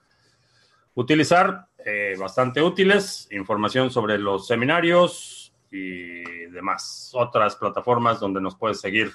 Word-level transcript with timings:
utilizar, 0.96 1.68
eh, 1.86 2.16
bastante 2.20 2.64
útiles. 2.64 3.28
Información 3.30 3.92
sobre 3.92 4.18
los 4.18 4.48
seminarios, 4.48 5.37
y 5.78 6.46
demás. 6.48 7.12
Otras 7.14 7.56
plataformas 7.56 8.20
donde 8.20 8.42
nos 8.42 8.56
puedes 8.56 8.80
seguir. 8.80 9.12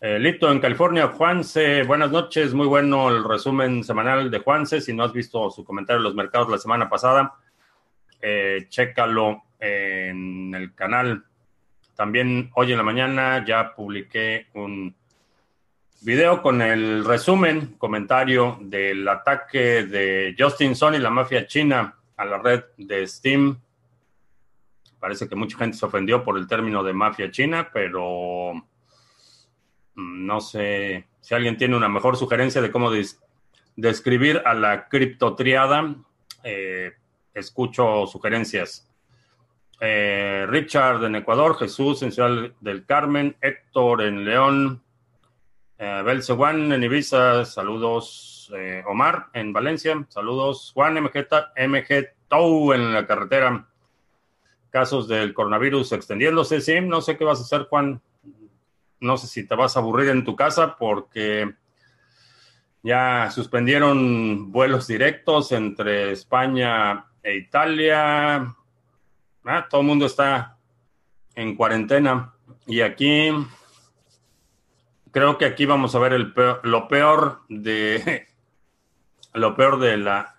Eh, 0.00 0.18
Lito 0.18 0.50
en 0.50 0.60
California, 0.60 1.08
Juanse, 1.08 1.82
buenas 1.84 2.10
noches, 2.10 2.52
muy 2.52 2.66
bueno 2.66 3.08
el 3.08 3.24
resumen 3.24 3.82
semanal 3.84 4.30
de 4.30 4.38
Juanse. 4.38 4.80
Si 4.80 4.92
no 4.92 5.04
has 5.04 5.12
visto 5.12 5.50
su 5.50 5.64
comentario 5.64 5.98
en 5.98 6.04
los 6.04 6.14
mercados 6.14 6.50
la 6.50 6.58
semana 6.58 6.88
pasada, 6.88 7.34
eh, 8.20 8.66
chécalo 8.68 9.44
en 9.58 10.54
el 10.54 10.74
canal. 10.74 11.24
También 11.94 12.50
hoy 12.54 12.72
en 12.72 12.78
la 12.78 12.84
mañana 12.84 13.44
ya 13.46 13.74
publiqué 13.74 14.48
un 14.54 14.94
video 16.02 16.42
con 16.42 16.60
el 16.60 17.04
resumen, 17.04 17.76
comentario 17.78 18.58
del 18.60 19.08
ataque 19.08 19.84
de 19.84 20.34
Justin 20.38 20.76
Sun 20.76 20.96
y 20.96 20.98
la 20.98 21.08
mafia 21.08 21.46
china 21.46 21.94
a 22.16 22.24
la 22.26 22.38
red 22.38 22.64
de 22.76 23.06
Steam 23.06 23.58
Parece 25.04 25.28
que 25.28 25.36
mucha 25.36 25.58
gente 25.58 25.76
se 25.76 25.84
ofendió 25.84 26.24
por 26.24 26.38
el 26.38 26.46
término 26.46 26.82
de 26.82 26.94
mafia 26.94 27.30
china, 27.30 27.68
pero 27.70 28.54
mm, 28.54 30.24
no 30.24 30.40
sé 30.40 31.08
si 31.20 31.34
alguien 31.34 31.58
tiene 31.58 31.76
una 31.76 31.90
mejor 31.90 32.16
sugerencia 32.16 32.62
de 32.62 32.70
cómo 32.70 32.90
describir 33.76 34.40
a 34.46 34.54
la 34.54 34.88
criptotriada. 34.88 35.94
Eh, 36.42 36.94
escucho 37.34 38.06
sugerencias. 38.06 38.88
Eh, 39.78 40.46
Richard 40.48 41.04
en 41.04 41.16
Ecuador, 41.16 41.58
Jesús 41.58 42.02
en 42.02 42.10
Ciudad 42.10 42.52
del 42.60 42.86
Carmen, 42.86 43.36
Héctor 43.42 44.04
en 44.04 44.24
León, 44.24 44.82
eh, 45.76 46.02
Belceguán 46.02 46.72
en 46.72 46.82
Ibiza, 46.82 47.44
saludos. 47.44 48.50
Eh, 48.56 48.82
Omar 48.86 49.26
en 49.34 49.52
Valencia, 49.52 50.02
saludos. 50.08 50.72
Juan 50.72 50.94
MG, 50.94 51.28
MG 51.58 52.08
Tou 52.26 52.72
en 52.72 52.94
la 52.94 53.06
carretera 53.06 53.68
casos 54.74 55.06
del 55.06 55.32
coronavirus 55.34 55.92
extendiéndose. 55.92 56.60
Sí, 56.60 56.80
no 56.80 57.00
sé 57.00 57.16
qué 57.16 57.24
vas 57.24 57.38
a 57.38 57.42
hacer, 57.44 57.68
Juan. 57.68 58.02
No 58.98 59.16
sé 59.16 59.28
si 59.28 59.46
te 59.46 59.54
vas 59.54 59.76
a 59.76 59.78
aburrir 59.78 60.08
en 60.08 60.24
tu 60.24 60.34
casa 60.34 60.76
porque 60.76 61.54
ya 62.82 63.30
suspendieron 63.30 64.50
vuelos 64.50 64.88
directos 64.88 65.52
entre 65.52 66.10
España 66.10 67.06
e 67.22 67.36
Italia. 67.36 68.52
Ah, 69.44 69.68
todo 69.70 69.82
el 69.82 69.86
mundo 69.86 70.06
está 70.06 70.58
en 71.36 71.54
cuarentena. 71.54 72.34
Y 72.66 72.80
aquí, 72.80 73.30
creo 75.12 75.38
que 75.38 75.44
aquí 75.44 75.66
vamos 75.66 75.94
a 75.94 76.00
ver 76.00 76.14
el 76.14 76.34
lo 76.64 76.88
peor 76.88 77.42
de 77.48 78.26
lo 79.34 79.54
peor 79.54 79.78
de 79.78 79.98
la 79.98 80.34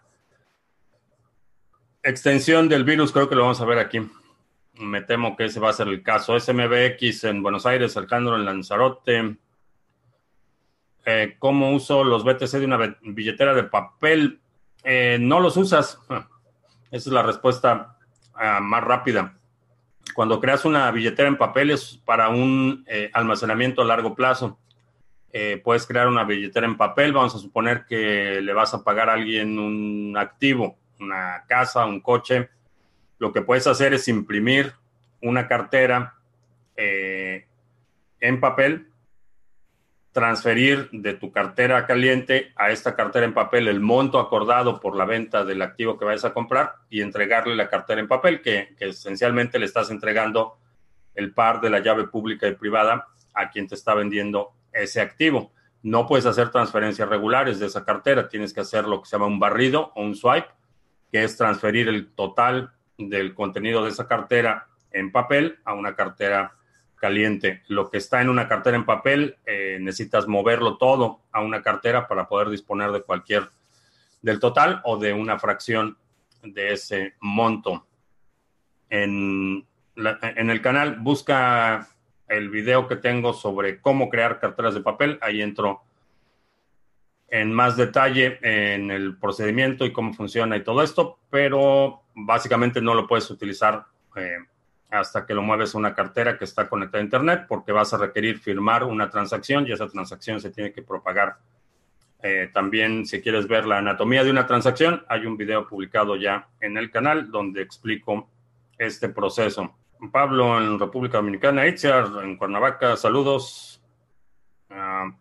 extensión 2.03 2.68
del 2.68 2.84
virus. 2.84 3.13
Creo 3.13 3.29
que 3.29 3.35
lo 3.35 3.44
vamos 3.44 3.62
a 3.62 3.66
ver 3.66 3.79
aquí. 3.79 4.01
Me 4.80 5.02
temo 5.02 5.38
que 5.38 5.46
ese 5.46 5.59
va 5.59 5.69
a 5.69 5.74
ser 5.74 5.88
el 5.88 6.03
caso. 6.03 6.38
SMBX 6.38 7.24
en 7.25 7.41
Buenos 7.41 7.66
Aires, 7.66 7.96
Alejandro 7.96 8.36
en 8.36 8.44
Lanzarote. 8.44 9.38
Eh, 11.06 11.36
¿Cómo 11.40 11.72
uso 11.72 12.03
los 12.03 12.25
BTC 12.25 12.52
de 12.52 12.66
una 12.66 12.97
billetera 13.02 13.53
de 13.53 13.63
papel? 13.63 14.41
Eh, 14.84 15.18
no 15.19 15.40
los 15.40 15.56
usas. 15.56 16.00
Esa 16.09 17.09
es 17.09 17.13
la 17.13 17.24
respuesta 17.24 17.97
ah, 18.34 18.59
más 18.59 18.84
rápida. 18.84 19.38
Cuando 20.13 20.41
creas 20.41 20.66
una 20.66 20.92
billetera 20.92 21.30
en 21.30 21.38
papel 21.38 21.72
es 21.72 22.02
para 22.03 22.30
un 22.30 22.84
eh, 22.88 23.09
almacenamiento 23.13 23.81
a 23.81 23.86
largo 23.86 24.13
plazo. 24.13 24.59
puedes 25.63 25.86
crear 25.86 26.07
una 26.07 26.25
billetera 26.25 26.66
en 26.66 26.78
papel. 26.78 27.13
Vamos 27.13 27.34
a 27.36 27.40
suponer 27.40 27.86
que 27.86 28.42
le 28.42 28.53
vas 28.53 28.74
a 28.74 28.84
pagar 28.84 29.09
a 29.09 29.13
alguien 29.13 29.57
un 29.57 30.16
activo, 30.18 30.78
una 31.00 31.46
casa, 31.47 31.86
un 31.86 32.02
coche 32.02 32.50
lo 33.18 33.31
que 33.31 33.42
puedes 33.42 33.68
hacer 33.68 33.94
es 33.94 34.08
imprimir 34.08 34.74
una 35.22 35.48
cartera 35.48 36.16
eh, 36.76 37.46
en 38.20 38.40
papel, 38.40 38.88
transferir 40.12 40.90
de 40.92 41.14
tu 41.14 41.31
cartera 41.31 41.86
caliente 41.86 42.54
a 42.56 42.72
esta 42.72 42.96
cartera 42.96 43.25
en 43.25 43.34
papel 43.34 43.68
el 43.68 43.81
monto 43.81 44.20
acordado 44.20 44.80
por 44.80 44.96
la 44.96 45.06
venta 45.06 45.44
del 45.44 45.62
activo 45.62 45.98
que 45.98 46.06
vayas 46.06 46.24
a 46.25 46.34
comprar 46.34 46.75
y 46.90 47.02
entregarle 47.02 47.56
la 47.56 47.70
cartera 47.70 48.00
en 48.00 48.08
papel, 48.08 48.42
que, 48.42 48.75
que 48.78 48.90
esencialmente 48.90 49.59
le 49.59 49.66
estás 49.66 49.90
entregando 49.92 50.58
el 51.16 51.34
par 51.34 51.59
de 51.62 51.70
la 51.70 51.80
llave 51.80 52.08
pública 52.08 52.48
y 52.48 52.56
privada 52.56 53.08
a 53.34 53.50
quien 53.50 53.68
te 53.68 53.75
está 53.75 53.94
vendiendo 53.94 54.54
ese 54.72 55.02
activo. 55.02 55.52
No 55.84 56.08
puedes 56.08 56.25
hacer 56.25 56.50
transferencias 56.50 57.08
regulares 57.09 57.59
de 57.59 57.68
esa 57.68 57.86
cartera, 57.86 58.28
tienes 58.28 58.54
que 58.54 58.62
hacer 58.62 58.86
lo 58.86 59.02
que 59.02 59.09
se 59.09 59.16
llama 59.16 59.28
un 59.28 59.40
barrido 59.40 59.92
o 59.96 60.02
un 60.02 60.16
swipe, 60.16 60.48
que 61.12 61.24
es 61.24 61.38
transferir 61.38 61.88
el 61.88 62.14
total 62.14 62.75
del 62.97 63.33
contenido 63.33 63.83
de 63.83 63.89
esa 63.89 64.07
cartera 64.07 64.67
en 64.91 65.11
papel 65.11 65.59
a 65.66 65.73
una 65.73 65.95
cartera 65.95 66.53
caliente. 66.95 67.61
Lo 67.67 67.89
que 67.89 67.97
está 67.97 68.22
en 68.22 68.29
una 68.29 68.47
cartera 68.47 68.78
en 68.78 68.85
papel, 68.85 69.38
eh, 69.45 69.78
necesitas 69.81 70.28
moverlo 70.28 70.78
todo 70.78 71.22
a 71.31 71.41
una 71.41 71.61
cartera 71.61 72.07
para 72.07 72.28
poder 72.28 72.50
disponer 72.50 72.91
de 72.91 73.01
cualquier, 73.01 73.50
del 74.22 74.39
total 74.39 74.81
o 74.85 74.97
de 74.97 75.13
una 75.13 75.38
fracción 75.38 75.97
de 76.42 76.74
ese 76.74 77.13
monto. 77.19 77.86
En, 78.89 79.65
en 79.95 80.50
el 80.50 80.62
canal 80.62 80.98
busca 81.00 81.89
el 82.27 82.50
video 82.50 82.88
que 82.88 82.95
tengo 82.95 83.33
sobre 83.33 83.81
cómo 83.81 84.09
crear 84.09 84.39
carteras 84.39 84.74
de 84.74 84.81
papel. 84.81 85.19
Ahí 85.21 85.41
entro 85.41 85.83
en 87.42 87.52
más 87.52 87.76
detalle 87.76 88.40
en 88.42 88.90
el 88.92 89.18
procedimiento 89.18 89.86
y 89.86 89.92
cómo 89.92 90.14
funciona 90.14 90.56
y 90.56 90.64
todo 90.64 90.82
esto, 90.82 91.20
pero 91.30 92.04
básicamente 92.16 92.80
no 92.80 92.94
lo 92.94 93.08
puedes 93.08 93.30
utilizar 93.30 93.86
eh, 94.16 94.38
hasta 94.90 95.26
que 95.26 95.34
lo 95.34 95.42
mueves 95.42 95.76
a 95.76 95.78
una 95.78 95.94
cartera 95.94 96.38
que 96.38 96.46
está 96.46 96.70
conectada 96.70 97.02
a 97.02 97.04
Internet 97.04 97.46
porque 97.50 97.74
vas 97.74 97.94
a 97.94 97.98
requerir 97.98 98.40
firmar 98.40 98.86
una 98.86 99.10
transacción 99.10 99.68
y 99.68 99.74
esa 99.74 99.90
transacción 99.90 100.40
se 100.40 100.50
tiene 100.52 100.72
que 100.72 100.82
propagar. 100.82 101.36
Eh, 102.24 102.50
también, 102.54 103.06
si 103.06 103.22
quieres 103.22 103.50
ver 103.50 103.66
la 103.66 103.80
anatomía 103.80 104.24
de 104.24 104.32
una 104.32 104.48
transacción, 104.48 105.04
hay 105.10 105.26
un 105.26 105.36
video 105.36 105.68
publicado 105.68 106.16
ya 106.16 106.48
en 106.62 106.78
el 106.78 106.90
canal 106.90 107.30
donde 107.32 107.62
explico 107.62 108.30
este 108.78 109.10
proceso. 109.10 109.76
Pablo 110.10 110.62
en 110.62 110.80
República 110.80 111.18
Dominicana, 111.18 111.68
Itziar 111.68 112.08
en 112.24 112.38
Cuernavaca, 112.38 112.96
saludos. 112.96 113.84
Ah, 114.70 115.12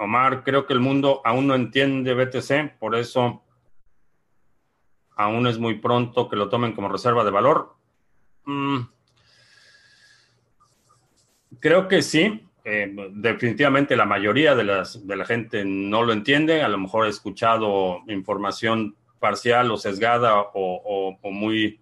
Omar, 0.00 0.42
creo 0.44 0.66
que 0.66 0.72
el 0.72 0.80
mundo 0.80 1.20
aún 1.24 1.46
no 1.46 1.54
entiende 1.54 2.14
BTC, 2.14 2.78
por 2.78 2.96
eso 2.96 3.42
aún 5.14 5.46
es 5.46 5.58
muy 5.58 5.74
pronto 5.78 6.28
que 6.28 6.36
lo 6.36 6.48
tomen 6.48 6.72
como 6.72 6.88
reserva 6.88 7.24
de 7.24 7.30
valor. 7.30 7.76
Mm. 8.46 8.80
creo 11.60 11.86
que 11.86 12.00
sí, 12.02 12.46
Eh, 12.62 12.94
definitivamente 13.12 13.96
la 13.96 14.04
mayoría 14.04 14.54
de, 14.54 14.64
la 14.64 15.24
gente 15.24 15.64
no 15.64 16.02
lo 16.02 16.12
entiende, 16.12 16.62
a 16.62 16.68
lo 16.68 16.76
mejor 16.76 17.06
he 17.06 17.08
escuchado 17.08 18.02
información 18.06 18.96
parcial 19.18 19.70
o 19.70 19.78
sesgada 19.78 20.34
o, 20.52 21.18
muy 21.30 21.80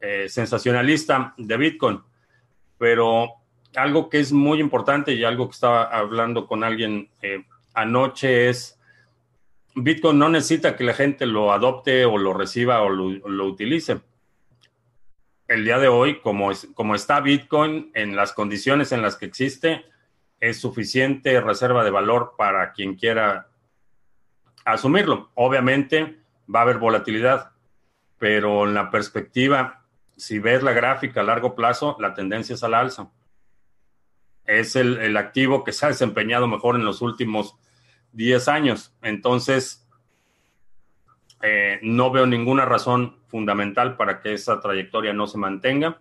eh, 0.00 0.26
sensacionalista 0.28 1.34
de 1.36 1.56
Bitcoin, 1.56 2.00
pero 2.78 3.39
algo 3.76 4.08
que 4.08 4.20
es 4.20 4.32
muy 4.32 4.60
importante 4.60 5.12
y 5.12 5.24
algo 5.24 5.48
que 5.48 5.54
estaba 5.54 5.84
hablando 5.84 6.46
con 6.46 6.64
alguien 6.64 7.08
eh, 7.22 7.44
anoche 7.74 8.48
es, 8.48 8.78
Bitcoin 9.74 10.18
no 10.18 10.28
necesita 10.28 10.76
que 10.76 10.84
la 10.84 10.94
gente 10.94 11.26
lo 11.26 11.52
adopte 11.52 12.04
o 12.04 12.18
lo 12.18 12.34
reciba 12.34 12.82
o 12.82 12.88
lo, 12.88 13.46
utilice. 13.46 14.00
El 15.46 15.64
día 15.64 15.78
de 15.78 15.88
hoy, 15.88 16.20
como, 16.20 16.50
es, 16.50 16.68
como 16.74 16.94
está 16.94 17.20
Bitcoin 17.20 17.90
en 17.94 18.16
las 18.16 18.32
condiciones 18.32 18.92
en 18.92 19.02
las 19.02 19.16
que 19.16 19.26
existe, 19.26 19.84
es 20.40 20.60
suficiente 20.60 21.40
reserva 21.40 21.84
de 21.84 21.90
valor 21.90 22.34
para 22.36 22.72
quien 22.72 22.94
quiera 22.94 23.48
asumirlo. 24.64 25.30
Obviamente 25.34 26.20
va 26.52 26.60
a 26.60 26.62
haber 26.62 26.78
volatilidad, 26.78 27.52
pero 28.18 28.66
en 28.66 28.74
la 28.74 28.90
perspectiva, 28.90 29.84
si 30.16 30.38
ves 30.38 30.62
la 30.62 30.72
gráfica 30.72 31.20
a 31.20 31.24
largo 31.24 31.54
plazo, 31.54 31.96
la 32.00 32.14
tendencia 32.14 32.54
es 32.54 32.62
al 32.62 32.74
alza. 32.74 33.10
Es 34.50 34.74
el, 34.74 35.16
activo 35.16 35.62
que 35.62 35.72
se 35.72 35.86
ha 35.86 35.90
desempeñado 35.90 36.48
mejor 36.48 36.74
en 36.74 36.84
los 36.84 37.02
últimos 37.02 37.54
10 38.14 38.48
años. 38.48 38.92
Entonces, 39.00 39.88
eh, 41.40 41.78
no 41.82 42.10
veo 42.10 42.26
ninguna 42.26 42.64
razón 42.64 43.18
fundamental 43.28 43.96
para 43.96 44.20
que 44.20 44.32
esa 44.34 44.58
trayectoria 44.58 45.12
no 45.12 45.28
se 45.28 45.38
mantenga 45.38 46.00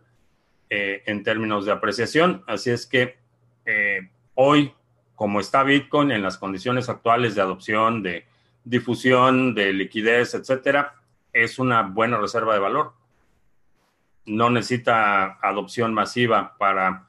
eh, 0.72 1.04
en 1.06 1.24
términos 1.24 1.66
de 1.66 1.74
apreciación. 1.74 2.44
Así 2.48 2.72
es 2.72 2.88
que 2.88 3.20
eh, 3.66 4.10
hoy, 4.34 4.74
como 5.14 5.40
está 5.40 5.62
Bitcoin 5.62 6.10
en 6.10 6.24
las 6.24 6.40
condiciones 6.40 6.90
actuales 6.90 7.36
de 7.36 7.42
adopción, 7.42 8.02
de 8.02 8.26
difusión, 8.64 9.54
de 9.54 9.74
liquidez, 9.74 10.34
etcétera, 10.34 10.96
es 11.34 11.60
una 11.60 11.84
buena 11.84 12.18
reserva 12.18 12.56
de 12.56 12.60
valor. 12.62 12.94
No 14.26 14.50
necesita 14.50 15.38
adopción 15.40 15.94
masiva 15.94 16.56
para 16.58 17.09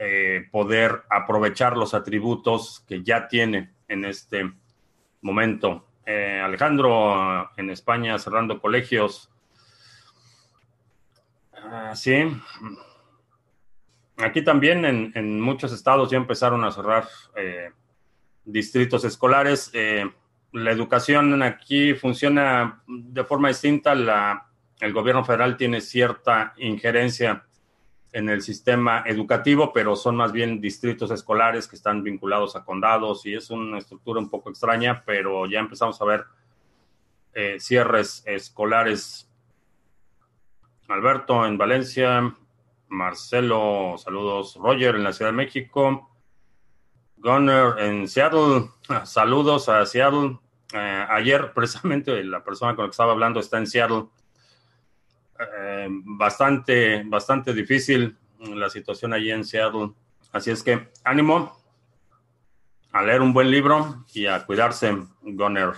eh, 0.00 0.46
poder 0.52 1.02
aprovechar 1.10 1.76
los 1.76 1.92
atributos 1.92 2.84
que 2.86 3.02
ya 3.02 3.26
tiene 3.26 3.72
en 3.88 4.04
este 4.04 4.48
momento. 5.22 5.86
Eh, 6.06 6.40
Alejandro, 6.40 7.50
en 7.56 7.70
España, 7.70 8.16
cerrando 8.20 8.60
colegios. 8.60 9.28
Ah, 11.52 11.96
sí, 11.96 12.14
Aquí 14.18 14.42
también 14.42 14.84
en, 14.84 15.40
muchos 15.40 15.72
estados 15.72 16.10
ya 16.10 16.16
empezaron 16.16 16.64
a 16.64 16.70
cerrar 16.70 17.08
eh, 17.36 17.70
distritos 18.44 19.04
escolares. 19.04 19.72
La 20.52 20.70
educación 20.70 21.42
aquí 21.42 21.94
funciona 21.94 22.82
de 22.86 23.24
forma 23.24 23.48
distinta. 23.48 23.92
el 24.80 24.92
gobierno 24.92 25.24
federal 25.24 25.56
tiene 25.56 25.80
cierta 25.80 26.52
injerencia 26.56 27.47
en 28.12 28.28
el 28.28 28.42
sistema 28.42 29.02
educativo, 29.06 29.72
pero 29.72 29.94
son 29.96 30.16
más 30.16 30.32
bien 30.32 30.60
distritos 30.60 31.10
escolares 31.10 31.68
que 31.68 31.76
están 31.76 32.02
vinculados 32.02 32.56
a 32.56 32.64
condados 32.64 33.26
y 33.26 33.34
es 33.34 33.50
una 33.50 33.78
estructura 33.78 34.20
un 34.20 34.30
poco 34.30 34.50
extraña, 34.50 35.02
pero 35.04 35.46
ya 35.46 35.60
empezamos 35.60 36.00
a 36.00 36.04
ver 36.04 36.24
eh, 37.34 37.56
cierres 37.60 38.22
escolares. 38.26 39.30
Alberto 40.88 41.44
en 41.44 41.58
Valencia, 41.58 42.34
Marcelo, 42.88 43.96
saludos. 43.98 44.56
Roger 44.56 44.96
en 44.96 45.04
la 45.04 45.12
Ciudad 45.12 45.30
de 45.30 45.36
México. 45.36 46.10
Gunner 47.18 47.78
en 47.78 48.08
Seattle, 48.08 48.70
saludos 49.04 49.68
a 49.68 49.84
Seattle. 49.84 50.38
Eh, 50.72 51.06
ayer, 51.10 51.52
precisamente, 51.54 52.22
la 52.24 52.42
persona 52.42 52.74
con 52.74 52.84
la 52.84 52.88
que 52.88 52.92
estaba 52.92 53.12
hablando 53.12 53.40
está 53.40 53.58
en 53.58 53.66
Seattle. 53.66 54.06
Eh, 55.38 55.88
bastante, 55.90 57.02
bastante 57.04 57.52
difícil 57.52 58.16
la 58.40 58.68
situación 58.68 59.12
allí 59.12 59.30
en 59.30 59.44
Seattle. 59.44 59.92
Así 60.32 60.50
es 60.50 60.62
que 60.62 60.88
ánimo 61.04 61.56
a 62.92 63.02
leer 63.02 63.20
un 63.20 63.32
buen 63.32 63.50
libro 63.50 64.04
y 64.12 64.26
a 64.26 64.44
cuidarse, 64.44 64.96
Gunner. 65.22 65.72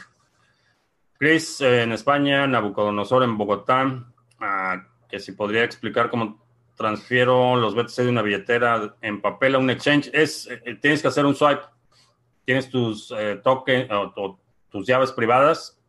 Chris 1.18 1.60
en 1.60 1.92
España, 1.92 2.46
Nabucodonosor 2.46 3.24
en 3.24 3.36
Bogotá, 3.36 4.06
ah, 4.40 4.86
que 5.08 5.20
si 5.20 5.32
podría 5.32 5.64
explicar 5.64 6.08
cómo 6.08 6.42
transfiero 6.76 7.56
los 7.56 7.74
BTC 7.74 8.04
de 8.04 8.08
una 8.08 8.22
billetera 8.22 8.96
en 9.02 9.20
papel 9.20 9.54
a 9.54 9.58
un 9.58 9.68
exchange, 9.68 10.10
es, 10.14 10.46
eh, 10.46 10.78
tienes 10.80 11.02
que 11.02 11.08
hacer 11.08 11.26
un 11.26 11.34
swipe. 11.34 11.62
Tienes 12.46 12.70
tus 12.70 13.12
eh, 13.16 13.38
tokens 13.44 13.88
tus 14.70 14.86
llaves 14.86 15.12
privadas, 15.12 15.79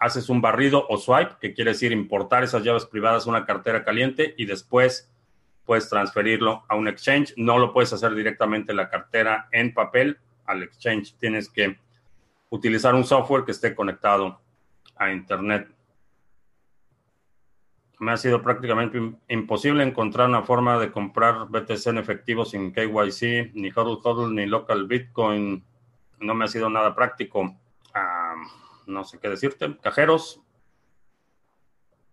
haces 0.00 0.28
un 0.28 0.40
barrido 0.40 0.84
o 0.88 0.96
swipe, 0.96 1.36
que 1.40 1.54
quiere 1.54 1.72
decir 1.72 1.92
importar 1.92 2.42
esas 2.42 2.64
llaves 2.64 2.86
privadas 2.86 3.26
a 3.26 3.30
una 3.30 3.44
cartera 3.44 3.84
caliente 3.84 4.34
y 4.36 4.46
después 4.46 5.12
puedes 5.64 5.88
transferirlo 5.88 6.64
a 6.68 6.74
un 6.74 6.88
exchange. 6.88 7.34
No 7.36 7.58
lo 7.58 7.72
puedes 7.72 7.92
hacer 7.92 8.14
directamente 8.14 8.74
la 8.74 8.88
cartera 8.88 9.48
en 9.52 9.72
papel 9.72 10.18
al 10.46 10.64
exchange. 10.64 11.14
Tienes 11.18 11.48
que 11.48 11.78
utilizar 12.48 12.94
un 12.96 13.04
software 13.04 13.44
que 13.44 13.52
esté 13.52 13.74
conectado 13.74 14.40
a 14.96 15.12
Internet 15.12 15.68
me 18.00 18.12
ha 18.12 18.16
sido 18.16 18.42
prácticamente 18.42 18.98
imposible 19.28 19.84
encontrar 19.84 20.28
una 20.28 20.42
forma 20.42 20.78
de 20.78 20.90
comprar 20.90 21.48
BTC 21.50 21.88
en 21.88 21.98
efectivo 21.98 22.46
sin 22.46 22.72
KYC, 22.72 23.52
ni 23.54 23.70
HODL 23.74 24.00
HODL, 24.02 24.34
ni 24.34 24.46
local 24.46 24.86
Bitcoin. 24.86 25.62
No 26.18 26.34
me 26.34 26.46
ha 26.46 26.48
sido 26.48 26.70
nada 26.70 26.94
práctico. 26.94 27.54
No 28.90 29.04
sé 29.04 29.18
qué 29.18 29.28
decirte. 29.28 29.76
Cajeros. 29.80 30.40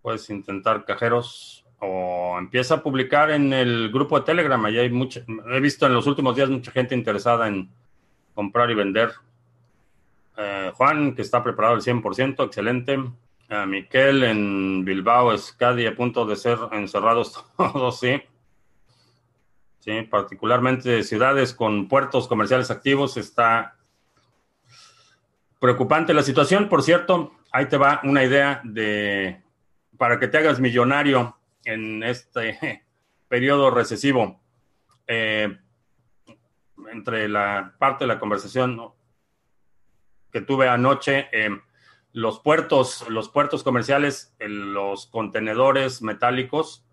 Puedes 0.02 0.30
intentar 0.30 0.84
cajeros 0.84 1.66
o 1.80 2.36
empieza 2.38 2.74
a 2.74 2.82
publicar 2.82 3.30
en 3.30 3.52
el 3.52 3.90
grupo 3.90 4.18
de 4.18 4.24
Telegram. 4.24 4.64
Allí 4.64 4.78
hay 4.78 4.90
mucha, 4.90 5.20
he 5.52 5.60
visto 5.60 5.86
en 5.86 5.94
los 5.94 6.06
últimos 6.06 6.34
días 6.34 6.48
mucha 6.48 6.70
gente 6.70 6.94
interesada 6.94 7.48
en 7.48 7.68
comprar 8.34 8.70
y 8.70 8.74
vender. 8.74 9.12
Eh, 10.36 10.72
Juan, 10.74 11.14
que 11.14 11.22
está 11.22 11.42
preparado 11.42 11.74
al 11.74 11.82
100%, 11.82 12.44
excelente 12.46 12.98
a 13.48 13.66
Miquel 13.66 14.24
en 14.24 14.84
Bilbao, 14.84 15.32
Escadi 15.32 15.86
a 15.86 15.96
punto 15.96 16.26
de 16.26 16.36
ser 16.36 16.58
encerrados 16.72 17.44
todos, 17.56 17.98
sí. 17.98 18.22
Sí, 19.80 20.02
particularmente 20.02 21.02
ciudades 21.02 21.54
con 21.54 21.88
puertos 21.88 22.28
comerciales 22.28 22.70
activos 22.70 23.16
está 23.16 23.77
preocupante 25.58 26.14
la 26.14 26.22
situación. 26.22 26.68
Por 26.68 26.82
cierto, 26.82 27.32
ahí 27.52 27.66
te 27.66 27.76
va 27.76 28.00
una 28.04 28.24
idea 28.24 28.60
de 28.64 29.42
para 29.96 30.20
que 30.20 30.28
te 30.28 30.38
hagas 30.38 30.60
millonario 30.60 31.36
en 31.64 32.02
este 32.02 32.84
periodo 33.28 33.70
recesivo. 33.70 34.40
Eh, 35.06 35.58
entre 36.92 37.28
la 37.28 37.74
parte 37.78 38.04
de 38.04 38.08
la 38.08 38.18
conversación 38.18 38.80
que 40.30 40.40
tuve 40.40 40.68
anoche, 40.68 41.28
eh, 41.32 41.50
los 42.12 42.40
puertos, 42.40 43.08
los 43.08 43.28
puertos 43.28 43.62
comerciales, 43.62 44.34
los 44.38 45.06
contenedores 45.06 46.02
metálicos, 46.02 46.84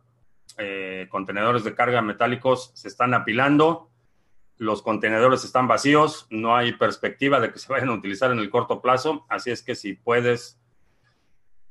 eh, 0.57 1.07
contenedores 1.09 1.63
de 1.63 1.75
carga 1.75 2.01
metálicos 2.01 2.71
se 2.75 2.87
están 2.87 3.13
apilando, 3.13 3.89
los 4.57 4.81
contenedores 4.81 5.43
están 5.43 5.67
vacíos, 5.67 6.27
no 6.29 6.55
hay 6.55 6.73
perspectiva 6.73 7.39
de 7.39 7.51
que 7.51 7.59
se 7.59 7.71
vayan 7.71 7.89
a 7.89 7.93
utilizar 7.93 8.31
en 8.31 8.39
el 8.39 8.49
corto 8.49 8.81
plazo, 8.81 9.25
así 9.29 9.51
es 9.51 9.61
que 9.61 9.75
si 9.75 9.93
puedes, 9.93 10.59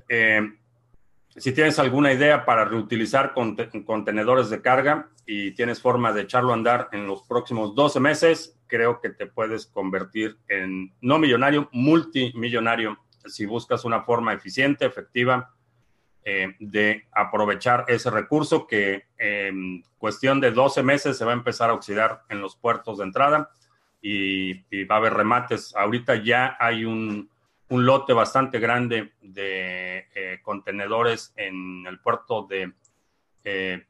eh, 0.09 0.53
si 1.37 1.53
tienes 1.53 1.79
alguna 1.79 2.12
idea 2.12 2.45
para 2.45 2.64
reutilizar 2.64 3.35
contenedores 3.35 4.50
de 4.50 4.61
carga 4.61 5.09
y 5.26 5.53
tienes 5.53 5.81
forma 5.81 6.12
de 6.12 6.23
echarlo 6.23 6.50
a 6.50 6.55
andar 6.55 6.88
en 6.93 7.07
los 7.07 7.23
próximos 7.23 7.75
12 7.75 8.00
meses, 8.00 8.61
creo 8.67 9.00
que 9.00 9.11
te 9.11 9.26
puedes 9.26 9.67
convertir 9.67 10.38
en 10.49 10.93
no 11.00 11.19
millonario, 11.19 11.69
multimillonario 11.73 12.99
si 13.26 13.47
buscas 13.47 13.85
una 13.85 14.03
forma 14.03 14.35
eficiente, 14.35 14.85
efectiva 14.85 15.53
eh, 16.25 16.54
de 16.59 17.07
aprovechar 17.12 17.85
ese 17.88 18.11
recurso 18.11 18.66
que 18.66 19.04
en 19.19 19.83
cuestión 19.99 20.40
de 20.40 20.52
12 20.52 20.83
meses 20.83 21.19
se 21.19 21.25
va 21.25 21.33
a 21.33 21.35
empezar 21.35 21.71
a 21.71 21.75
oxidar 21.75 22.23
en 22.31 22.40
los 22.40 22.57
puertos 22.57 22.99
de 22.99 23.04
entrada 23.04 23.50
y, 24.00 24.54
va 24.85 24.97
a 24.97 24.99
haber 24.99 25.14
remates. 25.14 25.75
Ahorita 25.76 26.16
ya 26.16 26.57
hay 26.59 26.85
un, 26.85 27.31
lote 27.69 28.12
bastante 28.12 28.61
grande 28.61 29.14
de 29.21 30.07
eh, 30.14 30.38
contenedores 30.43 31.33
en 31.37 31.85
el 31.88 31.99
puerto 31.99 32.47
de 32.49 32.73
eh, 33.43 33.85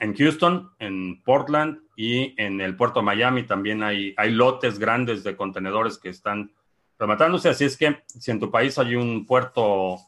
en 0.00 0.16
Houston, 0.16 0.72
en 0.78 1.22
Portland 1.22 1.82
y 1.96 2.34
en 2.40 2.60
el 2.60 2.76
puerto 2.76 3.00
de 3.00 3.06
Miami 3.06 3.44
también 3.44 3.82
hay, 3.82 4.14
hay 4.16 4.30
lotes 4.30 4.78
grandes 4.78 5.22
de 5.22 5.36
contenedores 5.36 5.98
que 5.98 6.08
están 6.08 6.52
rematándose. 6.98 7.48
Así 7.48 7.64
es 7.64 7.76
que 7.76 8.02
si 8.06 8.30
en 8.30 8.40
tu 8.40 8.50
país 8.50 8.78
hay 8.78 8.96
un 8.96 9.26
puerto, 9.26 9.98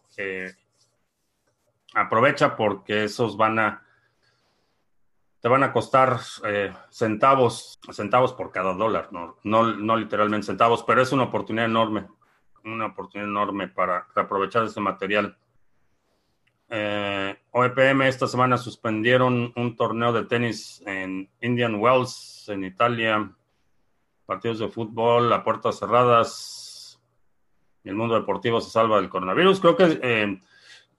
aprovecha 1.97 2.57
porque 2.57 3.05
esos 3.05 3.37
van 3.37 3.59
a 3.59 3.83
te 5.41 5.49
van 5.49 5.63
a 5.63 5.73
costar 5.73 6.19
eh, 6.45 6.73
centavos, 6.91 7.79
centavos 7.93 8.33
por 8.33 8.51
cada 8.51 8.75
dólar, 8.75 9.09
¿no? 9.13 9.37
No, 9.45 9.97
literalmente 9.97 10.47
centavos, 10.47 10.83
pero 10.83 11.03
es 11.03 11.13
una 11.13 11.25
oportunidad 11.25 11.67
enorme, 11.67 12.07
una 12.65 12.87
oportunidad 12.87 13.31
enorme 13.31 13.69
para, 13.69 14.09
aprovechar 14.17 14.65
este 14.65 14.81
material. 14.81 15.39
Eh, 16.69 17.39
OEPM 17.53 18.03
esta 18.03 18.27
semana 18.27 18.59
suspendieron 18.59 19.53
un 19.55 19.77
torneo 19.77 20.13
de 20.13 20.25
tenis 20.25 20.83
en 20.85 21.31
Indian 21.41 21.77
Wells, 21.77 22.49
en 22.49 22.65
Italia, 22.65 23.31
partidos 24.25 24.59
de 24.59 24.69
fútbol 24.69 25.33
a 25.33 25.45
puertas 25.45 25.79
cerradas, 25.79 27.01
y 27.85 27.89
el 27.89 27.95
mundo 27.95 28.17
deportivo 28.17 28.61
se 28.61 28.71
salva 28.71 28.97
del 28.97 29.09
coronavirus. 29.09 29.61
Creo 29.61 29.77
que 29.77 30.01
eh, 30.03 30.41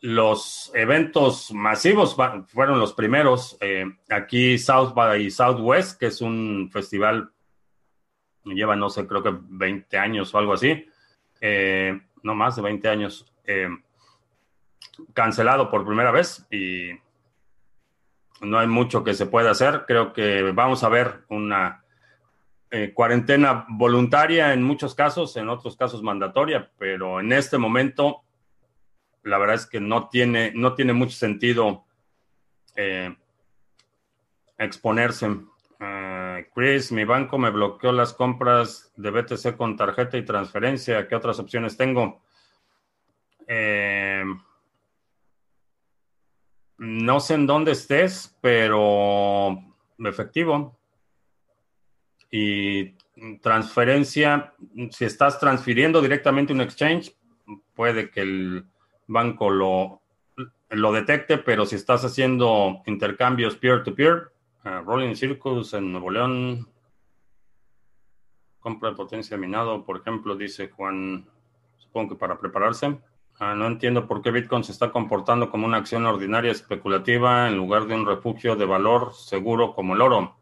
los 0.01 0.71
eventos 0.75 1.51
masivos 1.51 2.15
fueron 2.47 2.79
los 2.79 2.93
primeros. 2.93 3.57
Eh, 3.59 3.85
aquí 4.09 4.57
South 4.57 4.93
by 4.93 5.29
Southwest, 5.31 5.99
que 5.99 6.07
es 6.07 6.21
un 6.21 6.69
festival, 6.71 7.31
lleva, 8.43 8.75
no 8.75 8.89
sé, 8.89 9.07
creo 9.07 9.23
que 9.23 9.33
20 9.33 9.97
años 9.97 10.33
o 10.33 10.37
algo 10.37 10.53
así. 10.53 10.87
Eh, 11.41 11.99
no 12.23 12.35
más 12.35 12.55
de 12.55 12.61
20 12.61 12.87
años. 12.89 13.33
Eh, 13.45 13.69
cancelado 15.13 15.69
por 15.69 15.85
primera 15.85 16.11
vez 16.11 16.45
y 16.51 16.89
no 18.41 18.59
hay 18.59 18.67
mucho 18.67 19.03
que 19.03 19.13
se 19.13 19.25
pueda 19.25 19.51
hacer. 19.51 19.85
Creo 19.87 20.13
que 20.13 20.43
vamos 20.51 20.83
a 20.83 20.89
ver 20.89 21.23
una 21.29 21.83
cuarentena 22.93 23.65
voluntaria 23.69 24.51
en 24.53 24.61
muchos 24.61 24.93
casos, 24.93 25.37
en 25.37 25.47
otros 25.47 25.77
casos 25.77 26.03
mandatoria, 26.03 26.69
pero 26.77 27.21
en 27.21 27.31
este 27.31 27.57
momento 27.57 28.26
la 29.27 29.37
verdad 29.37 29.55
es 29.55 29.65
que 29.65 29.79
no 29.79 30.07
tiene, 30.09 30.51
no 30.55 30.73
tiene 30.73 30.93
mucho 30.93 31.15
sentido 31.15 31.85
eh, 32.75 33.15
exponerse. 34.57 35.27
Eh, 35.79 36.49
Chris, 36.55 36.91
mi 36.91 37.03
banco 37.03 37.37
me 37.37 37.49
bloqueó 37.49 37.91
las 37.91 38.13
compras 38.13 38.91
de 38.95 39.11
BTC 39.11 39.57
con 39.57 39.75
tarjeta 39.75 40.17
y 40.17 40.25
transferencia. 40.25 41.07
¿Qué 41.07 41.15
otras 41.15 41.39
opciones 41.39 41.75
tengo? 41.75 42.21
Eh, 43.47 44.23
no 46.77 47.19
sé 47.19 47.33
en 47.33 47.47
dónde 47.47 47.71
estés, 47.71 48.35
pero 48.39 49.57
efectivo. 49.99 50.79
Y 52.31 52.95
transferencia, 53.41 54.53
si 54.91 55.05
estás 55.05 55.39
transfiriendo 55.39 56.01
directamente 56.01 56.53
un 56.53 56.61
exchange, 56.61 57.15
puede 57.73 58.09
que 58.09 58.21
el 58.21 58.65
banco 59.07 59.49
lo, 59.49 60.01
lo 60.69 60.91
detecte, 60.91 61.37
pero 61.37 61.65
si 61.65 61.75
estás 61.75 62.03
haciendo 62.03 62.81
intercambios 62.85 63.55
peer-to-peer, 63.55 64.31
eh, 64.65 64.81
Rolling 64.85 65.15
Circus 65.15 65.73
en 65.73 65.91
Nuevo 65.91 66.11
León, 66.11 66.67
compra 68.59 68.89
de 68.89 68.95
potencia 68.95 69.37
minado, 69.37 69.83
por 69.85 69.97
ejemplo, 69.97 70.35
dice 70.35 70.69
Juan, 70.69 71.25
supongo 71.77 72.09
que 72.09 72.19
para 72.19 72.37
prepararse. 72.37 72.99
Ah, 73.39 73.53
no 73.53 73.67
entiendo 73.67 74.07
por 74.07 74.21
qué 74.21 74.31
Bitcoin 74.31 74.63
se 74.63 74.71
está 74.71 74.91
comportando 74.91 75.51
como 75.51 75.67
una 75.67 75.77
acción 75.77 76.05
ordinaria 76.05 76.51
especulativa 76.51 77.47
en 77.47 77.55
lugar 77.55 77.85
de 77.85 77.93
un 77.93 78.05
refugio 78.05 78.55
de 78.55 78.65
valor 78.65 79.13
seguro 79.13 79.75
como 79.75 79.93
el 79.93 80.01
oro. 80.01 80.35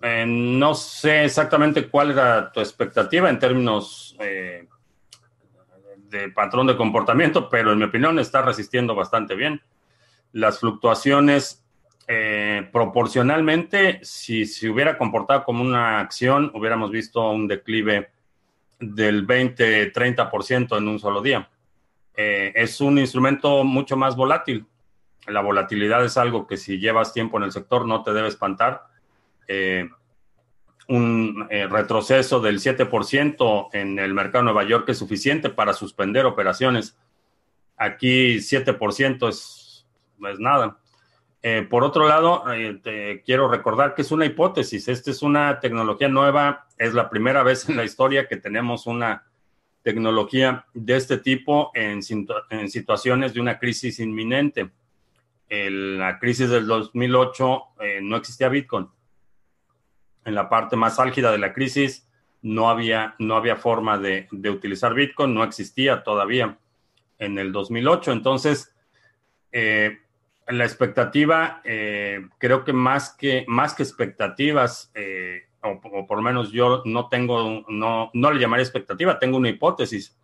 Eh, 0.00 0.24
no 0.26 0.74
sé 0.74 1.24
exactamente 1.24 1.88
cuál 1.88 2.12
era 2.12 2.52
tu 2.52 2.60
expectativa 2.60 3.28
en 3.28 3.38
términos 3.38 4.16
eh, 4.20 4.68
de 6.12 6.28
patrón 6.28 6.68
de 6.68 6.76
comportamiento, 6.76 7.48
pero 7.48 7.72
en 7.72 7.78
mi 7.78 7.84
opinión 7.86 8.20
está 8.20 8.42
resistiendo 8.42 8.94
bastante 8.94 9.34
bien. 9.34 9.60
Las 10.30 10.60
fluctuaciones 10.60 11.64
eh, 12.06 12.68
proporcionalmente, 12.72 14.00
si 14.02 14.44
se 14.46 14.68
hubiera 14.68 14.98
comportado 14.98 15.44
como 15.44 15.62
una 15.62 15.98
acción, 15.98 16.52
hubiéramos 16.54 16.90
visto 16.90 17.30
un 17.30 17.48
declive 17.48 18.10
del 18.78 19.26
20-30% 19.26 20.76
en 20.76 20.88
un 20.88 20.98
solo 20.98 21.22
día. 21.22 21.48
Eh, 22.14 22.52
es 22.54 22.80
un 22.80 22.98
instrumento 22.98 23.64
mucho 23.64 23.96
más 23.96 24.14
volátil. 24.14 24.66
La 25.26 25.40
volatilidad 25.40 26.04
es 26.04 26.16
algo 26.16 26.46
que 26.46 26.56
si 26.56 26.78
llevas 26.78 27.12
tiempo 27.12 27.38
en 27.38 27.44
el 27.44 27.52
sector 27.52 27.86
no 27.86 28.02
te 28.02 28.12
debe 28.12 28.28
espantar. 28.28 28.84
Eh, 29.48 29.88
un 30.92 31.46
eh, 31.48 31.66
retroceso 31.66 32.38
del 32.38 32.60
7% 32.60 33.68
en 33.72 33.98
el 33.98 34.12
mercado 34.12 34.44
de 34.44 34.52
Nueva 34.52 34.68
York 34.68 34.90
es 34.90 34.98
suficiente 34.98 35.48
para 35.48 35.72
suspender 35.72 36.26
operaciones. 36.26 36.98
Aquí 37.78 38.36
7% 38.36 39.26
es, 39.26 39.86
es 40.30 40.38
nada. 40.38 40.76
Eh, 41.42 41.66
por 41.68 41.82
otro 41.82 42.06
lado, 42.06 42.44
eh, 42.52 43.22
quiero 43.24 43.48
recordar 43.48 43.94
que 43.94 44.02
es 44.02 44.12
una 44.12 44.26
hipótesis. 44.26 44.86
Esta 44.86 45.10
es 45.10 45.22
una 45.22 45.60
tecnología 45.60 46.08
nueva. 46.08 46.66
Es 46.76 46.92
la 46.92 47.08
primera 47.08 47.42
vez 47.42 47.66
en 47.70 47.76
la 47.78 47.84
historia 47.84 48.28
que 48.28 48.36
tenemos 48.36 48.86
una 48.86 49.24
tecnología 49.82 50.66
de 50.74 50.96
este 50.96 51.16
tipo 51.16 51.70
en, 51.74 52.00
en 52.50 52.68
situaciones 52.68 53.32
de 53.32 53.40
una 53.40 53.58
crisis 53.58 53.98
inminente. 53.98 54.70
En 55.48 55.98
la 55.98 56.18
crisis 56.18 56.50
del 56.50 56.66
2008 56.66 57.62
no 58.02 58.16
existía 58.16 58.50
Bitcoin 58.50 58.88
en 60.24 60.34
la 60.34 60.48
parte 60.48 60.76
más 60.76 60.98
álgida 60.98 61.32
de 61.32 61.38
la 61.38 61.52
crisis, 61.52 62.06
no 62.42 62.68
había, 62.68 63.14
no 63.18 63.36
había 63.36 63.56
forma 63.56 63.98
de, 63.98 64.26
utilizar 64.32 64.94
Bitcoin, 64.94 65.32
no 65.32 65.44
existía 65.44 66.02
todavía 66.02 66.58
en 67.18 67.38
el 67.38 67.52
2008. 67.52 68.12
Entonces, 68.12 68.74
eh, 69.52 69.98
la 70.48 70.64
expectativa, 70.64 71.60
eh, 71.64 72.26
creo 72.38 72.64
que 72.64 72.72
más 72.72 73.14
que, 73.14 73.44
más 73.46 73.74
que 73.74 73.84
expectativas, 73.84 74.90
eh, 74.94 75.44
o, 75.62 76.06
por 76.06 76.16
lo 76.18 76.22
menos 76.22 76.50
yo 76.50 76.82
no 76.84 77.08
tengo, 77.08 77.64
no, 77.68 78.10
no 78.12 78.30
le 78.32 78.40
llamaría 78.40 78.64
expectativa, 78.64 79.18
tengo 79.18 79.36
una 79.36 79.48
hipótesis. 79.48 80.18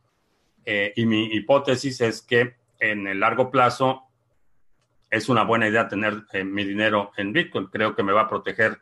y 0.66 1.06
mi 1.06 1.32
hipótesis 1.32 2.00
es 2.02 2.20
que 2.20 2.56
en 2.78 3.06
el 3.06 3.20
largo 3.20 3.50
plazo 3.50 4.02
es 5.10 5.30
una 5.30 5.44
buena 5.44 5.66
idea 5.66 5.88
tener 5.88 6.24
mi 6.44 6.64
dinero 6.64 7.12
en 7.16 7.32
Bitcoin. 7.32 7.68
Creo 7.68 7.94
que 7.94 8.02
me 8.02 8.12
va 8.12 8.22
a 8.22 8.28
proteger 8.28 8.78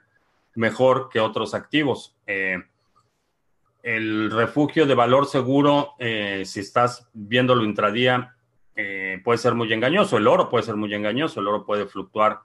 mejor 0.57 1.09
que 1.11 1.21
otros 1.21 1.55
activos. 1.55 2.17
Eh, 2.27 2.63
el 3.83 4.31
refugio 4.31 4.85
de 4.85 4.95
valor 4.95 5.27
seguro, 5.27 5.93
eh, 5.99 6.43
si 6.45 6.61
estás 6.61 7.09
viéndolo 7.13 7.65
intradía, 7.65 8.35
eh, 8.75 9.21
puede 9.23 9.39
ser 9.39 9.55
muy 9.55 9.73
engañoso. 9.73 10.17
El 10.17 10.27
oro 10.27 10.49
puede 10.49 10.65
ser 10.65 10.77
muy 10.77 10.93
engañoso. 10.93 11.41
El 11.41 11.47
oro 11.47 11.65
puede 11.65 11.87
fluctuar 11.87 12.41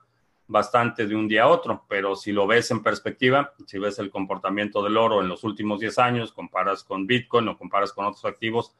bastante 0.46 1.06
de 1.06 1.16
un 1.16 1.26
día 1.28 1.44
a 1.44 1.48
otro, 1.48 1.84
pero 1.88 2.14
si 2.14 2.30
lo 2.30 2.46
ves 2.46 2.70
en 2.70 2.82
perspectiva, 2.82 3.52
si 3.66 3.78
ves 3.78 3.98
el 3.98 4.10
comportamiento 4.10 4.82
del 4.82 4.96
oro 4.96 5.20
en 5.20 5.28
los 5.28 5.44
últimos 5.44 5.80
10 5.80 5.98
años, 5.98 6.32
comparas 6.32 6.84
con 6.84 7.06
Bitcoin 7.06 7.48
o 7.48 7.58
comparas 7.58 7.92
con 7.92 8.04
otros 8.04 8.24
activos, 8.24 8.74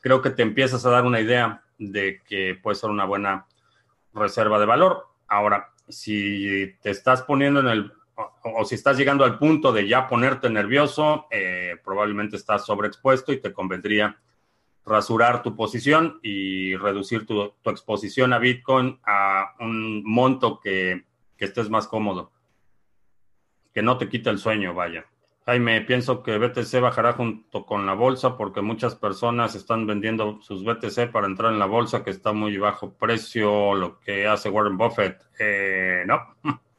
creo 0.00 0.22
que 0.22 0.30
te 0.30 0.42
empiezas 0.42 0.86
a 0.86 0.90
dar 0.90 1.04
una 1.04 1.20
idea 1.20 1.62
de 1.78 2.20
que 2.26 2.54
puede 2.54 2.76
ser 2.76 2.90
una 2.90 3.04
buena 3.04 3.46
reserva 4.14 4.58
de 4.58 4.66
valor. 4.66 5.08
Ahora, 5.28 5.72
si 5.88 6.74
te 6.82 6.90
estás 6.90 7.22
poniendo 7.22 7.60
en 7.60 7.68
el 7.68 7.92
o, 8.16 8.64
si 8.64 8.74
estás 8.74 8.96
llegando 8.96 9.24
al 9.24 9.38
punto 9.38 9.72
de 9.72 9.88
ya 9.88 10.08
ponerte 10.08 10.50
nervioso, 10.50 11.26
eh, 11.30 11.76
probablemente 11.84 12.36
estás 12.36 12.66
sobreexpuesto 12.66 13.32
y 13.32 13.40
te 13.40 13.52
convendría 13.52 14.18
rasurar 14.84 15.42
tu 15.42 15.54
posición 15.54 16.18
y 16.22 16.76
reducir 16.76 17.26
tu, 17.26 17.54
exposición 17.64 18.32
a 18.32 18.38
Bitcoin 18.38 18.98
a 19.04 19.54
un 19.60 20.02
monto 20.04 20.60
que, 20.60 21.04
estés 21.38 21.68
más 21.70 21.88
cómodo, 21.88 22.30
que 23.74 23.82
no 23.82 23.98
te 23.98 24.08
quite 24.08 24.30
el 24.30 24.38
sueño, 24.38 24.74
vaya. 24.74 25.06
Jaime, 25.44 25.80
pienso 25.80 26.22
que 26.22 26.38
BTC 26.38 26.80
bajará 26.80 27.14
junto 27.14 27.66
con 27.66 27.84
la 27.84 27.94
bolsa 27.94 28.36
porque 28.36 28.60
muchas 28.60 28.94
personas 28.94 29.56
están 29.56 29.84
vendiendo 29.84 30.40
sus 30.40 30.62
BTC 30.62 31.10
para 31.10 31.26
entrar 31.26 31.52
en 31.52 31.58
la 31.58 31.66
bolsa 31.66 32.04
que 32.04 32.10
está 32.10 32.32
muy 32.32 32.58
bajo 32.58 32.92
precio, 32.92 33.74
lo 33.74 33.98
que 33.98 34.28
hace 34.28 34.50
Warren 34.50 34.76
Buffett. 34.76 35.20
Eh, 35.36 36.04
no, 36.06 36.36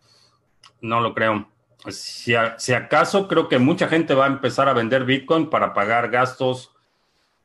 no 0.84 1.00
lo 1.00 1.16
creo. 1.16 1.48
Si, 1.90 2.36
acaso 2.36 3.28
creo 3.28 3.50
que 3.50 3.58
mucha 3.58 3.88
gente 3.88 4.14
va 4.14 4.26
a 4.26 4.30
empezar 4.30 4.70
a 4.70 4.74
vender 4.74 5.06
Bitcoin 5.06 5.50
para 5.50 5.74
pagar 5.74 6.10
gastos 6.10 6.72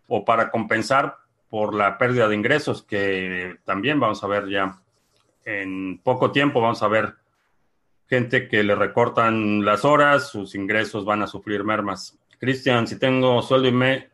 o 0.07 0.25
para 0.25 0.50
compensar 0.50 1.16
por 1.49 1.75
la 1.75 1.97
pérdida 1.97 2.28
de 2.28 2.35
ingresos, 2.35 2.83
que 2.83 3.57
también 3.64 3.99
vamos 3.99 4.23
a 4.23 4.26
ver 4.26 4.49
ya 4.49 4.80
en 5.45 5.99
poco 6.04 6.30
tiempo, 6.30 6.61
vamos 6.61 6.83
a 6.83 6.88
ver 6.88 7.14
gente 8.07 8.49
que 8.49 8.62
le 8.62 8.75
recortan 8.75 9.64
las 9.64 9.85
horas, 9.85 10.28
sus 10.28 10.54
ingresos 10.54 11.04
van 11.04 11.23
a 11.23 11.26
sufrir 11.26 11.64
mermas. 11.64 12.18
Cristian, 12.38 12.87
si 12.87 12.99
tengo 12.99 13.42
sueldo 13.42 13.68
y 13.68 13.73
me, 13.73 14.09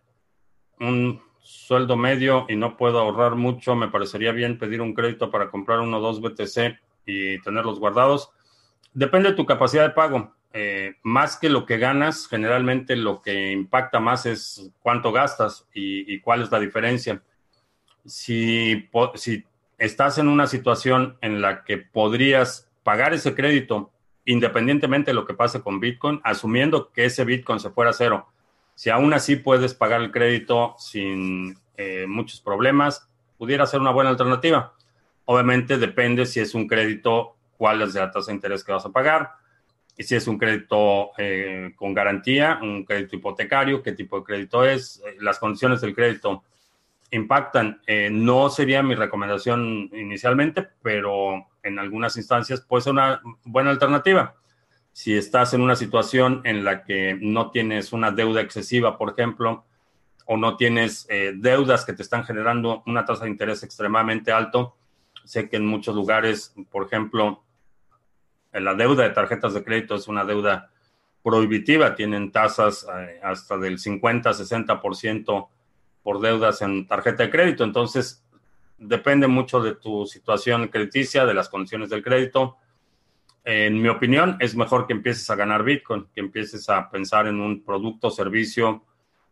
un 0.81 1.21
sueldo 1.41 1.97
medio 1.97 2.47
y 2.49 2.57
no 2.57 2.77
puedo 2.77 2.99
ahorrar 2.99 3.37
mucho, 3.37 3.75
me 3.75 3.89
parecería 3.89 4.33
bien 4.33 4.59
pedir 4.59 4.81
un 4.81 4.95
crédito 4.95 5.31
para 5.31 5.51
comprar 5.51 5.81
uno 5.81 5.99
o 5.99 6.01
dos 6.01 6.21
BTC 6.21 6.79
y 7.07 7.41
tenerlos 7.41 7.79
guardados. 7.79 8.31
Depende 8.95 9.31
de 9.31 9.37
tu 9.37 9.45
capacidad 9.45 9.83
de 9.83 9.91
pago. 9.91 10.33
Eh, 10.53 10.95
más 11.03 11.37
que 11.37 11.49
lo 11.49 11.67
que 11.67 11.79
ganas, 11.79 12.29
generalmente 12.29 12.95
lo 12.95 13.21
que 13.21 13.51
impacta 13.51 13.99
más 13.99 14.25
es 14.25 14.71
cuánto 14.81 15.11
gastas 15.11 15.67
y, 15.75 16.21
cuál 16.21 16.43
es 16.43 16.53
la 16.53 16.61
diferencia. 16.61 17.21
Si, 18.07 18.89
si, 19.17 19.45
estás 19.79 20.19
en 20.19 20.29
una 20.29 20.47
situación 20.47 21.19
en 21.21 21.43
la 21.43 21.65
que 21.65 21.79
podrías 21.79 22.71
pagar 22.85 23.13
ese 23.13 23.35
crédito 23.35 23.91
independientemente 24.27 25.11
de 25.11 25.15
lo 25.15 25.27
que 25.27 25.35
pase 25.35 25.61
con 25.61 25.81
Bitcoin, 25.81 26.21
asumiendo 26.23 26.93
que 26.93 27.05
ese 27.05 27.25
Bitcoin 27.25 27.59
se 27.59 27.71
fuera 27.71 27.91
a 27.91 27.95
cero. 27.95 28.29
Si 28.77 28.91
aún 28.91 29.13
así 29.13 29.37
puedes 29.37 29.75
pagar 29.75 30.01
el 30.01 30.13
crédito 30.13 30.77
sin 30.79 31.59
eh, 31.77 32.07
muchos 32.09 32.41
problemas, 32.41 33.09
pudiera 33.39 33.67
ser 33.67 33.81
una 33.81 33.91
buena 33.91 34.11
alternativa. 34.11 34.73
Obviamente 35.25 35.79
depende 35.79 36.27
si 36.27 36.41
es 36.41 36.55
un 36.55 36.67
crédito, 36.67 37.37
cuál 37.57 37.83
es 37.83 37.95
la 37.95 38.11
tasa 38.11 38.31
de 38.31 38.37
interés 38.37 38.65
que 38.65 38.73
vas 38.73 38.87
a 38.87 38.93
pagar, 38.93 39.33
y 39.97 40.03
si 40.03 40.17
es 40.17 40.27
un 40.27 40.39
crédito 40.39 41.13
eh, 41.19 41.73
con 41.77 41.95
garantía, 41.95 42.59
un 42.61 42.85
crédito 42.85 43.17
hipotecario, 43.17 43.83
qué 43.83 43.93
tipo 43.93 44.19
de 44.19 44.25
crédito 44.25 44.65
es, 44.65 45.03
eh, 45.07 45.17
las 45.21 45.39
condiciones 45.39 45.81
del 45.81 45.95
crédito 45.95 46.43
impactan. 47.11 47.81
no 48.11 48.51
sería 48.51 48.83
mi 48.83 48.97
recomendación 48.97 49.89
inicialmente, 49.93 50.67
pero 50.83 51.47
en 51.63 51.79
algunas 51.79 52.17
instancias 52.17 52.61
puede 52.61 52.83
ser 52.83 52.93
una 52.95 53.21
buena 53.45 53.71
alternativa. 53.71 54.35
Si 54.93 55.17
estás 55.17 55.55
en 55.55 55.61
una 55.61 55.77
situación 55.77 56.41
en 56.43 56.65
la 56.65 56.83
que 56.83 57.17
no 57.21 57.53
tienes 57.53 57.93
una 57.93 58.11
deuda 58.11 58.41
excesiva, 58.41 58.99
por 58.99 59.11
ejemplo, 59.11 59.65
o 60.27 60.37
no 60.37 60.57
tienes 60.57 61.07
eh, 61.11 61.33
deudas 61.35 61.85
que 61.85 61.93
te 61.93 62.03
están 62.03 62.25
generando 62.25 62.83
una 62.87 63.05
tasa 63.05 63.25
de 63.25 63.31
interés 63.31 63.63
extremadamente 63.63 64.33
alto. 64.33 64.77
Sé 65.25 65.49
que 65.49 65.57
en 65.57 65.67
muchos 65.67 65.95
lugares, 65.95 66.55
por 66.71 66.87
ejemplo, 66.87 67.44
la 68.61 68.75
deuda 68.75 69.05
de 69.05 69.11
tarjetas 69.11 69.55
de 69.55 69.65
crédito 69.65 69.95
es 69.95 70.09
una 70.09 70.25
deuda 70.25 70.71
prohibitiva, 71.23 71.95
tienen 71.95 72.31
tasas 72.31 72.87
eh, 72.95 73.21
hasta 73.23 73.57
del 73.59 73.79
50-60% 73.79 75.49
por 76.03 76.21
deudas 76.21 76.63
en 76.63 76.87
tarjeta 76.87 77.25
de 77.25 77.31
crédito. 77.31 77.65
Entonces, 77.65 78.25
depende 78.79 79.27
mucho 79.27 79.63
de 79.63 79.75
tu 79.75 80.07
situación 80.07 80.69
crediticia, 80.69 81.25
de 81.25 81.35
las 81.35 81.49
condiciones 81.49 81.89
del 81.89 82.03
crédito. 82.03 82.59
En 83.43 83.81
mi 83.81 83.89
opinión, 83.89 84.37
es 84.41 84.55
mejor 84.55 84.87
que 84.87 84.93
empieces 84.93 85.29
a 85.31 85.35
ganar 85.35 85.65
Bitcoin, 85.65 86.07
que 86.15 86.21
empieces 86.21 86.69
a 86.69 86.91
pensar 86.91 87.27
en 87.27 87.41
un 87.41 87.65
producto, 87.65 88.11
servicio, 88.11 88.85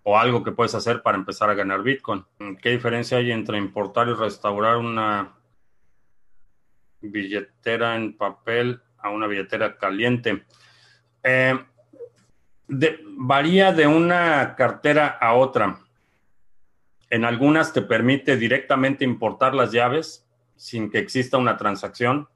o 0.05 0.19
algo 0.19 0.43
que 0.43 0.52
puedes 0.52 0.75
hacer 0.75 1.02
para 1.02 1.17
empezar 1.17 1.49
a 1.50 1.55
ganar 1.55 1.83
Bitcoin. 1.83 2.25
¿Qué 2.61 2.71
diferencia 2.71 3.19
hay 3.19 3.31
entre 3.31 3.59
importar 3.59 4.09
y 4.09 4.14
restaurar 4.14 4.79
una 4.79 5.35
billetera 7.00 7.97
en 7.97 8.17
papel 8.17 8.81
a 9.02 9.11
una 9.11 9.26
billetera 9.26 9.76
caliente? 9.76 10.44
Eh, 11.23 11.59
varía 13.16 13.73
de 13.73 13.87
una 13.87 14.54
cartera 14.56 15.06
a 15.21 15.35
otra. 15.35 15.78
En 17.11 17.25
algunas 17.25 17.73
te 17.73 17.82
permite 17.82 18.37
directamente 18.37 19.04
importar 19.04 19.54
las 19.54 19.73
llaves 19.73 20.26
sin 20.56 20.90
que 20.90 20.99
exista 20.99 21.37
una 21.37 21.56
transacción. 21.56 22.28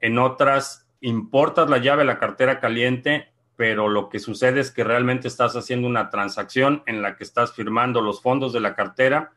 En 0.00 0.18
otras 0.18 0.88
importas 1.00 1.68
la 1.68 1.78
llave 1.78 2.02
a 2.02 2.06
la 2.06 2.18
cartera 2.18 2.60
caliente 2.60 3.32
pero 3.56 3.88
lo 3.88 4.08
que 4.08 4.18
sucede 4.18 4.60
es 4.60 4.70
que 4.70 4.84
realmente 4.84 5.28
estás 5.28 5.54
haciendo 5.54 5.86
una 5.86 6.10
transacción 6.10 6.82
en 6.86 7.02
la 7.02 7.16
que 7.16 7.24
estás 7.24 7.52
firmando 7.52 8.00
los 8.00 8.22
fondos 8.22 8.52
de 8.52 8.60
la 8.60 8.74
cartera 8.74 9.32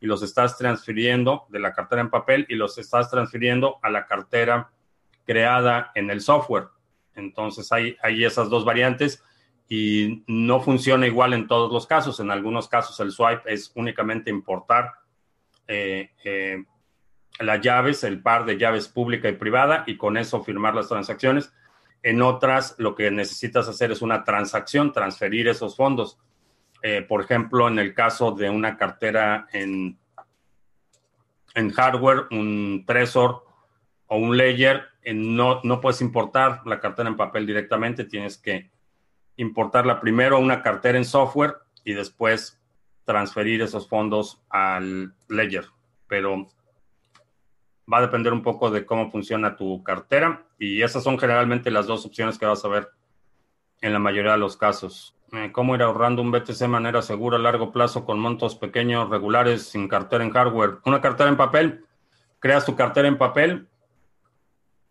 y 0.00 0.06
los 0.06 0.22
estás 0.22 0.58
transfiriendo 0.58 1.46
de 1.48 1.60
la 1.60 1.72
cartera 1.72 2.02
en 2.02 2.10
papel 2.10 2.46
y 2.48 2.56
los 2.56 2.78
estás 2.78 3.10
transfiriendo 3.10 3.78
a 3.82 3.90
la 3.90 4.06
cartera 4.06 4.70
creada 5.30 5.92
en 5.94 6.10
el 6.10 6.20
software. 6.20 6.70
Entonces 7.14 7.70
hay, 7.70 7.96
hay 8.02 8.24
esas 8.24 8.50
dos 8.50 8.64
variantes 8.64 9.22
y 9.68 10.24
no 10.26 10.58
funciona 10.58 11.06
igual 11.06 11.34
en 11.34 11.46
todos 11.46 11.72
los 11.72 11.86
casos. 11.86 12.18
En 12.18 12.32
algunos 12.32 12.66
casos 12.66 12.98
el 12.98 13.12
swipe 13.12 13.42
es 13.46 13.70
únicamente 13.76 14.28
importar 14.28 14.90
eh, 15.68 16.10
eh, 16.24 16.64
las 17.38 17.60
llaves, 17.60 18.02
el 18.02 18.20
par 18.20 18.44
de 18.44 18.58
llaves 18.58 18.88
pública 18.88 19.28
y 19.28 19.34
privada 19.34 19.84
y 19.86 19.96
con 19.96 20.16
eso 20.16 20.42
firmar 20.42 20.74
las 20.74 20.88
transacciones. 20.88 21.52
En 22.02 22.22
otras, 22.22 22.74
lo 22.78 22.96
que 22.96 23.08
necesitas 23.12 23.68
hacer 23.68 23.92
es 23.92 24.02
una 24.02 24.24
transacción, 24.24 24.92
transferir 24.92 25.46
esos 25.46 25.76
fondos. 25.76 26.18
Eh, 26.82 27.02
por 27.02 27.22
ejemplo, 27.22 27.68
en 27.68 27.78
el 27.78 27.94
caso 27.94 28.32
de 28.32 28.50
una 28.50 28.76
cartera 28.76 29.46
en, 29.52 29.96
en 31.54 31.70
hardware, 31.70 32.26
un 32.32 32.82
Trezor 32.84 33.44
o 34.12 34.16
un 34.16 34.36
Ledger, 34.36 34.88
eh, 35.02 35.14
no, 35.14 35.60
no 35.62 35.80
puedes 35.80 36.00
importar 36.00 36.62
la 36.66 36.80
cartera 36.80 37.08
en 37.08 37.16
papel 37.16 37.46
directamente, 37.46 38.04
tienes 38.04 38.36
que 38.38 38.68
importarla 39.36 40.00
primero 40.00 40.36
a 40.36 40.40
una 40.40 40.62
cartera 40.62 40.98
en 40.98 41.04
software 41.04 41.54
y 41.84 41.92
después 41.92 42.60
transferir 43.04 43.62
esos 43.62 43.88
fondos 43.88 44.42
al 44.50 45.14
Ledger. 45.28 45.66
Pero 46.08 46.48
va 47.90 47.98
a 47.98 48.00
depender 48.02 48.32
un 48.32 48.42
poco 48.42 48.72
de 48.72 48.84
cómo 48.84 49.12
funciona 49.12 49.56
tu 49.56 49.80
cartera 49.84 50.44
y 50.58 50.82
esas 50.82 51.04
son 51.04 51.16
generalmente 51.16 51.70
las 51.70 51.86
dos 51.86 52.04
opciones 52.04 52.36
que 52.36 52.46
vas 52.46 52.64
a 52.64 52.68
ver 52.68 52.88
en 53.80 53.92
la 53.92 54.00
mayoría 54.00 54.32
de 54.32 54.38
los 54.38 54.56
casos. 54.56 55.14
Eh, 55.32 55.52
¿Cómo 55.52 55.76
ir 55.76 55.82
ahorrando 55.82 56.20
un 56.20 56.32
BTC 56.32 56.58
de 56.58 56.68
manera 56.68 57.00
segura 57.00 57.36
a 57.36 57.40
largo 57.40 57.70
plazo 57.70 58.04
con 58.04 58.18
montos 58.18 58.56
pequeños, 58.56 59.08
regulares, 59.08 59.68
sin 59.68 59.86
cartera 59.86 60.24
en 60.24 60.32
hardware? 60.32 60.78
Una 60.84 61.00
cartera 61.00 61.30
en 61.30 61.36
papel, 61.36 61.84
creas 62.40 62.66
tu 62.66 62.74
cartera 62.74 63.06
en 63.06 63.16
papel 63.16 63.69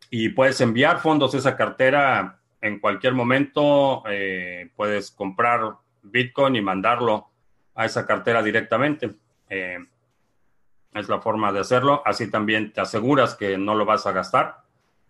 y 0.10 0.30
puedes 0.30 0.60
enviar 0.62 1.00
fondos 1.00 1.34
a 1.34 1.38
esa 1.38 1.56
cartera 1.56 2.40
en 2.62 2.80
cualquier 2.80 3.14
momento. 3.14 4.04
Eh, 4.10 4.72
puedes 4.76 5.12
comprar 5.12 5.76
Bitcoin 6.02 6.56
y 6.56 6.62
mandarlo 6.62 7.30
a 7.76 7.86
esa 7.86 8.06
cartera 8.06 8.42
directamente. 8.42 9.12
Eh, 9.50 9.78
es 10.94 11.10
la 11.10 11.20
forma 11.20 11.52
de 11.52 11.60
hacerlo. 11.60 12.02
Así 12.06 12.30
también 12.30 12.74
te 12.74 12.82
aseguras 12.82 13.36
que 13.36 13.58
no 13.58 13.76
lo 13.76 13.86
vas 13.86 14.08
a 14.08 14.12
gastar. 14.12 14.64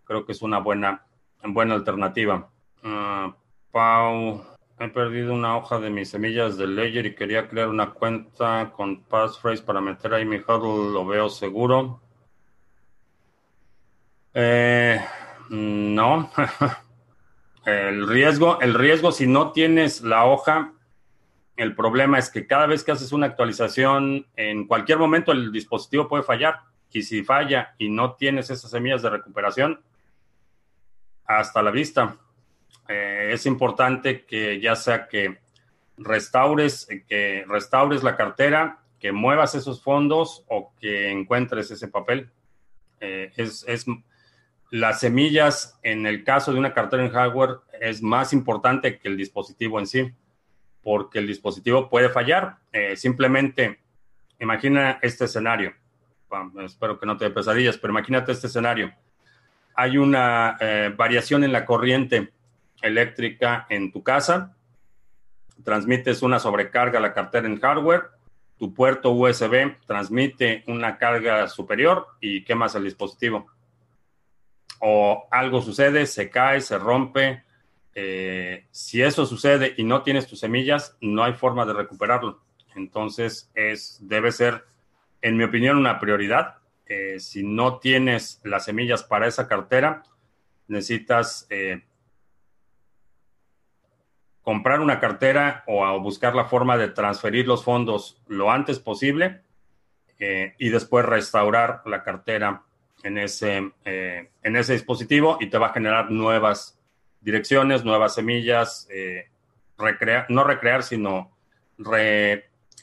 Creo 0.04 0.26
que 0.26 0.34
es 0.34 0.42
una 0.42 0.60
buena, 0.60 1.06
buena 1.44 1.76
alternativa. 1.76 2.50
Ah, 2.84 3.34
Pau, 3.72 4.44
he 4.80 4.88
perdido 4.90 5.34
una 5.34 5.56
hoja 5.58 5.80
de 5.80 5.90
mis 5.90 6.10
semillas 6.10 6.58
de 6.58 6.68
Ledger 6.68 7.06
y 7.06 7.16
quería 7.16 7.48
crear 7.48 7.70
una 7.70 7.92
cuenta 7.92 8.72
con 8.76 9.04
passphrase 9.04 9.64
para 9.64 9.82
meter 9.82 10.14
ahí 10.14 10.26
mi 10.26 10.38
huddle. 10.38 10.92
Lo 10.94 11.06
veo 11.06 11.30
seguro. 11.30 12.02
Eh, 14.34 15.00
no. 15.50 16.32
el 17.66 18.08
riesgo, 18.08 18.60
el 18.62 18.74
riesgo, 18.74 19.12
si 19.12 19.28
no 19.28 19.52
tienes 19.52 20.02
la 20.02 20.26
hoja, 20.26 20.74
el 21.56 21.76
problema 21.76 22.18
es 22.18 22.30
que 22.30 22.48
cada 22.48 22.68
vez 22.68 22.84
que 22.84 22.92
haces 22.92 23.12
una 23.12 23.28
actualización, 23.28 24.26
en 24.36 24.66
cualquier 24.66 24.98
momento 24.98 25.32
el 25.32 25.52
dispositivo 25.52 26.08
puede 26.08 26.24
fallar. 26.24 26.62
Y 26.92 27.04
si 27.04 27.24
falla 27.24 27.76
y 27.78 27.90
no 27.90 28.14
tienes 28.14 28.50
esas 28.50 28.72
semillas 28.72 29.02
de 29.02 29.10
recuperación, 29.10 29.82
hasta 31.26 31.62
la 31.62 31.70
vista. 31.70 32.18
Eh, 32.88 33.30
es 33.34 33.46
importante 33.46 34.26
que 34.26 34.60
ya 34.60 34.76
sea 34.76 35.08
que 35.08 35.40
restaures, 35.98 36.88
que 37.08 37.46
restaures 37.48 38.04
la 38.04 38.16
cartera, 38.16 38.80
que 39.00 39.12
muevas 39.12 39.54
esos 39.54 39.84
fondos 39.84 40.44
o 40.48 40.74
que 40.80 41.12
encuentres 41.12 41.70
ese 41.70 41.88
papel. 41.88 42.32
Eh, 43.00 43.32
es, 43.36 43.64
es, 43.68 43.86
las 44.72 45.00
semillas 45.00 45.80
en 45.84 46.06
el 46.06 46.24
caso 46.24 46.54
de 46.54 46.60
una 46.60 46.74
cartera 46.74 47.04
en 47.04 47.12
hardware 47.12 47.58
es 47.82 48.02
más 48.02 48.34
importante 48.34 49.00
que 49.00 49.08
el 49.08 49.18
dispositivo 49.18 49.80
en 49.80 49.88
sí 49.88 50.14
porque 50.84 51.20
el 51.20 51.28
dispositivo 51.28 51.90
puede 51.90 52.10
fallar. 52.10 52.58
Eh, 52.72 52.96
simplemente 52.96 53.80
imagina 54.40 55.00
este 55.02 55.26
escenario. 55.26 55.74
espero 56.64 57.00
que 57.00 57.06
no 57.06 57.18
te 57.18 57.26
dé 57.26 57.32
pesadillas, 57.32 57.78
pero 57.78 57.92
imagínate 57.92 58.32
este 58.32 58.48
escenario. 58.48 58.94
Hay 59.76 59.98
una 59.98 60.58
eh, 60.60 60.94
variación 60.96 61.44
en 61.44 61.52
la 61.52 61.66
corriente 61.66 62.32
eléctrica 62.82 63.66
en 63.70 63.92
tu 63.92 64.04
casa, 64.04 64.56
transmites 65.64 66.22
una 66.22 66.40
sobrecarga 66.40 67.00
a 67.00 67.02
la 67.02 67.14
cartera 67.14 67.48
en 67.48 67.60
hardware, 67.60 68.10
tu 68.58 68.74
puerto 68.74 69.12
USB 69.12 69.76
transmite 69.86 70.64
una 70.68 70.98
carga 70.98 71.48
superior 71.48 72.08
y 72.20 72.44
quemas 72.44 72.76
el 72.76 72.84
dispositivo. 72.84 73.48
O 74.80 75.28
algo 75.32 75.62
sucede, 75.62 76.06
se 76.06 76.30
cae, 76.30 76.62
se 76.62 76.78
rompe, 76.78 77.44
eh, 78.02 78.68
si 78.72 79.02
eso 79.02 79.26
sucede 79.26 79.74
y 79.76 79.84
no 79.84 80.04
tienes 80.04 80.26
tus 80.26 80.40
semillas, 80.40 80.98
no 81.02 81.24
hay 81.24 81.34
forma 81.34 81.66
de 81.66 81.74
recuperarlo. 81.74 82.42
Entonces, 82.76 83.52
es, 83.56 84.00
debe 84.02 84.32
ser, 84.32 84.64
en 85.22 85.36
mi 85.36 85.44
opinión, 85.44 85.78
una 85.78 86.00
prioridad. 86.00 86.60
Eh, 86.86 87.20
si 87.20 87.44
no 87.44 87.80
tienes 87.80 88.40
las 88.46 88.66
semillas 88.66 89.04
para 89.04 89.28
esa 89.28 89.50
cartera, 89.50 90.04
necesitas 90.68 91.46
eh, 91.50 91.84
comprar 94.44 94.80
una 94.80 95.02
cartera 95.02 95.66
o 95.68 96.00
buscar 96.00 96.36
la 96.36 96.46
forma 96.46 96.78
de 96.78 96.88
transferir 96.88 97.48
los 97.48 97.66
fondos 97.66 98.22
lo 98.28 98.50
antes 98.50 98.80
posible 98.80 99.42
y 100.58 100.68
después 100.68 101.06
restaurar 101.06 101.82
la 101.86 102.04
cartera 102.04 102.64
en 103.04 103.18
ese, 103.18 103.72
en 103.86 104.56
ese 104.56 104.74
dispositivo 104.74 105.38
y 105.40 105.48
te 105.50 105.58
va 105.58 105.68
a 105.68 105.74
generar 105.74 106.12
nuevas 106.12 106.80
direcciones, 107.22 107.84
nuevas 107.84 108.16
semillas, 108.16 108.88
eh, 108.92 109.30
no 110.30 110.44
recrear, 110.44 110.84
sino 110.84 111.32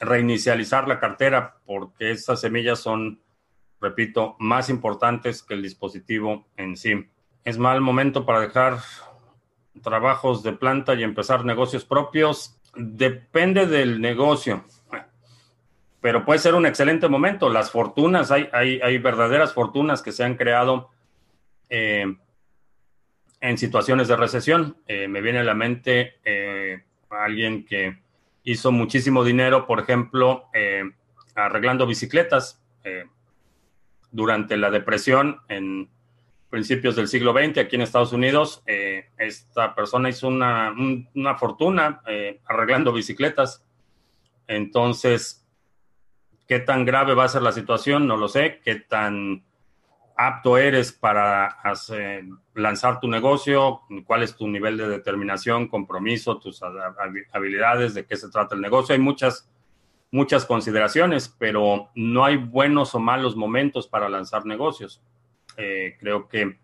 reinicializar 0.01 0.89
la 0.89 0.99
cartera, 0.99 1.57
porque 1.67 2.11
esas 2.11 2.41
semillas 2.41 2.79
son, 2.79 3.21
repito, 3.81 4.37
más 4.39 4.69
importantes 4.71 5.43
que 5.43 5.55
el 5.55 5.63
dispositivo 5.63 6.47
en 6.57 6.77
sí. 6.77 7.07
Es 7.45 7.59
mal 7.59 7.81
momento 7.81 8.25
para 8.25 8.41
dejar 8.41 8.79
trabajos 9.83 10.43
de 10.43 10.53
planta 10.53 10.95
y 10.95 11.03
empezar 11.03 11.45
negocios 11.45 11.85
propios. 11.85 12.59
Depende 12.75 13.67
del 13.67 14.01
negocio, 14.01 14.65
pero 16.01 16.25
puede 16.25 16.39
ser 16.39 16.55
un 16.55 16.67
excelente 16.67 17.09
momento. 17.09 17.49
Las 17.49 17.71
fortunas, 17.71 18.31
hay, 18.31 18.49
hay, 18.53 18.99
verdaderas 18.99 19.53
fortunas 19.53 20.03
que 20.03 20.13
se 20.13 20.25
han 20.25 20.37
creado 20.37 20.91
eh, 21.69 22.17
en 23.41 23.59
situaciones 23.59 24.09
de 24.09 24.17
recesión. 24.17 24.77
Eh, 24.87 25.09
me 25.09 25.21
viene 25.21 25.41
a 25.41 25.45
la 25.45 25.55
mente 25.55 26.17
eh, 26.25 26.83
alguien 27.11 27.65
que 27.65 27.99
hizo 28.45 28.71
muchísimo 28.71 29.25
dinero, 29.25 29.67
por 29.67 29.81
ejemplo, 29.81 30.45
arreglando 31.35 31.87
bicicletas 31.87 32.63
durante 34.13 34.57
la 34.57 34.71
depresión 34.71 35.41
en 35.49 35.89
principios 36.51 36.97
del 36.97 37.09
siglo 37.09 37.33
XX 37.33 37.59
aquí 37.59 37.77
en 37.77 37.83
Estados 37.83 38.13
Unidos. 38.13 38.63
Eh, 38.67 39.11
esta 39.19 39.75
persona 39.75 40.09
hizo 40.09 40.29
una, 40.29 40.75
fortuna 41.39 42.01
eh, 42.07 42.41
arreglando 42.47 42.93
bicicletas. 42.93 43.65
Entonces, 44.47 45.46
¿qué 46.47 46.61
tan 46.61 46.85
grave 46.85 47.15
va 47.15 47.25
a 47.25 47.29
ser 47.29 47.43
la 47.43 47.53
situación? 47.53 48.07
No 48.07 48.17
lo 48.17 48.29
sé. 48.29 48.61
¿Qué 48.65 48.77
tan 48.77 49.45
apto 50.17 50.57
eres 50.57 50.93
para 50.93 51.57
lanzar 52.55 53.01
tu 53.01 53.09
negocio? 53.09 53.83
¿Cuál 54.07 54.23
es 54.23 54.37
tu 54.37 54.49
nivel 54.49 54.77
de 54.77 54.89
determinación, 54.89 55.69
compromiso, 55.69 56.39
tus 56.39 56.63
habilidades? 57.33 57.95
¿De 57.95 58.07
qué 58.07 58.17
se 58.17 58.31
trata 58.31 58.55
el 58.55 58.61
negocio? 58.61 58.95
Hay 58.95 59.01
muchas 59.01 59.49
muchas 60.11 60.47
consideraciones, 60.47 61.29
pero 61.39 61.91
no 61.95 62.25
hay 62.25 62.37
buenos 62.37 62.95
o 62.95 63.01
malos 63.01 63.37
momentos 63.37 63.87
para 63.87 64.09
lanzar 64.09 64.47
negocios. 64.47 65.03
Eh, 65.57 65.97
creo 65.99 66.29
que 66.29 66.59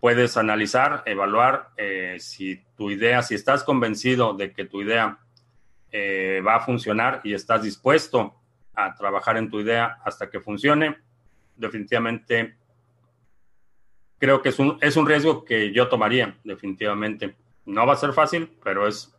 puedes 0.00 0.36
analizar, 0.36 1.02
evaluar 1.06 1.70
eh, 1.76 2.16
si 2.18 2.62
tu 2.76 2.90
idea, 2.90 3.22
si 3.22 3.34
estás 3.34 3.64
convencido 3.64 4.34
de 4.34 4.52
que 4.52 4.64
tu 4.64 4.82
idea 4.82 5.18
eh, 5.92 6.42
va 6.46 6.56
a 6.56 6.60
funcionar 6.60 7.20
y 7.22 7.34
estás 7.34 7.62
dispuesto 7.62 8.34
a 8.74 8.94
trabajar 8.94 9.36
en 9.36 9.50
tu 9.50 9.60
idea 9.60 9.98
hasta 10.04 10.30
que 10.30 10.40
funcione, 10.40 10.96
definitivamente 11.56 12.56
creo 14.18 14.42
que 14.42 14.50
es 14.50 14.58
un, 14.58 14.78
es 14.80 14.96
un 14.96 15.06
riesgo 15.06 15.44
que 15.44 15.72
yo 15.72 15.88
tomaría, 15.88 16.36
definitivamente. 16.44 17.36
No 17.64 17.86
va 17.86 17.94
a 17.94 17.96
ser 17.96 18.12
fácil, 18.12 18.50
pero 18.62 18.86
es, 18.86 19.16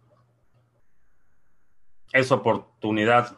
es 2.13 2.31
oportunidad. 2.31 3.35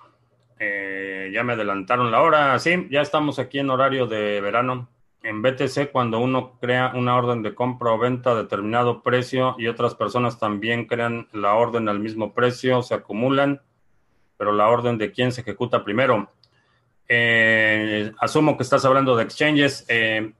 ya 0.60 1.44
me 1.44 1.54
adelantaron 1.54 2.12
la 2.12 2.22
hora. 2.22 2.60
Sí, 2.60 2.88
ya 2.90 3.02
estamos 3.02 3.40
aquí 3.40 3.60
en 3.60 3.70
horario 3.70 4.08
de 4.08 4.42
verano 4.42 4.90
en 5.24 5.42
BTC 5.42 5.92
cuando 5.92 6.20
uno 6.20 6.58
crea 6.60 6.92
una 6.96 7.16
orden 7.16 7.42
de 7.42 7.56
compra 7.56 7.92
o 7.92 7.98
venta 7.98 8.32
a 8.32 8.36
determinado 8.36 9.02
precio 9.02 9.56
y 9.58 9.68
otras 9.68 9.96
personas 9.96 10.38
también 10.38 10.86
crean 10.86 11.28
la 11.32 11.54
orden 11.54 11.88
al 11.88 12.00
mismo 12.00 12.34
precio, 12.34 12.82
se 12.82 12.94
acumulan, 12.94 13.62
pero 14.38 14.52
la 14.52 14.68
orden 14.68 14.98
de 14.98 15.12
quién 15.12 15.32
se 15.32 15.42
ejecuta 15.42 15.84
primero. 15.84 16.32
Eh, 17.08 18.12
asumo 18.20 18.58
que 18.58 18.64
estás 18.64 18.86
hablando 18.86 19.16
de 19.16 19.24
exchanges. 19.24 19.86
Eh, 19.88 20.34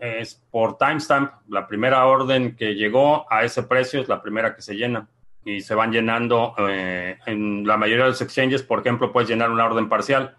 es 0.00 0.34
por 0.50 0.78
timestamp. 0.78 1.32
La 1.48 1.66
primera 1.66 2.06
orden 2.06 2.54
que 2.56 2.74
llegó 2.74 3.30
a 3.32 3.44
ese 3.44 3.62
precio 3.62 4.00
es 4.00 4.08
la 4.08 4.22
primera 4.22 4.54
que 4.54 4.62
se 4.62 4.74
llena 4.74 5.08
y 5.44 5.60
se 5.60 5.74
van 5.74 5.92
llenando. 5.92 6.54
Eh, 6.58 7.18
en 7.26 7.66
la 7.66 7.76
mayoría 7.76 8.04
de 8.04 8.10
los 8.10 8.20
exchanges, 8.20 8.62
por 8.62 8.80
ejemplo, 8.80 9.12
puedes 9.12 9.28
llenar 9.28 9.50
una 9.50 9.66
orden 9.66 9.88
parcial. 9.88 10.36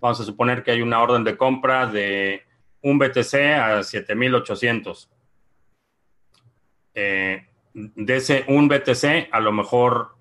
Vamos 0.00 0.20
a 0.20 0.24
suponer 0.24 0.62
que 0.62 0.72
hay 0.72 0.82
una 0.82 1.00
orden 1.00 1.24
de 1.24 1.36
compra 1.36 1.86
de 1.86 2.42
un 2.82 2.98
BTC 2.98 3.34
a 3.34 3.82
7800. 3.82 5.10
Eh, 6.94 7.46
de 7.74 8.16
ese 8.16 8.44
un 8.48 8.68
BTC, 8.68 9.28
a 9.32 9.40
lo 9.40 9.52
mejor 9.52 10.16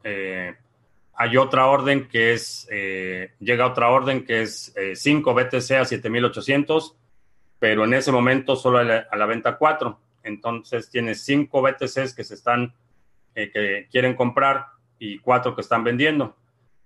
hay 1.22 1.38
otra 1.38 1.68
orden 1.68 2.08
que 2.08 2.34
es, 2.34 2.68
eh, 2.72 3.34
llega 3.40 3.68
otra 3.68 3.90
orden 3.90 4.26
que 4.26 4.42
es 4.42 4.74
5 4.96 5.34
BTC 5.36 5.72
a 5.74 5.86
7800, 5.86 6.98
pero 7.60 7.84
en 7.84 7.94
ese 7.94 8.12
momento 8.12 8.56
solo 8.56 8.80
a 8.80 8.84
la, 8.84 9.26
venta 9.28 9.56
4. 9.56 10.00
Entonces 10.24 10.90
tienes 10.90 11.24
5 11.24 11.62
BTCs 11.62 12.16
que 12.16 12.24
se 12.24 12.34
están, 12.34 12.74
que 13.36 13.88
quieren 13.92 14.16
comprar 14.16 14.66
y 14.98 15.20
4 15.20 15.54
que 15.54 15.62
están 15.62 15.84
vendiendo. 15.84 16.36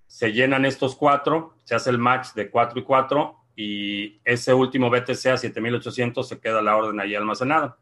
Se 0.08 0.34
llenan 0.34 0.66
estos 0.66 0.98
4, 0.98 1.54
se 1.64 1.76
hace 1.76 1.90
el 1.90 1.98
match 1.98 2.34
de 2.34 2.50
4 2.50 2.80
y 2.80 2.84
4 2.84 3.36
y 3.56 4.20
ese 4.26 4.54
último 4.54 4.90
BTC 4.90 5.28
a 5.28 5.38
7800 5.38 6.28
se 6.28 6.40
queda 6.42 6.62
la 6.62 6.76
orden 6.76 7.00
ahí 7.00 7.16
almacenada 7.16 7.78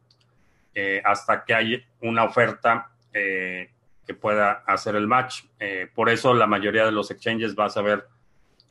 eh, 0.75 1.01
hasta 1.03 1.43
que 1.43 1.53
hay 1.55 1.83
una 2.01 2.25
oferta 2.25 2.91
eh, 3.11 3.71
que 4.05 4.13
pueda 4.13 4.63
hacer 4.67 4.95
el 4.95 5.07
match. 5.07 5.45
Eh, 5.59 5.89
por 5.93 6.09
eso 6.09 6.33
la 6.33 6.47
mayoría 6.47 6.85
de 6.85 6.91
los 6.91 7.11
exchanges 7.11 7.55
vas 7.55 7.77
a 7.77 7.81
ver 7.81 8.07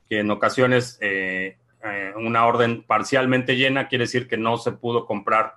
que 0.09 0.21
en 0.21 0.31
ocasiones 0.31 0.99
una 2.15 2.47
orden 2.47 2.85
parcialmente 2.85 3.57
llena 3.57 3.89
quiere 3.89 4.05
decir 4.05 4.29
que 4.29 4.37
no 4.37 4.57
se 4.57 4.71
pudo 4.71 5.05
comprar 5.05 5.55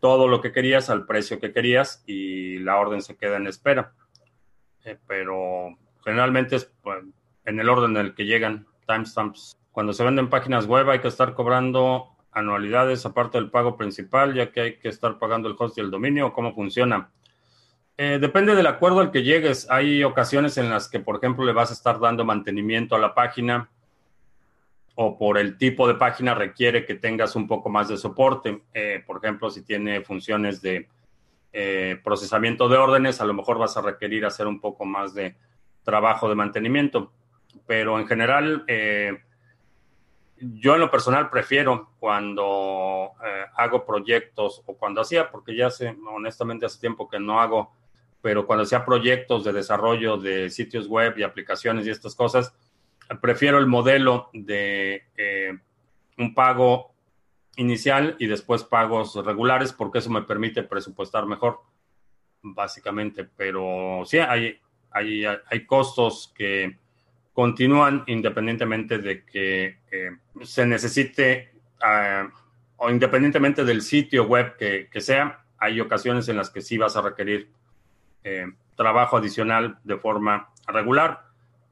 todo 0.00 0.26
lo 0.26 0.40
que 0.40 0.50
querías 0.50 0.90
al 0.90 1.06
precio 1.06 1.38
que 1.38 1.52
querías 1.52 2.02
y 2.04 2.58
la 2.58 2.78
orden 2.78 3.00
se 3.00 3.16
queda 3.16 3.36
en 3.36 3.46
espera. 3.46 3.92
pero 5.06 5.78
generalmente 6.04 6.56
es 6.56 6.64
pues, 6.82 7.04
en 7.44 7.60
el 7.60 7.68
orden 7.68 7.96
en 7.96 8.06
el 8.06 8.14
que 8.14 8.24
llegan 8.24 8.66
timestamps. 8.86 9.56
Cuando 9.70 9.92
se 9.92 10.04
venden 10.04 10.28
páginas 10.28 10.66
web 10.66 10.90
hay 10.90 11.00
que 11.00 11.08
estar 11.08 11.34
cobrando 11.34 12.08
anualidades 12.32 13.04
aparte 13.06 13.38
del 13.38 13.50
pago 13.50 13.76
principal, 13.76 14.34
ya 14.34 14.50
que 14.50 14.60
hay 14.60 14.78
que 14.78 14.88
estar 14.88 15.18
pagando 15.18 15.48
el 15.48 15.56
host 15.58 15.78
y 15.78 15.80
el 15.80 15.90
dominio. 15.90 16.32
¿Cómo 16.32 16.54
funciona? 16.54 17.10
Eh, 17.96 18.18
depende 18.20 18.54
del 18.54 18.66
acuerdo 18.66 19.00
al 19.00 19.10
que 19.10 19.22
llegues. 19.22 19.68
Hay 19.70 20.02
ocasiones 20.02 20.56
en 20.58 20.70
las 20.70 20.88
que, 20.88 21.00
por 21.00 21.16
ejemplo, 21.16 21.44
le 21.44 21.52
vas 21.52 21.70
a 21.70 21.74
estar 21.74 22.00
dando 22.00 22.24
mantenimiento 22.24 22.94
a 22.94 22.98
la 22.98 23.14
página 23.14 23.70
o 24.94 25.16
por 25.16 25.38
el 25.38 25.56
tipo 25.56 25.88
de 25.88 25.94
página 25.94 26.34
requiere 26.34 26.84
que 26.84 26.96
tengas 26.96 27.34
un 27.34 27.46
poco 27.46 27.70
más 27.70 27.88
de 27.88 27.96
soporte. 27.96 28.62
Eh, 28.74 29.02
por 29.06 29.18
ejemplo, 29.18 29.50
si 29.50 29.62
tiene 29.62 30.02
funciones 30.02 30.60
de 30.60 30.88
eh, 31.52 31.98
procesamiento 32.02 32.68
de 32.68 32.76
órdenes, 32.76 33.20
a 33.20 33.24
lo 33.24 33.34
mejor 33.34 33.58
vas 33.58 33.76
a 33.76 33.82
requerir 33.82 34.26
hacer 34.26 34.46
un 34.46 34.60
poco 34.60 34.84
más 34.84 35.14
de 35.14 35.36
trabajo 35.82 36.28
de 36.28 36.34
mantenimiento. 36.34 37.12
Pero 37.66 37.98
en 37.98 38.06
general, 38.06 38.64
yo 40.42 40.74
en 40.74 40.80
lo 40.80 40.90
personal 40.90 41.30
prefiero 41.30 41.90
cuando 42.00 43.12
eh, 43.24 43.44
hago 43.56 43.86
proyectos 43.86 44.62
o 44.66 44.76
cuando 44.76 45.00
hacía, 45.00 45.30
porque 45.30 45.54
ya 45.54 45.68
hace, 45.68 45.96
honestamente 46.12 46.66
hace 46.66 46.80
tiempo 46.80 47.08
que 47.08 47.20
no 47.20 47.40
hago, 47.40 47.72
pero 48.22 48.46
cuando 48.46 48.62
hacía 48.62 48.84
proyectos 48.84 49.44
de 49.44 49.52
desarrollo 49.52 50.16
de 50.16 50.48
sitios 50.48 50.88
web 50.88 51.14
y 51.18 51.22
aplicaciones 51.22 51.86
y 51.86 51.90
estas 51.90 52.14
cosas, 52.14 52.54
prefiero 53.20 53.58
el 53.58 53.66
modelo 53.66 54.30
de 54.32 55.04
eh, 55.16 55.58
un 56.16 56.34
pago 56.34 56.94
inicial 57.56 58.16
y 58.18 58.26
después 58.26 58.64
pagos 58.64 59.14
regulares, 59.24 59.72
porque 59.72 59.98
eso 59.98 60.08
me 60.08 60.22
permite 60.22 60.62
presupuestar 60.62 61.26
mejor, 61.26 61.60
básicamente. 62.42 63.24
Pero 63.24 64.02
sí, 64.06 64.18
hay, 64.18 64.58
hay, 64.90 65.24
hay 65.24 65.66
costos 65.66 66.32
que 66.34 66.78
continúan 67.32 68.04
independientemente 68.06 68.98
de 68.98 69.24
que 69.24 69.78
eh, 69.90 70.10
se 70.42 70.66
necesite 70.66 71.52
ah, 71.82 72.28
o 72.76 72.90
independientemente 72.90 73.64
del 73.64 73.80
sitio 73.80 74.24
web 74.24 74.56
que, 74.56 75.00
sea, 75.00 75.44
hay 75.58 75.80
ocasiones 75.80 76.28
en 76.28 76.36
las 76.36 76.50
que 76.50 76.60
sí 76.60 76.76
vas 76.76 76.96
a 76.96 77.02
requerir 77.02 77.50
eh, 78.24 78.46
trabajo 78.76 79.16
adicional 79.16 79.78
de 79.84 79.96
forma 79.96 80.50
regular. 80.66 81.24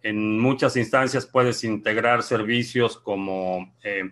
En 0.03 0.39
muchas 0.39 0.77
instancias 0.77 1.27
puedes 1.27 1.63
integrar 1.65 2.23
servicios 2.23 2.97
como 2.97 3.75
eh, 3.83 4.11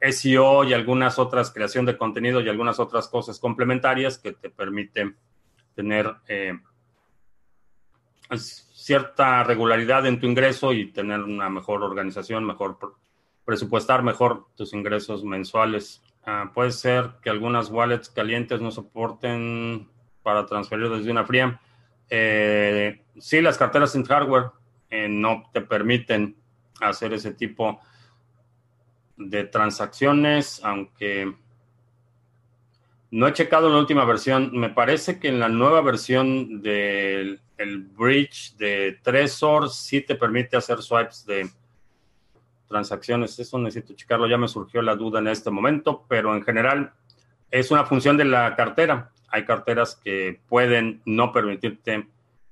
SEO 0.00 0.64
y 0.64 0.72
algunas 0.72 1.18
otras, 1.18 1.50
creación 1.50 1.84
de 1.86 1.96
contenido 1.96 2.40
y 2.40 2.48
algunas 2.48 2.78
otras 2.78 3.08
cosas 3.08 3.38
complementarias 3.38 4.18
que 4.18 4.32
te 4.32 4.48
permiten 4.48 5.16
tener 5.74 6.14
cierta 8.36 9.44
regularidad 9.44 10.06
en 10.06 10.20
tu 10.20 10.26
ingreso 10.26 10.72
y 10.72 10.92
tener 10.92 11.20
una 11.20 11.48
mejor 11.48 11.82
organización, 11.82 12.44
mejor 12.44 12.78
presupuestar 13.44 14.02
mejor 14.02 14.46
tus 14.56 14.72
ingresos 14.72 15.24
mensuales. 15.24 16.02
Ah, 16.24 16.50
puede 16.54 16.70
ser 16.70 17.12
que 17.22 17.30
algunas 17.30 17.70
wallets 17.70 18.08
calientes 18.08 18.60
no 18.60 18.70
soporten 18.70 19.88
para 20.22 20.46
transferir 20.46 20.88
desde 20.88 21.10
una 21.10 21.24
fría. 21.24 21.60
Eh, 22.08 23.02
sí, 23.18 23.40
las 23.40 23.58
carteras 23.58 23.92
sin 23.92 24.04
hardware 24.04 24.50
eh, 24.90 25.08
no 25.08 25.44
te 25.52 25.60
permiten 25.60 26.36
hacer 26.80 27.12
ese 27.12 27.32
tipo 27.32 27.80
de 29.16 29.44
transacciones, 29.44 30.60
aunque 30.64 31.34
no 33.10 33.26
he 33.26 33.32
checado 33.32 33.68
la 33.68 33.78
última 33.78 34.04
versión. 34.04 34.50
Me 34.52 34.70
parece 34.70 35.18
que 35.18 35.28
en 35.28 35.40
la 35.40 35.48
nueva 35.48 35.80
versión 35.80 36.62
del 36.62 37.40
el 37.60 37.82
bridge 37.82 38.56
de 38.56 38.98
Trezor 39.02 39.68
sí 39.68 40.00
te 40.00 40.14
permite 40.14 40.56
hacer 40.56 40.80
swipes 40.80 41.26
de 41.26 41.50
transacciones. 42.66 43.38
Eso 43.38 43.58
necesito 43.58 43.92
checarlo. 43.94 44.26
Ya 44.26 44.38
me 44.38 44.48
surgió 44.48 44.80
la 44.80 44.96
duda 44.96 45.18
en 45.18 45.28
este 45.28 45.50
momento, 45.50 46.06
pero 46.08 46.34
en 46.34 46.42
general 46.42 46.92
es 47.50 47.70
una 47.70 47.84
función 47.84 48.16
de 48.16 48.24
la 48.24 48.56
cartera. 48.56 49.10
Hay 49.30 49.44
carteras 49.44 49.96
que 50.02 50.40
pueden 50.48 51.02
no 51.04 51.32
permitirte 51.32 52.06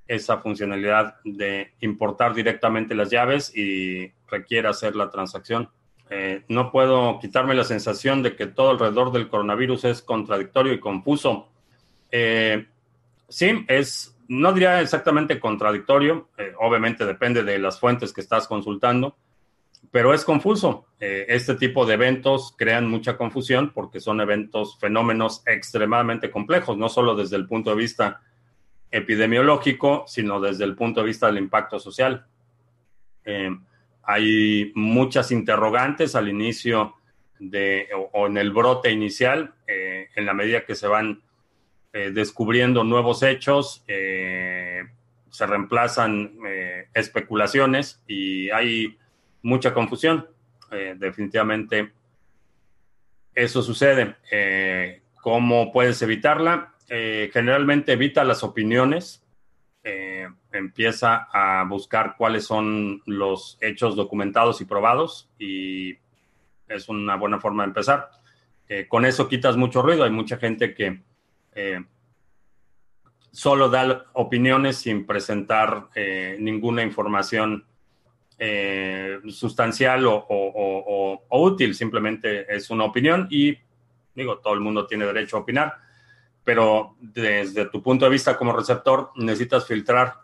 esa 0.07 0.39
funcionalidad 0.39 1.17
de 1.25 1.73
importar 1.81 2.35
directamente 2.35 2.95
las 2.95 3.11
llaves 3.11 3.55
y 3.55 4.11
requiere 4.27 4.69
hacer 4.69 4.97
la 4.97 5.11
transacción. 5.11 5.69
Eh, 6.11 6.45
no 6.49 6.73
puedo 6.73 7.19
quitarme 7.21 7.55
la 7.55 7.65
sensación 7.65 8.23
de 8.23 8.35
que 8.35 8.47
todo 8.47 8.71
alrededor 8.71 9.13
del 9.13 9.29
coronavirus 9.29 9.85
es 9.85 10.03
contradictorio 10.03 10.73
y 10.73 10.81
confuso. 10.81 11.49
Eh, 12.11 12.67
sí, 13.29 13.65
es, 13.69 14.17
no 14.29 14.53
diría 14.55 14.81
exactamente 14.81 15.39
contradictorio, 15.39 16.29
eh, 16.39 16.55
obviamente 16.59 17.05
depende 17.05 17.43
de 17.43 17.59
las 17.59 17.79
fuentes 17.79 18.15
que 18.15 18.23
estás 18.23 18.49
consultando, 18.49 19.17
pero 19.91 20.13
es 20.15 20.25
confuso. 20.25 20.87
este 21.01 21.55
tipo 21.55 21.87
de 21.87 21.95
eventos 21.95 22.55
crean 22.57 22.89
mucha 22.89 23.17
confusión 23.17 23.73
porque 23.73 24.01
son 24.01 24.21
eventos, 24.21 24.79
fenómenos 24.79 25.43
extremadamente 25.47 26.31
complejos, 26.31 26.77
no 26.77 26.89
solo 26.89 27.15
desde 27.15 27.37
el 27.37 27.47
punto 27.47 27.71
de 27.71 27.77
vista 27.77 28.21
epidemiológico, 28.91 30.05
sino 30.07 30.41
desde 30.41 30.65
el 30.65 30.75
punto 30.75 31.01
de 31.01 31.07
vista 31.07 31.27
del 31.27 31.39
impacto 31.39 31.79
social. 31.79 32.27
Hay 34.03 34.73
muchas 34.75 35.31
interrogantes 35.31 36.15
al 36.17 36.29
inicio 36.29 36.95
de, 37.39 37.89
o, 38.13 38.27
en 38.27 38.39
el 38.39 38.53
brote 38.53 38.91
inicial, 38.91 39.55
eh, 39.67 40.09
en 40.15 40.27
la 40.27 40.35
medida 40.35 40.65
que 40.65 40.75
se 40.75 40.89
van 40.89 41.23
eh, 41.93 42.11
descubriendo 42.11 42.85
nuevos 42.85 43.23
hechos, 43.23 43.85
eh, 43.87 44.83
se 45.31 45.47
reemplazan 45.47 46.39
especulaciones 46.95 48.03
y 48.09 48.49
hay 48.49 48.97
mucha 49.43 49.73
confusión. 49.75 50.27
definitivamente 50.97 51.93
eso 53.35 53.63
sucede. 53.63 54.17
¿Cómo 55.23 55.73
puedes 55.73 56.01
evitarla? 56.03 56.75
generalmente 56.89 57.93
evita 57.93 58.25
las 58.25 58.43
opiniones 58.43 59.23
eh, 59.91 60.29
empieza 60.53 61.29
a 61.33 61.65
buscar 61.65 62.17
cuáles 62.19 62.45
son 62.45 63.01
los 63.07 63.57
hechos 63.63 63.97
documentados 63.97 64.61
y 64.61 64.67
probados 64.67 65.31
y 65.39 65.97
es 66.69 66.91
una 66.91 67.17
buena 67.17 67.41
forma 67.41 67.63
de 67.63 67.69
empezar. 67.69 68.11
Eh, 68.69 68.87
con 68.87 69.07
eso 69.07 69.29
quitas 69.29 69.57
mucho 69.57 69.81
ruido. 69.81 70.05
Hay 70.05 70.11
mucha 70.11 70.37
gente 70.37 70.75
que 70.75 71.01
eh, 71.55 71.83
solo 73.31 73.71
da 73.71 74.05
opiniones 74.13 74.77
sin 74.77 75.07
presentar 75.07 75.89
ninguna 76.39 76.83
información 76.83 77.65
sustancial 79.31 80.05
o, 80.07 81.25
útil. 81.31 81.75
Simplemente 81.75 82.47
es 82.55 82.71
una 82.71 82.85
opinión 82.85 83.27
y 83.31 83.57
digo, 84.15 84.39
todo 84.39 84.55
el 84.55 84.61
mundo 84.61 84.87
tiene 84.87 85.07
derecho 85.07 85.37
a 85.37 85.41
opinar 85.41 85.89
pero 86.49 86.97
desde 86.99 87.67
tu 87.67 87.83
punto 87.83 88.07
de 88.07 88.11
vista 88.11 88.35
como 88.39 88.55
receptor 88.55 89.11
necesitas 89.17 89.67
filtrar 89.67 90.15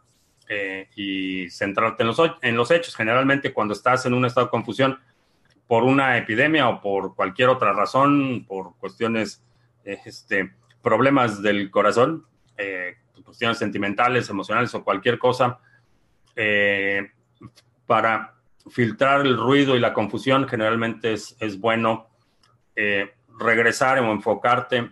eh, 0.48 0.88
y 0.96 1.50
centrarte 1.50 2.03
en 2.03 2.07
los, 2.07 2.18
en 2.40 2.57
los 2.57 2.70
hechos. 2.70 2.96
Generalmente 2.96 3.53
cuando 3.53 3.74
estás 3.74 4.07
en 4.07 4.14
un 4.14 4.24
estado 4.24 4.46
de 4.46 4.50
confusión 4.50 4.98
por 5.66 5.83
una 5.83 6.16
epidemia 6.16 6.66
o 6.70 6.81
por 6.81 7.14
cualquier 7.14 7.50
otra 7.50 7.74
razón, 7.74 8.46
por 8.48 8.74
cuestiones, 8.79 9.44
eh, 9.85 9.98
este, 10.07 10.55
problemas 10.81 11.42
del 11.42 11.70
corazón, 11.70 12.24
eh, 12.57 12.94
cuestiones 13.22 13.59
sentimentales, 13.59 14.31
emocionales 14.31 14.74
o 14.74 14.83
cualquier 14.83 15.18
cosa, 15.18 15.59
para 17.87 18.35
filtrar 18.70 19.23
el 19.23 19.37
ruido 19.37 19.77
y 19.77 19.81
la 19.81 19.92
confusión 19.92 20.49
generalmente 20.49 21.12
es, 21.12 21.37
es 21.40 21.59
bueno 21.61 22.09
regresar 23.38 23.99
o 23.99 24.12
enfocarte 24.12 24.90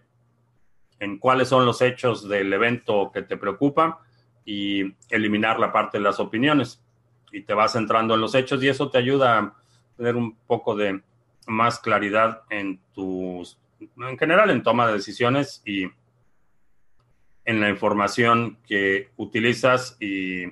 en 0.99 1.19
cuáles 1.19 1.49
son 1.49 1.67
los 1.67 1.83
hechos 1.83 2.29
del 2.29 2.53
evento 2.53 3.11
que 3.13 3.23
te 3.23 3.37
preocupa 3.37 4.01
y 4.45 4.95
eliminar 5.09 5.59
la 5.59 5.73
parte 5.73 5.99
de 5.99 6.05
las 6.05 6.21
opiniones. 6.21 6.81
Y 7.33 7.43
te 7.43 7.55
vas 7.55 7.73
centrando 7.73 8.15
en 8.15 8.21
los 8.21 8.35
hechos 8.35 8.63
y 8.63 8.69
eso 8.69 8.91
te 8.91 8.99
ayuda 8.99 9.39
a 9.39 9.55
tener 9.97 10.17
un 10.17 10.37
poco 10.47 10.77
de 10.77 11.03
más 11.47 11.81
claridad 11.81 12.43
en 12.51 12.81
tus, 12.95 13.59
en 13.81 14.19
general, 14.19 14.51
en 14.51 14.63
toma 14.63 14.87
de 14.87 14.95
decisiones 14.95 15.63
y 15.65 15.91
en 17.45 17.61
la 17.61 17.69
información 17.69 18.59
que 18.67 19.11
utilizas 19.17 19.97
y 19.99 20.45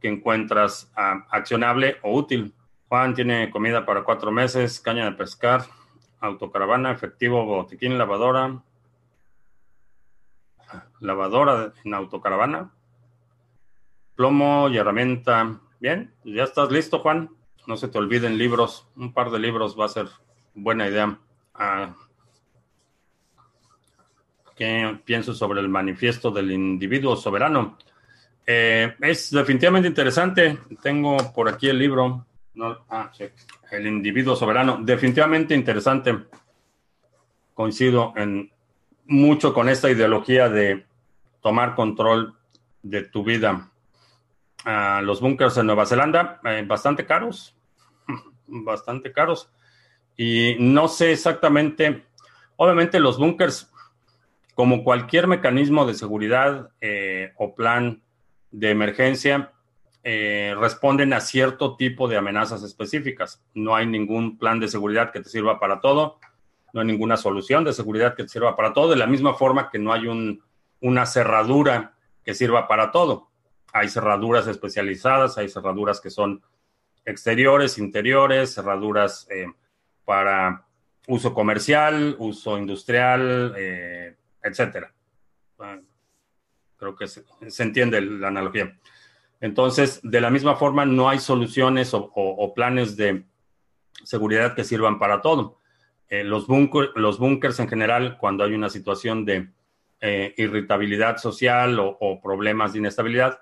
que 0.00 0.08
encuentras 0.08 0.90
ah, 0.96 1.26
accionable 1.30 1.98
o 2.02 2.12
útil. 2.14 2.54
Juan 2.88 3.14
tiene 3.14 3.50
comida 3.50 3.84
para 3.84 4.04
cuatro 4.04 4.30
meses, 4.30 4.80
caña 4.80 5.04
de 5.04 5.12
pescar, 5.12 5.64
autocaravana, 6.20 6.90
efectivo, 6.90 7.44
botiquín, 7.44 7.98
lavadora, 7.98 8.62
lavadora 11.00 11.72
en 11.84 11.94
autocaravana, 11.94 12.70
plomo 14.14 14.68
y 14.68 14.78
herramienta. 14.78 15.60
Bien, 15.80 16.12
ya 16.24 16.44
estás 16.44 16.70
listo, 16.70 16.98
Juan. 17.00 17.30
No 17.66 17.76
se 17.76 17.88
te 17.88 17.98
olviden 17.98 18.38
libros. 18.38 18.88
Un 18.96 19.12
par 19.12 19.30
de 19.30 19.38
libros 19.38 19.78
va 19.78 19.84
a 19.84 19.90
ser 19.90 20.08
buena 20.54 20.88
idea. 20.88 21.18
Ah, 21.54 21.94
¿Qué 24.56 24.98
pienso 25.04 25.34
sobre 25.34 25.60
el 25.60 25.68
manifiesto 25.68 26.30
del 26.30 26.50
individuo 26.50 27.14
soberano? 27.14 27.78
Eh, 28.50 28.94
es 29.02 29.30
definitivamente 29.30 29.88
interesante. 29.88 30.58
Tengo 30.80 31.18
por 31.34 31.50
aquí 31.50 31.68
el 31.68 31.78
libro. 31.78 32.24
ah, 32.88 33.10
sí. 33.12 33.24
El 33.70 33.86
individuo 33.86 34.34
soberano. 34.34 34.78
Definitivamente 34.80 35.54
interesante. 35.54 36.16
Coincido 37.52 38.14
en 38.16 38.50
mucho 39.04 39.52
con 39.52 39.68
esta 39.68 39.90
ideología 39.90 40.48
de 40.48 40.86
tomar 41.42 41.74
control 41.74 42.36
de 42.82 43.02
tu 43.02 43.22
vida. 43.22 43.70
Ah, 44.64 45.02
los 45.04 45.20
bunkers 45.20 45.58
en 45.58 45.66
Nueva 45.66 45.84
Zelanda, 45.84 46.40
eh, 46.44 46.64
bastante 46.66 47.04
caros, 47.04 47.54
bastante 48.46 49.12
caros. 49.12 49.52
Y 50.16 50.56
no 50.58 50.88
sé 50.88 51.12
exactamente, 51.12 52.06
obviamente 52.56 52.98
los 52.98 53.18
bunkers, 53.18 53.70
como 54.54 54.82
cualquier 54.82 55.26
mecanismo 55.26 55.84
de 55.86 55.94
seguridad 55.94 56.70
eh, 56.80 57.32
o 57.36 57.54
plan 57.54 58.02
de 58.50 58.70
emergencia, 58.70 59.52
eh, 60.04 60.54
responden 60.58 61.12
a 61.12 61.20
cierto 61.20 61.76
tipo 61.76 62.08
de 62.08 62.16
amenazas 62.16 62.62
específicas. 62.62 63.42
No 63.54 63.74
hay 63.74 63.86
ningún 63.86 64.38
plan 64.38 64.60
de 64.60 64.68
seguridad 64.68 65.12
que 65.12 65.20
te 65.20 65.28
sirva 65.28 65.58
para 65.58 65.80
todo 65.80 66.18
no 66.72 66.80
hay 66.80 66.86
ninguna 66.86 67.16
solución 67.16 67.64
de 67.64 67.72
seguridad 67.72 68.14
que 68.14 68.28
sirva 68.28 68.56
para 68.56 68.72
todo, 68.72 68.90
de 68.90 68.96
la 68.96 69.06
misma 69.06 69.34
forma 69.34 69.70
que 69.70 69.78
no 69.78 69.92
hay 69.92 70.06
una 70.80 71.06
cerradura 71.06 71.94
que 72.24 72.34
sirva 72.34 72.68
para 72.68 72.90
todo. 72.90 73.30
Hay 73.72 73.88
cerraduras 73.88 74.46
especializadas, 74.46 75.38
hay 75.38 75.48
cerraduras 75.48 76.00
que 76.00 76.10
son 76.10 76.42
exteriores, 77.04 77.78
interiores, 77.78 78.54
cerraduras 78.54 79.26
eh, 79.30 79.46
para 80.04 80.66
uso 81.06 81.32
comercial, 81.32 82.16
uso 82.18 82.58
industrial, 82.58 83.54
eh, 83.56 84.16
etcétera. 84.42 84.92
Creo 86.78 86.96
que 86.96 87.06
se, 87.08 87.24
entiende 87.58 88.00
la 88.00 88.28
analogía. 88.28 88.78
Entonces, 89.40 90.00
de 90.02 90.20
la 90.20 90.30
misma 90.30 90.56
forma, 90.56 90.86
no 90.86 91.08
hay 91.08 91.18
soluciones 91.18 91.92
o 91.92 92.52
planes 92.54 92.96
de 92.96 93.24
seguridad 94.04 94.54
que 94.54 94.64
sirvan 94.64 94.98
para 94.98 95.20
todo. 95.20 95.58
Eh, 96.08 96.24
los, 96.24 96.46
los 96.94 97.18
bunkers 97.18 97.60
en 97.60 97.68
general, 97.68 98.16
cuando 98.18 98.44
hay 98.44 98.54
una 98.54 98.70
situación 98.70 99.24
de 99.24 99.48
eh, 100.00 100.34
irritabilidad 100.38 101.18
social 101.18 101.78
o, 101.80 102.20
problemas 102.22 102.72
de 102.72 102.78
inestabilidad, 102.78 103.40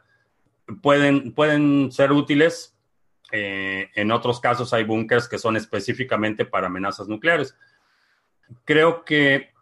pueden, 0.82 1.32
pueden 1.32 1.92
ser 1.92 2.12
útiles. 2.12 2.76
Eh, 3.32 3.90
en 3.94 4.12
otros 4.12 4.40
casos 4.40 4.72
hay 4.72 4.84
bunkers 4.84 5.28
que 5.28 5.38
son 5.38 5.56
específicamente 5.56 6.44
para 6.44 6.66
amenazas 6.66 7.08
nucleares. 7.08 7.56
Creo 8.64 9.04
que 9.04 9.52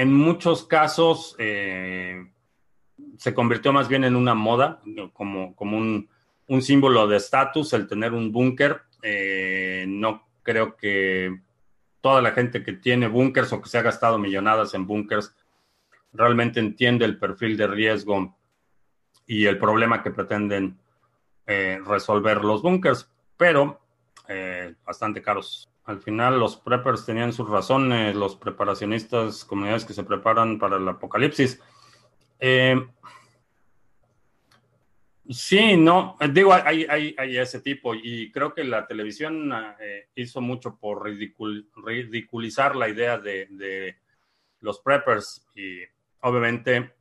en 0.00 0.12
muchos 0.12 0.64
casos 0.64 1.36
se 1.38 3.34
convirtió 3.34 3.72
más 3.72 3.88
bien 3.88 4.04
en 4.04 4.16
una 4.16 4.34
moda, 4.34 4.80
como, 5.12 5.54
como 5.54 5.76
un, 5.76 6.08
un 6.48 6.62
símbolo 6.62 7.06
de 7.06 7.16
estatus 7.16 7.72
el 7.72 7.86
tener 7.86 8.12
un 8.12 8.32
búnker. 8.32 8.82
no 9.86 10.26
Creo 10.42 10.76
que 10.76 11.38
toda 12.00 12.22
la 12.22 12.32
gente 12.32 12.62
que 12.62 12.72
tiene 12.72 13.08
búnkers 13.08 13.52
o 13.52 13.60
que 13.60 13.68
se 13.68 13.78
ha 13.78 13.82
gastado 13.82 14.18
millonadas 14.18 14.74
en 14.74 14.86
búnkers 14.86 15.34
realmente 16.12 16.60
entiende 16.60 17.04
el 17.04 17.18
perfil 17.18 17.56
de 17.56 17.66
riesgo 17.66 18.36
y 19.26 19.46
el 19.46 19.58
problema 19.58 20.02
que 20.02 20.10
pretenden 20.10 20.78
eh, 21.46 21.78
resolver 21.86 22.44
los 22.44 22.62
búnkers, 22.62 23.08
pero 23.36 23.79
eh, 24.30 24.74
bastante 24.84 25.20
caros. 25.20 25.68
Al 25.84 26.00
final 26.00 26.38
los 26.38 26.56
preppers 26.56 27.04
tenían 27.04 27.32
sus 27.32 27.48
razones, 27.48 28.14
los 28.14 28.36
preparacionistas, 28.36 29.44
comunidades 29.44 29.84
que 29.84 29.92
se 29.92 30.04
preparan 30.04 30.58
para 30.58 30.76
el 30.76 30.88
apocalipsis. 30.88 31.60
Eh, 32.38 32.80
Sí, 35.30 35.76
no, 35.76 36.16
digo, 36.32 36.52
hay, 36.52 36.86
hay, 36.90 37.14
hay, 37.16 37.38
ese 37.38 37.60
tipo 37.60 37.94
y 37.94 38.32
creo 38.32 38.52
que 38.52 38.64
la 38.64 38.88
televisión 38.88 39.52
eh, 39.78 40.08
hizo 40.16 40.40
mucho 40.40 40.76
por 40.76 41.04
ridiculizar 41.04 42.74
la 42.74 42.88
idea 42.88 43.16
de, 43.16 43.96
los 44.58 44.80
preppers 44.80 45.46
y 45.54 45.82
obviamente 46.22 46.94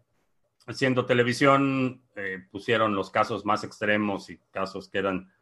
siendo 0.72 1.08
televisión 1.08 2.04
eh, 2.16 2.46
pusieron 2.52 2.94
los 2.94 3.10
casos 3.10 3.46
más 3.46 3.64
extremos 3.64 4.30
y 4.30 4.38
casos 4.52 4.90
que 4.90 5.00
eran 5.00 5.34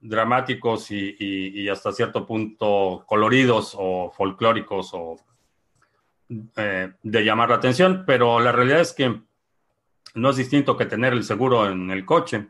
dramáticos 0.00 0.90
y, 0.90 1.68
hasta 1.68 1.92
cierto 1.92 2.26
punto 2.26 3.04
coloridos 3.06 3.74
o 3.78 4.10
folclóricos 4.10 4.90
o 4.92 5.16
eh, 6.56 6.92
de 7.02 7.24
llamar 7.24 7.50
la 7.50 7.56
atención, 7.56 8.04
pero 8.06 8.40
la 8.40 8.52
realidad 8.52 8.80
es 8.80 8.92
que 8.92 9.20
no 10.14 10.30
es 10.30 10.36
distinto 10.36 10.76
que 10.76 10.86
tener 10.86 11.12
el 11.12 11.24
seguro 11.24 11.68
en 11.68 11.90
el 11.90 12.04
coche. 12.04 12.48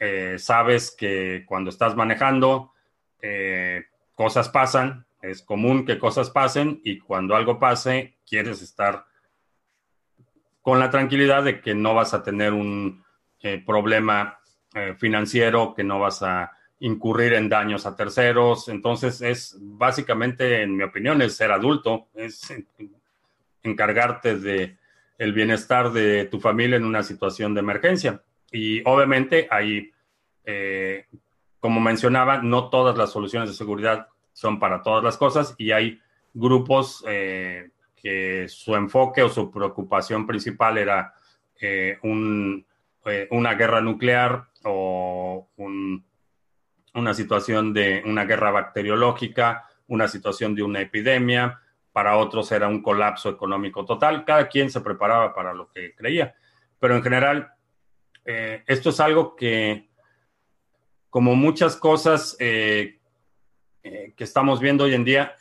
Eh, 0.00 0.36
sabes 0.38 0.94
que 0.96 1.44
cuando 1.46 1.70
estás 1.70 1.94
manejando, 1.96 2.72
eh, 3.20 3.84
cosas 4.14 4.48
pasan, 4.48 5.06
es 5.22 5.42
común 5.42 5.84
que 5.84 5.98
cosas 5.98 6.30
pasen 6.30 6.80
y 6.84 6.98
cuando 6.98 7.34
algo 7.36 7.58
pase, 7.58 8.16
quieres 8.26 8.62
estar 8.62 9.06
con 10.62 10.78
la 10.78 10.90
tranquilidad 10.90 11.44
de 11.44 11.60
que 11.60 11.74
no 11.74 11.94
vas 11.94 12.12
a 12.12 12.22
tener 12.22 12.52
un 12.52 13.04
problema 13.64 14.40
financiero, 14.98 15.72
que 15.72 15.84
no 15.84 16.00
vas 16.00 16.20
a 16.24 16.50
incurrir 16.80 17.34
en 17.34 17.48
daños 17.48 17.86
a 17.86 17.96
terceros. 17.96 18.68
Entonces 18.68 19.20
es 19.20 19.56
básicamente, 19.60 20.62
en 20.62 20.76
mi 20.76 20.82
opinión, 20.82 21.22
es 21.22 21.36
ser 21.36 21.52
adulto, 21.52 22.08
es 22.14 22.52
encargarte 23.62 24.36
de 24.38 24.76
el 25.18 25.32
bienestar 25.32 25.92
de 25.92 26.26
tu 26.26 26.40
familia 26.40 26.76
en 26.76 26.84
una 26.84 27.02
situación 27.02 27.54
de 27.54 27.60
emergencia. 27.60 28.22
Y 28.52 28.82
obviamente 28.88 29.48
ahí, 29.50 29.90
eh, 30.44 31.06
como 31.58 31.80
mencionaba, 31.80 32.42
no 32.42 32.68
todas 32.68 32.96
las 32.96 33.10
soluciones 33.10 33.48
de 33.48 33.54
seguridad 33.54 34.08
son 34.32 34.58
para 34.58 34.82
todas 34.82 35.02
las 35.02 35.16
cosas 35.16 35.54
y 35.56 35.72
hay 35.72 36.00
grupos 36.34 37.02
eh, 37.08 37.70
que 37.96 38.46
su 38.48 38.74
enfoque 38.74 39.22
o 39.22 39.30
su 39.30 39.50
preocupación 39.50 40.26
principal 40.26 40.76
era 40.76 41.14
eh, 41.58 41.98
una 42.02 43.54
guerra 43.54 43.80
nuclear 43.80 44.44
o 44.64 45.48
una 46.96 47.14
situación 47.14 47.72
de 47.72 48.02
una 48.04 48.24
guerra 48.24 48.50
bacteriológica, 48.50 49.68
una 49.86 50.08
situación 50.08 50.54
de 50.54 50.62
una 50.62 50.80
epidemia, 50.80 51.60
para 51.92 52.16
otros 52.16 52.50
era 52.52 52.68
un 52.68 52.82
colapso 52.82 53.30
económico 53.30 53.84
total. 53.84 54.24
Cada 54.24 54.48
quien 54.48 54.70
se 54.70 54.80
preparaba 54.80 55.34
para 55.34 55.54
lo 55.54 55.70
que 55.70 55.94
creía. 55.94 56.34
Pero 56.78 56.96
en 56.96 57.02
general, 57.02 57.52
eh, 58.24 58.62
esto 58.66 58.90
es 58.90 59.00
algo 59.00 59.34
que, 59.34 59.88
como 61.08 61.34
muchas 61.36 61.76
cosas 61.76 62.36
eh, 62.38 62.98
eh, 63.82 64.12
que 64.16 64.24
estamos 64.24 64.60
viendo 64.60 64.84
hoy 64.84 64.94
en 64.94 65.04
día, 65.04 65.36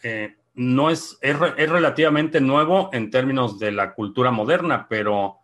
no 0.54 0.90
es, 0.90 1.18
es, 1.20 1.38
relativamente 1.38 2.40
nuevo 2.40 2.90
en 2.94 3.12
términos 3.12 3.60
de 3.60 3.74
la 3.74 3.94
cultura 3.94 4.32
moderna, 4.32 4.88
pero 4.88 5.40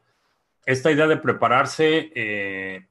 esta 0.65 0.91
idea 0.91 1.07
de 1.07 1.17
prepararse, 1.17 2.87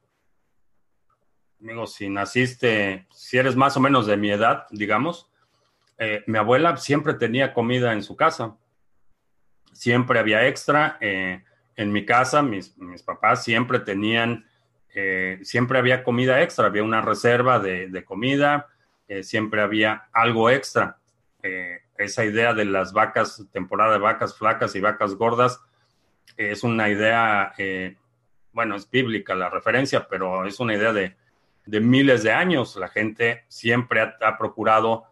digo, 1.61 1.87
si 1.87 2.09
naciste, 2.09 3.07
si 3.12 3.38
eres 3.38 3.55
más 3.55 3.77
o 3.77 3.81
menos 3.81 4.07
de 4.07 4.16
mi 4.16 4.31
edad, 4.31 4.66
digamos, 4.70 5.31
eh, 5.99 6.25
mi 6.27 6.38
abuela 6.38 6.77
siempre 6.79 7.14
tenía 7.14 7.53
comida 7.53 7.92
en 7.92 8.03
su 8.03 8.16
casa. 8.16 8.57
Siempre 9.73 10.18
había 10.18 10.46
extra. 10.49 10.96
Eh, 11.01 11.44
en 11.77 11.92
mi 11.92 12.05
casa, 12.05 12.42
mis, 12.42 12.75
papás 13.05 13.44
siempre 13.44 13.81
tenían, 13.81 14.46
eh, 14.94 15.38
siempre 15.42 15.79
había 15.79 16.03
comida 16.03 16.42
extra, 16.42 16.66
había 16.66 16.83
una 16.83 17.01
reserva 17.01 17.59
de, 17.59 18.05
comida, 18.05 18.68
siempre 19.23 19.62
había 19.62 20.09
algo 20.12 20.51
extra. 20.51 20.99
esa 21.96 22.25
idea 22.25 22.55
de 22.55 22.64
las 22.64 22.92
vacas, 22.92 23.46
temporada 23.51 23.92
de 23.92 23.99
vacas 23.99 24.37
flacas 24.37 24.75
y 24.77 24.81
vacas 24.81 25.14
gordas, 25.14 25.61
es 26.37 26.64
una 26.64 26.90
idea, 26.90 27.55
bueno, 28.53 28.77
es 28.77 28.90
bíblica 28.90 29.35
la 29.35 29.49
referencia, 29.49 30.07
pero 30.07 30.44
es 30.44 30.61
una 30.61 30.75
idea 30.75 30.92
de, 30.92 31.16
miles 31.78 32.24
de 32.24 32.33
años. 32.33 32.74
La 32.76 32.88
gente 32.88 33.44
siempre 33.46 34.00
ha 34.00 34.38
procurado 34.38 35.04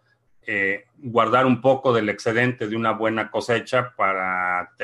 eh, 0.51 0.87
guardar 0.97 1.45
un 1.45 1.61
poco 1.61 1.93
del 1.93 2.09
excedente 2.09 2.69
de 2.69 2.75
una 2.75 2.93
buena 2.93 3.31
cosecha 3.31 3.95
para 3.95 4.75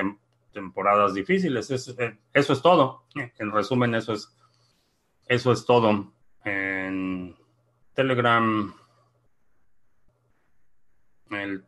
temporadas 0.53 1.15
difíciles. 1.15 1.71
Eh, 1.71 2.19
eso, 2.35 2.53
es 2.53 2.61
todo. 2.61 3.05
En 3.15 3.51
resumen, 3.51 3.95
eso 3.95 4.13
es, 4.13 4.37
eso 5.27 5.53
es 5.53 5.65
todo. 5.65 6.13
En 6.45 7.35
Telegram, 7.95 8.75
el, 11.31 11.65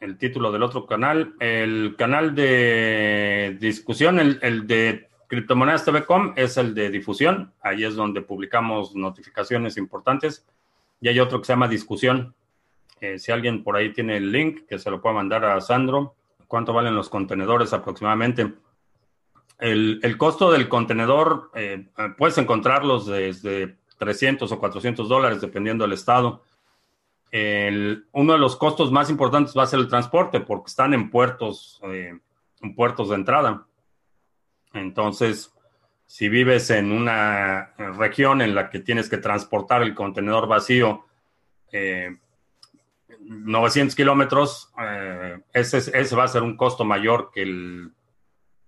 el 0.00 0.18
título 0.18 0.52
del 0.52 0.62
otro 0.62 0.86
canal, 0.86 1.34
el 1.40 1.94
canal 1.96 2.34
de 2.34 3.56
discusión, 3.58 4.18
el, 4.20 4.38
el 4.42 4.66
de 4.66 5.08
Criptomonedas 5.28 5.84
TV.com 5.84 6.34
es 6.36 6.56
el 6.56 6.74
de 6.74 6.90
difusión. 6.90 7.52
Ahí 7.60 7.84
es 7.84 7.94
donde 7.96 8.22
publicamos 8.22 8.94
notificaciones 8.94 9.76
importantes. 9.76 10.46
Y 11.00 11.08
hay 11.08 11.20
otro 11.20 11.40
que 11.40 11.46
se 11.46 11.52
llama 11.52 11.68
discusión 11.68 12.34
eh, 13.00 13.18
si 13.18 13.30
alguien 13.30 13.62
por 13.62 13.76
ahí 13.76 13.92
tiene 13.92 14.16
el 14.16 14.32
link, 14.32 14.66
que 14.66 14.78
se 14.78 14.90
lo 14.90 15.00
pueda 15.00 15.14
mandar 15.14 15.44
a 15.44 15.60
Sandro. 15.60 16.14
¿Cuánto 16.46 16.72
valen 16.72 16.94
los 16.94 17.08
contenedores 17.08 17.72
aproximadamente? 17.72 18.54
El, 19.58 20.16
costo 20.18 20.50
del 20.50 20.68
contenedor, 20.68 21.50
eh, 21.54 21.88
puedes 22.16 22.38
encontrarlos 22.38 23.06
desde 23.06 23.76
300 23.98 24.50
o 24.50 24.58
400 24.58 25.08
dólares, 25.08 25.40
dependiendo 25.40 25.84
del 25.84 25.94
estado. 25.94 26.42
uno 27.32 28.32
de 28.32 28.38
los 28.38 28.56
costos 28.56 28.92
más 28.92 29.10
importantes 29.10 29.54
va 29.56 29.64
a 29.64 29.66
ser 29.66 29.80
el 29.80 29.88
transporte, 29.88 30.40
porque 30.40 30.68
están 30.68 30.94
en 30.94 31.10
puertos, 31.10 31.80
eh, 31.84 32.18
en 32.62 32.74
puertos 32.74 33.08
de 33.10 33.16
entrada. 33.16 33.66
Entonces, 34.76 35.52
si 36.06 36.28
vives 36.28 36.70
en 36.70 36.92
una 36.92 37.74
región 37.76 38.42
en 38.42 38.54
la 38.54 38.70
que 38.70 38.80
tienes 38.80 39.08
que 39.08 39.18
transportar 39.18 39.82
el 39.82 39.94
contenedor 39.94 40.46
vacío, 40.46 41.04
900 43.20 43.94
kilómetros, 43.94 44.72
eh, 44.80 45.40
ese, 45.52 45.78
ese, 45.78 46.16
va 46.16 46.24
a 46.24 46.28
ser 46.28 46.42
un 46.42 46.56
costo 46.56 46.84
mayor 46.84 47.30
que 47.32 47.42
el 47.42 47.92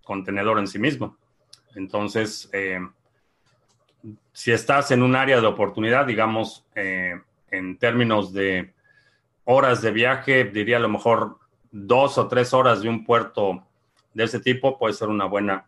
contenedor 0.03 0.59
en 0.59 0.67
sí 0.67 0.79
mismo. 0.79 1.17
Entonces, 1.75 2.49
eh, 2.53 2.81
si 4.33 4.53
estás 4.53 4.91
en 4.91 5.03
un 5.03 5.15
área 5.15 5.41
de 5.41 5.47
oportunidad, 5.47 6.07
digamos, 6.07 6.67
eh, 6.75 7.21
en 7.51 7.79
términos 7.79 8.33
de 8.33 8.73
horas 9.45 9.81
de 9.81 9.91
viaje, 9.91 10.45
diría 10.45 10.77
a 10.79 10.81
lo 10.81 10.89
mejor 10.89 11.39
dos 11.71 12.19
o 12.19 12.29
tres 12.29 12.53
horas 12.53 12.83
de 12.83 12.89
un 12.89 13.05
puerto 13.05 13.65
de 14.15 14.25
ese 14.25 14.41
tipo 14.41 14.79
puede 14.79 14.95
ser 14.95 15.09
una 15.09 15.27
buena, 15.27 15.67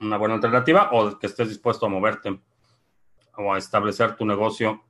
una 0.00 0.16
buena 0.16 0.34
alternativa 0.34 0.90
o 0.92 1.18
que 1.18 1.26
estés 1.26 1.48
dispuesto 1.48 1.86
a 1.86 1.88
moverte 1.88 2.38
o 3.36 3.52
a 3.52 3.58
establecer 3.58 4.16
tu 4.16 4.24
negocio 4.24 4.84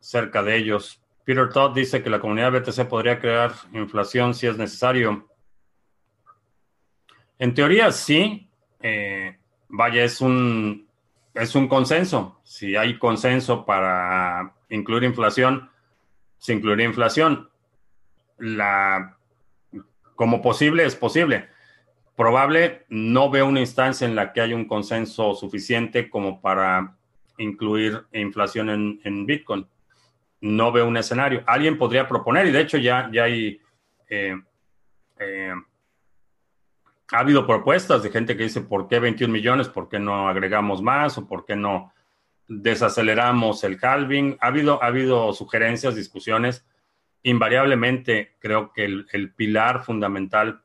cerca 0.00 0.42
de 0.42 0.56
ellos 0.56 1.02
Peter 1.24 1.48
Todd 1.50 1.74
dice 1.74 2.02
que 2.02 2.10
la 2.10 2.20
comunidad 2.20 2.52
BTC 2.52 2.88
podría 2.88 3.20
crear 3.20 3.52
inflación 3.72 4.34
si 4.34 4.46
es 4.46 4.56
necesario. 4.56 5.28
En 7.38 7.54
teoría, 7.54 7.92
sí. 7.92 8.48
Eh, 8.80 9.38
vaya, 9.68 10.02
es 10.02 10.20
un, 10.20 10.88
es 11.34 11.54
un 11.54 11.68
consenso. 11.68 12.40
Si 12.42 12.74
hay 12.74 12.98
consenso 12.98 13.64
para 13.64 14.54
incluir 14.68 15.04
inflación, 15.04 15.70
se 16.38 16.54
incluiría 16.54 16.86
inflación. 16.86 17.48
La, 18.38 19.16
como 20.16 20.42
posible, 20.42 20.84
es 20.84 20.96
posible. 20.96 21.48
Probable, 22.22 22.84
no 22.88 23.30
veo 23.30 23.46
una 23.46 23.58
instancia 23.58 24.06
en 24.06 24.14
la 24.14 24.32
que 24.32 24.40
haya 24.40 24.54
un 24.54 24.66
consenso 24.66 25.34
suficiente 25.34 26.08
como 26.08 26.40
para 26.40 26.94
incluir 27.36 28.04
inflación 28.12 29.00
en, 29.02 29.26
Bitcoin 29.26 29.66
no 30.40 30.70
veo 30.70 30.86
un 30.86 30.96
escenario. 30.96 31.42
Alguien 31.48 31.76
podría 31.76 32.06
proponer, 32.06 32.46
y 32.46 32.52
de 32.52 32.60
hecho 32.60 32.78
ya, 32.78 33.10
ya 33.12 33.24
hay, 33.24 33.60
eh, 34.08 34.40
eh, 35.18 35.52
ha 37.10 37.18
habido 37.18 37.44
propuestas 37.44 38.04
de 38.04 38.10
gente 38.10 38.36
que 38.36 38.44
dice, 38.44 38.60
¿por 38.60 38.86
qué 38.86 39.00
21 39.00 39.32
millones? 39.32 39.68
¿Por 39.68 39.88
qué 39.88 39.98
no 39.98 40.28
agregamos 40.28 40.80
más? 40.80 41.18
¿O 41.18 41.26
por 41.26 41.44
qué 41.44 41.56
no 41.56 41.92
desaceleramos 42.46 43.64
el 43.64 43.80
halving? 43.82 44.36
Ha 44.40 44.46
habido, 44.46 44.80
ha 44.80 44.86
habido 44.86 45.32
sugerencias, 45.32 45.96
discusiones. 45.96 46.64
Invariablemente 47.24 48.36
creo 48.38 48.72
que 48.72 48.84
el, 48.84 49.32
pilar 49.34 49.82
fundamental 49.82 50.62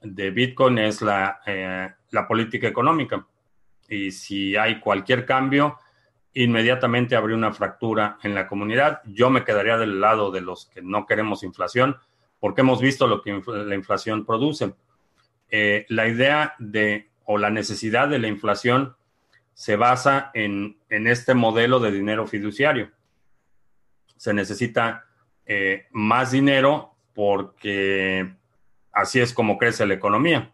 de 0.00 0.30
Bitcoin 0.30 0.78
es 0.78 1.02
la, 1.02 1.40
eh, 1.46 1.88
la 2.10 2.28
política 2.28 2.68
económica. 2.68 3.26
Y 3.88 4.10
si 4.10 4.56
hay 4.56 4.80
cualquier 4.80 5.24
cambio, 5.24 5.78
inmediatamente 6.34 7.16
habría 7.16 7.36
una 7.36 7.52
fractura 7.52 8.18
en 8.22 8.34
la 8.34 8.46
comunidad. 8.46 9.00
Yo 9.06 9.30
me 9.30 9.44
quedaría 9.44 9.76
del 9.76 10.00
lado 10.00 10.30
de 10.30 10.40
los 10.40 10.66
que 10.66 10.82
no 10.82 11.06
queremos 11.06 11.42
inflación, 11.42 11.96
porque 12.38 12.60
hemos 12.60 12.80
visto 12.80 13.06
lo 13.06 13.22
que 13.22 13.42
la 13.46 13.74
inflación 13.74 14.24
produce. 14.24 14.74
Eh, 15.50 15.86
la 15.88 16.06
idea 16.06 16.54
de 16.58 17.08
o 17.24 17.38
la 17.38 17.50
necesidad 17.50 18.08
de 18.08 18.18
la 18.18 18.28
inflación 18.28 18.96
se 19.52 19.76
basa 19.76 20.30
en, 20.34 20.78
este 20.88 21.34
modelo 21.34 21.80
de 21.80 21.90
dinero 21.90 22.26
fiduciario. 22.26 22.90
Se 24.16 24.32
necesita 24.32 25.06
eh, 25.44 25.88
más 25.90 26.30
dinero 26.30 26.94
porque 27.14 28.34
así 28.98 29.20
es 29.20 29.32
como 29.32 29.58
crece 29.58 29.86
la 29.86 29.94
economía, 29.94 30.52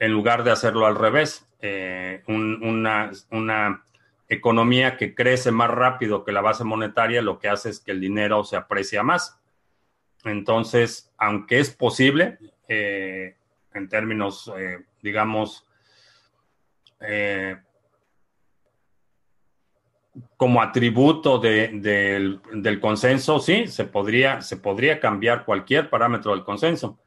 en 0.00 0.10
lugar 0.10 0.42
de 0.42 0.50
hacerlo 0.50 0.84
al 0.86 0.96
revés. 0.96 1.48
Eh, 1.60 2.22
una, 2.26 3.84
economía 4.28 4.96
que 4.96 5.14
crece 5.14 5.52
más 5.52 5.68
rápido 5.70 6.24
que 6.24 6.32
la 6.32 6.40
base 6.40 6.64
monetaria, 6.64 7.20
lo 7.20 7.38
que 7.38 7.48
hace 7.48 7.68
es 7.68 7.80
que 7.80 7.92
el 7.92 8.00
dinero 8.00 8.44
se 8.44 8.56
aprecia 8.56 9.02
más. 9.02 9.38
Entonces, 10.24 11.12
aunque 11.18 11.60
es 11.60 11.70
posible, 11.70 12.38
eh, 12.66 13.36
en 13.74 13.88
términos, 13.90 14.50
eh, 14.56 14.78
digamos, 15.02 15.68
como 20.36 20.62
atributo 20.62 21.38
del, 21.38 22.40
consenso, 22.80 23.38
sí, 23.38 23.66
se 23.66 23.84
podría, 23.84 24.40
se 24.40 24.56
podría 24.56 24.98
cambiar 24.98 25.44
cualquier 25.44 25.90
parámetro 25.90 26.32
del 26.32 26.44
consenso. 26.44 26.98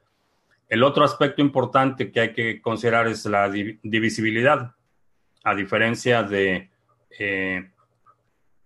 El 0.67 0.83
otro 0.83 1.03
aspecto 1.03 1.41
importante 1.41 2.11
que 2.11 2.19
hay 2.19 2.33
que 2.33 2.61
considerar 2.61 3.07
es 3.07 3.25
la 3.25 3.49
divisibilidad. 3.49 4.75
A 5.43 5.55
diferencia 5.55 6.23
de 6.23 6.69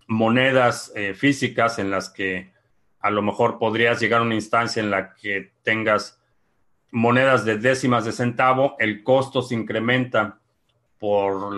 monedas 0.08 0.94
físicas 1.16 1.78
en 1.78 1.92
las 1.92 2.10
que 2.10 2.52
a 3.00 3.12
lo 3.12 3.22
mejor 3.22 3.60
podrías 3.60 4.00
llegar 4.00 4.22
a 4.22 4.24
una 4.24 4.36
instancia 4.36 4.82
en 4.82 4.92
la 4.92 5.14
que 5.14 5.54
tengas 5.64 6.22
monedas 6.92 7.46
de 7.46 7.58
décimas 7.58 8.06
de 8.06 8.12
centavo, 8.12 8.76
el 8.80 9.04
costo 9.04 9.42
se 9.42 9.56
incrementa 9.56 10.40
por 10.98 11.54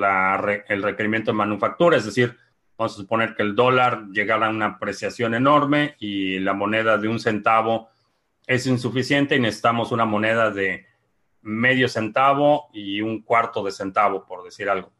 el 0.67 0.83
requerimiento 0.83 1.31
de 1.31 1.37
manufactura, 1.37 1.97
es 1.97 2.05
decir, 2.05 2.37
vamos 2.77 2.93
a 2.93 2.97
suponer 2.97 3.35
que 3.35 3.43
el 3.43 3.55
dólar 3.55 4.07
llegara 4.11 4.47
a 4.47 4.49
una 4.49 4.65
apreciación 4.65 5.33
enorme 5.33 5.95
y 5.99 6.39
la 6.39 6.53
moneda 6.53 6.97
de 6.97 7.07
un 7.07 7.19
centavo 7.19 7.89
es 8.47 8.67
insuficiente 8.67 9.35
y 9.35 9.39
necesitamos 9.39 9.91
una 9.91 10.05
moneda 10.05 10.51
de 10.51 10.85
medio 11.41 11.87
centavo 11.87 12.69
y 12.73 13.01
un 13.01 13.21
cuarto 13.21 13.63
de 13.63 13.71
centavo, 13.71 14.25
por 14.25 14.43
decir 14.43 14.69
algo. 14.69 14.91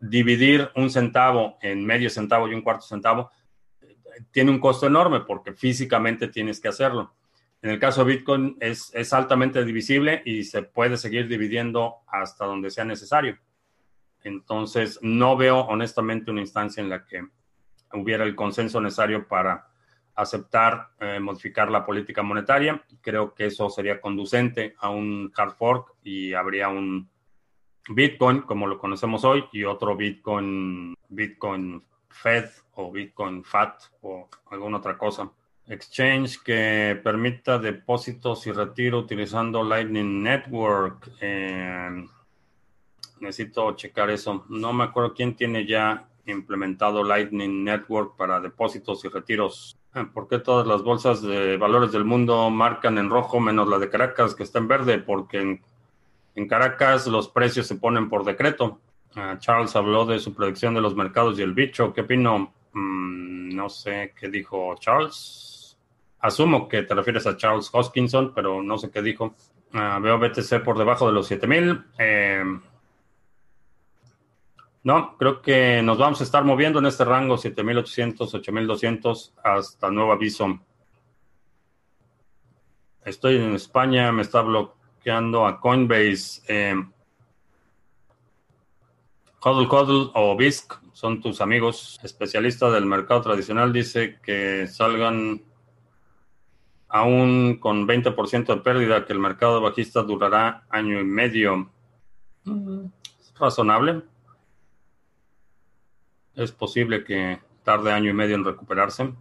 Dividir 0.00 0.70
un 0.74 0.90
centavo 0.90 1.58
en 1.62 1.84
medio 1.84 2.10
centavo 2.10 2.48
y 2.48 2.54
un 2.54 2.62
cuarto 2.62 2.86
centavo 2.86 3.30
tiene 4.30 4.50
un 4.50 4.60
costo 4.60 4.86
enorme 4.86 5.20
porque 5.20 5.52
físicamente 5.52 6.28
tienes 6.28 6.60
que 6.60 6.68
hacerlo. 6.68 7.14
En 7.62 7.70
el 7.70 7.78
caso 7.78 8.04
de 8.04 8.16
Bitcoin 8.16 8.58
es, 8.60 8.92
altamente 9.12 9.64
divisible 9.64 10.22
y 10.24 10.44
se 10.44 10.62
puede 10.62 10.98
seguir 10.98 11.28
dividiendo 11.28 12.02
hasta 12.06 12.44
donde 12.44 12.70
sea 12.70 12.84
necesario. 12.84 13.38
Entonces, 14.22 14.98
no 15.02 15.36
veo 15.36 15.60
honestamente 15.60 16.30
una 16.30 16.42
instancia 16.42 16.82
en 16.82 16.90
la 16.90 17.06
que 17.06 17.26
hubiera 17.92 18.24
el 18.24 18.34
consenso 18.34 18.80
necesario 18.80 19.26
para 19.26 19.68
aceptar 20.14 20.90
eh, 21.00 21.18
modificar 21.20 21.70
la 21.70 21.84
política 21.84 22.22
monetaria. 22.22 22.82
Creo 23.00 23.34
que 23.34 23.46
eso 23.46 23.68
sería 23.70 24.00
conducente 24.00 24.74
a 24.78 24.90
un 24.90 25.32
hard 25.36 25.52
fork 25.52 25.94
y 26.02 26.32
habría 26.34 26.68
un 26.68 27.08
Bitcoin 27.88 28.42
como 28.42 28.66
lo 28.66 28.78
conocemos 28.78 29.24
hoy 29.24 29.44
y 29.52 29.64
otro 29.64 29.96
Bitcoin, 29.96 30.94
Bitcoin 31.08 31.82
Fed 32.08 32.46
o 32.74 32.90
Bitcoin 32.90 33.44
FAT 33.44 33.82
o 34.02 34.28
alguna 34.50 34.78
otra 34.78 34.96
cosa. 34.96 35.30
Exchange 35.66 36.42
que 36.42 37.00
permita 37.02 37.58
depósitos 37.58 38.46
y 38.46 38.52
retiro 38.52 38.98
utilizando 38.98 39.62
Lightning 39.62 40.22
Network. 40.22 41.10
Eh, 41.20 42.06
necesito 43.20 43.74
checar 43.74 44.10
eso. 44.10 44.44
No 44.48 44.72
me 44.72 44.84
acuerdo 44.84 45.14
quién 45.14 45.34
tiene 45.34 45.66
ya 45.66 46.08
implementado 46.26 47.02
Lightning 47.02 47.64
Network 47.64 48.16
para 48.16 48.40
depósitos 48.40 49.04
y 49.04 49.08
retiros. 49.08 49.76
Ah, 49.94 50.08
¿Por 50.12 50.28
qué 50.28 50.40
todas 50.40 50.66
las 50.66 50.82
bolsas 50.82 51.22
de 51.22 51.56
valores 51.56 51.92
del 51.92 52.04
mundo 52.04 52.50
marcan 52.50 52.98
en 52.98 53.08
rojo 53.08 53.38
menos 53.38 53.68
la 53.68 53.78
de 53.78 53.88
Caracas 53.88 54.34
que 54.34 54.42
está 54.42 54.58
en 54.58 54.68
verde? 54.68 54.98
Porque 54.98 55.60
en 56.34 56.48
Caracas 56.48 57.06
los 57.06 57.28
precios 57.28 57.66
se 57.66 57.76
ponen 57.76 58.08
por 58.08 58.24
decreto. 58.24 58.80
Ah, 59.14 59.36
Charles 59.38 59.76
habló 59.76 60.04
de 60.04 60.18
su 60.18 60.34
predicción 60.34 60.74
de 60.74 60.80
los 60.80 60.96
mercados 60.96 61.38
y 61.38 61.42
el 61.42 61.54
bicho. 61.54 61.92
¿Qué 61.92 62.00
opino? 62.00 62.52
Mm, 62.72 63.54
no 63.54 63.68
sé 63.68 64.12
qué 64.18 64.28
dijo 64.28 64.74
Charles. 64.80 65.78
Asumo 66.18 66.68
que 66.68 66.82
te 66.82 66.94
refieres 66.94 67.26
a 67.26 67.36
Charles 67.36 67.70
Hoskinson, 67.72 68.32
pero 68.34 68.62
no 68.62 68.78
sé 68.78 68.90
qué 68.90 69.00
dijo. 69.02 69.34
Ah, 69.72 70.00
veo 70.02 70.18
BTC 70.18 70.64
por 70.64 70.76
debajo 70.76 71.06
de 71.06 71.12
los 71.12 71.28
7000. 71.28 71.84
Eh, 71.98 72.42
no, 74.84 75.16
creo 75.16 75.40
que 75.40 75.80
nos 75.82 75.96
vamos 75.96 76.20
a 76.20 76.24
estar 76.24 76.44
moviendo 76.44 76.78
en 76.78 76.84
este 76.84 77.06
rango 77.06 77.38
7800, 77.38 78.34
8200 78.34 79.34
hasta 79.42 79.90
nuevo 79.90 80.12
aviso. 80.12 80.60
Estoy 83.02 83.36
en 83.36 83.54
España, 83.54 84.12
me 84.12 84.20
está 84.20 84.42
bloqueando 84.42 85.46
a 85.46 85.58
Coinbase. 85.58 86.42
Eh, 86.48 86.74
Hodl 89.40 90.10
o 90.14 90.36
BISC 90.36 90.74
son 90.92 91.22
tus 91.22 91.40
amigos. 91.40 91.98
Especialista 92.02 92.70
del 92.70 92.84
mercado 92.84 93.22
tradicional 93.22 93.72
dice 93.72 94.18
que 94.22 94.66
salgan 94.66 95.42
aún 96.88 97.56
con 97.58 97.88
20% 97.88 98.46
de 98.54 98.60
pérdida, 98.60 99.06
que 99.06 99.14
el 99.14 99.18
mercado 99.18 99.62
bajista 99.62 100.02
durará 100.02 100.66
año 100.68 101.00
y 101.00 101.04
medio. 101.04 101.70
Es 102.46 103.34
razonable. 103.38 104.02
Es 106.36 106.52
posible 106.52 107.04
que 107.04 107.40
tarde 107.62 107.92
año 107.92 108.10
y 108.10 108.14
medio 108.14 108.34
en 108.34 108.44
recuperarse, 108.44 109.12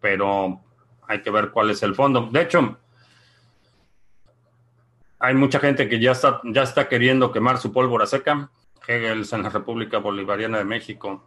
pero 0.00 0.60
hay 1.06 1.22
que 1.22 1.30
ver 1.30 1.50
cuál 1.50 1.70
es 1.70 1.82
el 1.82 1.94
fondo. 1.94 2.28
De 2.30 2.42
hecho, 2.42 2.78
hay 5.18 5.34
mucha 5.34 5.60
gente 5.60 5.88
que 5.88 6.00
ya 6.00 6.12
está, 6.12 6.40
ya 6.44 6.62
está 6.62 6.88
queriendo 6.88 7.30
quemar 7.30 7.58
su 7.58 7.72
pólvora 7.72 8.06
seca 8.06 8.50
Hegel 8.86 9.26
en 9.30 9.42
la 9.42 9.50
República 9.50 9.98
Bolivariana 9.98 10.58
de 10.58 10.64
México. 10.64 11.24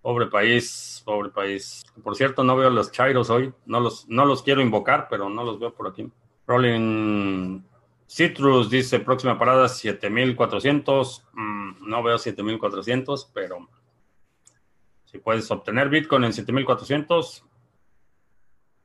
Pobre 0.00 0.26
país, 0.26 1.02
pobre 1.04 1.30
país. 1.30 1.84
Por 2.02 2.14
cierto, 2.16 2.44
no 2.44 2.56
veo 2.56 2.70
los 2.70 2.92
Chairos 2.92 3.30
hoy. 3.30 3.52
No 3.66 3.80
los, 3.80 4.08
no 4.08 4.24
los 4.24 4.42
quiero 4.42 4.60
invocar, 4.60 5.08
pero 5.10 5.28
no 5.28 5.44
los 5.44 5.58
veo 5.58 5.74
por 5.74 5.88
aquí. 5.88 6.10
Rolling 6.46 7.62
Citrus 8.06 8.70
dice 8.70 9.00
próxima 9.00 9.38
parada 9.38 9.68
7400. 9.68 11.24
Mm, 11.32 11.88
no 11.88 12.02
veo 12.02 12.18
7400, 12.18 13.30
pero 13.32 13.68
si 15.14 15.20
puedes 15.20 15.48
obtener 15.52 15.90
Bitcoin 15.90 16.24
en 16.24 16.32
7400, 16.32 17.44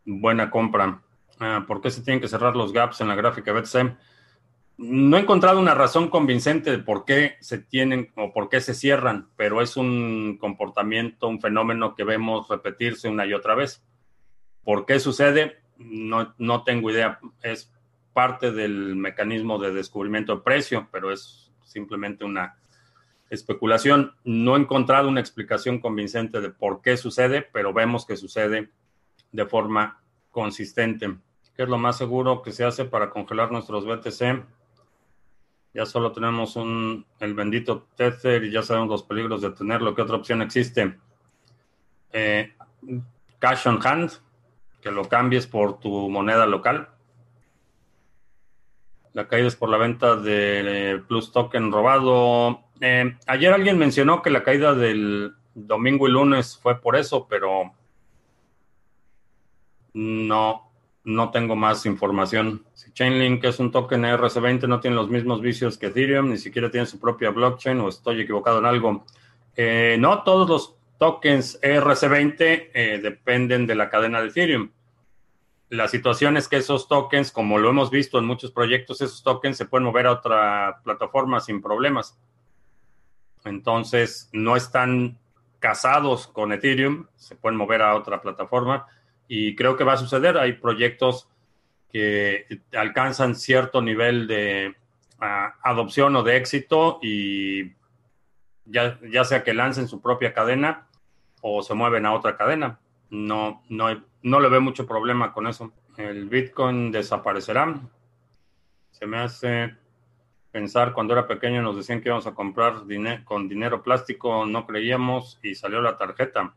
buena 0.05 0.51
compra. 0.51 1.01
Ah, 1.39 1.65
¿Por 1.67 1.82
qué 1.82 1.89
se 1.89 2.03
tienen 2.03 2.21
que 2.21 2.27
cerrar 2.27 2.55
los 2.55 2.71
gaps 2.71 3.01
en 3.01 3.07
la 3.07 3.15
gráfica 3.15 3.51
BTC? 3.51 3.97
No 4.77 5.17
he 5.17 5.21
encontrado 5.21 5.59
una 5.59 5.73
razón 5.73 6.07
convincente 6.11 6.69
de 6.69 6.77
por 6.77 7.03
qué 7.03 7.38
se 7.39 7.57
tienen 7.57 8.11
o 8.15 8.32
por 8.32 8.47
qué 8.47 8.61
se 8.61 8.75
cierran, 8.75 9.27
pero 9.38 9.59
es 9.59 9.75
un 9.75 10.38
comportamiento, 10.39 11.27
un 11.27 11.41
fenómeno 11.41 11.95
que 11.95 12.03
vemos 12.03 12.47
repetirse 12.47 13.09
una 13.09 13.25
y 13.25 13.34
otra 13.34 13.55
vez. 13.55 13.84
¿Por 14.63 14.86
qué 14.86 14.99
sucede? 14.99 15.57
No, 15.77 16.36
no 16.38 16.63
tengo 16.63 16.91
idea. 16.91 17.19
Es 17.41 17.73
parte 18.13 18.51
del 18.51 18.95
mecanismo 18.95 19.57
de 19.57 19.73
descubrimiento 19.73 20.36
de 20.36 20.43
precio, 20.43 20.89
pero 20.91 21.11
es 21.11 21.51
simplemente 21.63 22.23
una 22.23 22.59
especulación. 23.30 24.13
No 24.23 24.55
he 24.55 24.59
encontrado 24.59 25.07
una 25.07 25.19
explicación 25.19 25.80
convincente 25.80 26.41
de 26.41 26.49
por 26.49 26.82
qué 26.82 26.97
sucede, 26.97 27.41
pero 27.41 27.73
vemos 27.73 28.05
que 28.05 28.17
sucede 28.17 28.69
de 29.32 29.45
forma 29.45 30.01
consistente. 30.32 31.17
¿Qué 31.55 31.63
es 31.63 31.69
lo 31.69 31.77
más 31.77 31.97
seguro 31.97 32.41
que 32.41 32.51
se 32.51 32.63
hace 32.63 32.86
para 32.86 33.09
congelar 33.09 33.51
nuestros 33.51 33.86
BTC? 33.86 34.45
Ya 35.73 35.86
solo 35.86 36.11
tenemos 36.11 36.55
un, 36.55 37.05
el 37.19 37.34
bendito 37.34 37.88
Tether 37.95 38.43
y 38.43 38.51
ya 38.51 38.63
sabemos 38.63 38.89
los 38.89 39.03
peligros 39.03 39.41
de 39.41 39.51
tenerlo. 39.51 39.93
¿Qué 39.93 40.01
otra 40.01 40.15
opción 40.15 40.41
existe? 40.41 40.97
Eh, 42.11 42.53
cash 43.38 43.67
on 43.67 43.80
hand, 43.86 44.11
que 44.82 44.91
lo 44.91 45.07
cambies 45.07 45.45
por 45.45 45.80
tu 45.80 46.09
moneda 46.09 46.45
local. 46.47 46.89
La 49.13 49.27
caída 49.27 49.47
es 49.47 49.55
por 49.55 49.69
la 49.69 49.77
venta 49.77 50.15
de 50.15 51.03
Plus 51.07 51.32
Token 51.32 51.71
robado. 51.71 52.61
Eh, 52.82 53.15
ayer 53.27 53.53
alguien 53.53 53.77
mencionó 53.77 54.21
que 54.21 54.30
la 54.30 54.43
caída 54.43 54.73
del 54.73 55.34
domingo 55.53 56.07
y 56.07 56.11
lunes 56.11 56.57
fue 56.61 56.80
por 56.80 56.95
eso, 56.95 57.27
pero 57.30 57.73
no, 59.93 60.71
no 61.03 61.32
tengo 61.32 61.55
más 61.55 61.86
información. 61.86 62.65
Si 62.73 62.91
Chainlink 62.91 63.43
es 63.43 63.59
un 63.59 63.71
token 63.71 64.03
ERC20, 64.03 64.67
no 64.67 64.80
tiene 64.80 64.95
los 64.95 65.09
mismos 65.09 65.41
vicios 65.41 65.77
que 65.77 65.88
Ethereum, 65.88 66.30
ni 66.30 66.38
siquiera 66.38 66.71
tiene 66.71 66.86
su 66.86 66.99
propia 66.99 67.32
blockchain, 67.32 67.80
o 67.82 67.89
estoy 67.89 68.21
equivocado 68.21 68.59
en 68.59 68.65
algo. 68.65 69.05
Eh, 69.55 69.97
no 69.99 70.23
todos 70.23 70.47
los 70.47 70.75
tokens 70.97 71.59
ERC20 71.61 72.69
eh, 72.73 72.99
dependen 73.01 73.65
de 73.65 73.75
la 73.75 73.89
cadena 73.89 74.21
de 74.21 74.30
Ethereum. 74.30 74.71
La 75.69 75.88
situación 75.88 76.36
es 76.36 76.47
que 76.47 76.57
esos 76.57 76.88
tokens, 76.88 77.32
como 77.32 77.59
lo 77.59 77.69
hemos 77.69 77.91
visto 77.91 78.17
en 78.17 78.25
muchos 78.25 78.51
proyectos, 78.51 79.01
esos 79.01 79.21
tokens 79.21 79.55
se 79.55 79.65
pueden 79.65 79.86
mover 79.86 80.07
a 80.07 80.13
otra 80.13 80.82
plataforma 80.84 81.39
sin 81.39 81.61
problemas. 81.61 82.17
Entonces, 83.45 84.29
no 84.33 84.55
están 84.55 85.17
casados 85.59 86.27
con 86.27 86.51
Ethereum, 86.53 87.07
se 87.15 87.35
pueden 87.35 87.57
mover 87.57 87.81
a 87.81 87.95
otra 87.95 88.21
plataforma 88.21 88.87
y 89.27 89.55
creo 89.55 89.75
que 89.75 89.83
va 89.83 89.93
a 89.93 89.97
suceder. 89.97 90.37
Hay 90.37 90.53
proyectos 90.53 91.29
que 91.91 92.45
alcanzan 92.73 93.35
cierto 93.35 93.81
nivel 93.81 94.27
de 94.27 94.75
uh, 95.19 95.51
adopción 95.63 96.15
o 96.15 96.23
de 96.23 96.37
éxito 96.37 96.99
y 97.01 97.73
ya, 98.65 98.99
ya 99.11 99.23
sea 99.23 99.43
que 99.43 99.53
lancen 99.53 99.87
su 99.87 100.01
propia 100.01 100.33
cadena 100.33 100.87
o 101.41 101.61
se 101.61 101.73
mueven 101.73 102.05
a 102.05 102.13
otra 102.13 102.37
cadena. 102.37 102.79
No, 103.09 103.63
no, 103.69 104.03
no 104.21 104.39
le 104.39 104.49
veo 104.49 104.61
mucho 104.61 104.85
problema 104.85 105.33
con 105.33 105.47
eso. 105.47 105.73
El 105.97 106.29
Bitcoin 106.29 106.91
desaparecerá. 106.91 107.79
Se 108.91 109.05
me 109.05 109.17
hace 109.17 109.75
pensar 110.52 110.93
cuando 110.93 111.14
era 111.14 111.28
pequeño 111.28 111.62
nos 111.62 111.76
decían 111.76 112.02
que 112.02 112.10
íbamos 112.10 112.28
a 112.28 112.34
comprar 112.34 112.84
con 113.24 113.47
dinero 113.47 113.84
plástico, 113.84 114.45
no 114.45 114.66
creíamos 114.66 115.39
y 115.43 115.56
salió 115.56 115.82
la 115.82 115.97
tarjeta. 115.97 116.54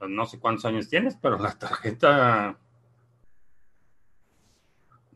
No 0.00 0.26
sé 0.26 0.38
cuántos 0.38 0.64
años 0.64 0.88
tienes, 0.88 1.16
pero 1.16 1.38
la 1.38 1.58
tarjeta, 1.58 2.56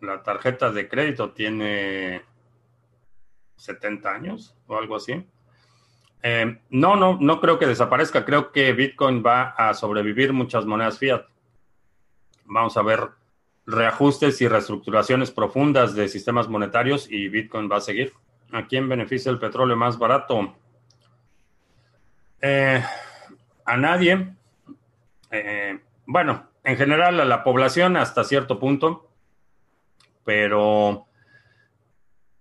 la 0.01 0.23
tarjeta 0.23 0.73
de 0.73 0.89
crédito 0.89 1.31
tiene 1.31 2.23
70 3.57 4.11
años 4.11 4.57
o 4.67 4.77
algo 4.77 4.97
así. 4.97 5.25
Eh, 6.25 6.61
no, 6.71 6.97
no, 6.97 7.19
no 7.21 7.41
creo 7.41 7.59
que 7.59 7.67
desaparezca. 7.67 8.25
Creo 8.25 8.51
que 8.51 8.73
Bitcoin 8.73 9.23
va 9.25 9.51
a 9.51 9.75
sobrevivir 9.75 10.33
muchas 10.33 10.67
monedas 10.67 10.99
fiat. 10.99 11.27
Vamos 12.45 12.77
a 12.77 12.83
ver 12.83 13.11
reajustes 13.67 14.41
y 14.41 14.49
reestructuraciones 14.49 15.31
profundas 15.31 15.95
de 15.95 16.09
sistemas 16.09 16.49
monetarios 16.49 17.11
y 17.11 17.29
Bitcoin 17.29 17.71
va 17.71 17.77
a 17.77 17.81
seguir. 17.81 18.13
¿A 18.51 18.67
quién 18.67 18.89
beneficia 18.89 19.31
el 19.31 19.39
petróleo 19.39 19.77
más 19.77 19.99
barato? 19.99 20.55
Eh, 22.41 22.83
a 23.65 23.77
nadie. 23.77 24.35
Eh, 25.31 25.79
bueno, 26.07 26.49
en 26.65 26.77
general 26.77 27.21
a 27.21 27.25
la 27.25 27.45
población 27.45 27.97
hasta 27.97 28.25
cierto 28.25 28.59
punto, 28.59 29.09
pero 30.25 31.07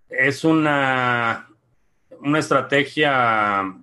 es 0.10 0.44
una, 0.44 1.48
una 2.20 2.40
estrategia 2.40 3.74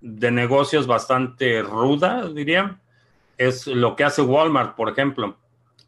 de 0.00 0.30
negocios 0.30 0.86
bastante 0.86 1.62
ruda, 1.62 2.28
diría. 2.28 2.78
Es 3.36 3.66
lo 3.66 3.96
que 3.96 4.04
hace 4.04 4.22
Walmart, 4.22 4.76
por 4.76 4.88
ejemplo 4.88 5.36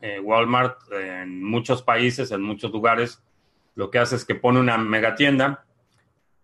eh, 0.01 0.21
Walmart 0.21 0.79
en 0.93 1.43
muchos 1.43 1.83
países, 1.83 2.31
en 2.31 2.43
muchos 2.43 2.71
lugares, 2.71 3.23
lo 3.75 3.91
que 3.91 3.99
hace 3.99 4.17
es 4.17 4.25
que 4.25 4.35
pone 4.35 4.61
una 4.61 4.79
megatienda, 4.79 5.65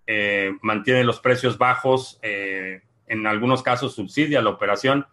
eh, 0.07 0.53
mantiene 0.61 1.05
los 1.05 1.21
precios 1.21 1.57
bajos, 1.57 2.19
eh, 2.23 2.83
en 3.07 3.27
algunos 3.27 3.63
casos 3.63 3.95
subsidia 3.95 4.43
la 4.43 4.51
operación 4.51 5.07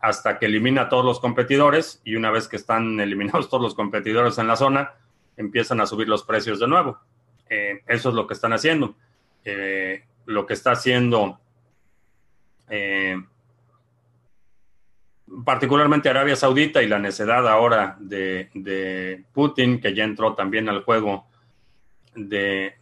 hasta 0.00 0.38
que 0.38 0.46
elimina 0.46 0.82
a 0.82 0.88
todos 0.88 1.04
los 1.04 1.20
competidores 1.20 2.02
y 2.04 2.16
una 2.16 2.30
vez 2.30 2.48
que 2.48 2.56
están 2.56 3.00
eliminados 3.00 3.48
todos 3.48 3.62
los 3.62 3.74
competidores 3.74 4.38
en 4.38 4.46
la 4.46 4.56
zona, 4.56 4.94
empiezan 5.36 5.80
a 5.80 5.86
subir 5.86 6.08
los 6.08 6.22
precios 6.22 6.60
de 6.60 6.68
nuevo. 6.68 6.98
eso 7.48 8.08
es 8.08 8.14
lo 8.14 8.26
que 8.26 8.34
están 8.34 8.52
haciendo. 8.52 8.94
lo 10.26 10.46
que 10.46 10.54
está 10.54 10.72
haciendo 10.72 11.40
particularmente 15.44 16.08
Arabia 16.08 16.36
Saudita 16.36 16.82
y 16.82 16.88
la 16.88 16.98
necedad 16.98 17.46
ahora 17.48 17.96
de, 17.98 19.24
Putin, 19.32 19.80
que 19.80 19.94
ya 19.94 20.04
entró 20.04 20.34
también 20.34 20.68
al 20.68 20.82
juego 20.84 21.26
de, 22.14 22.74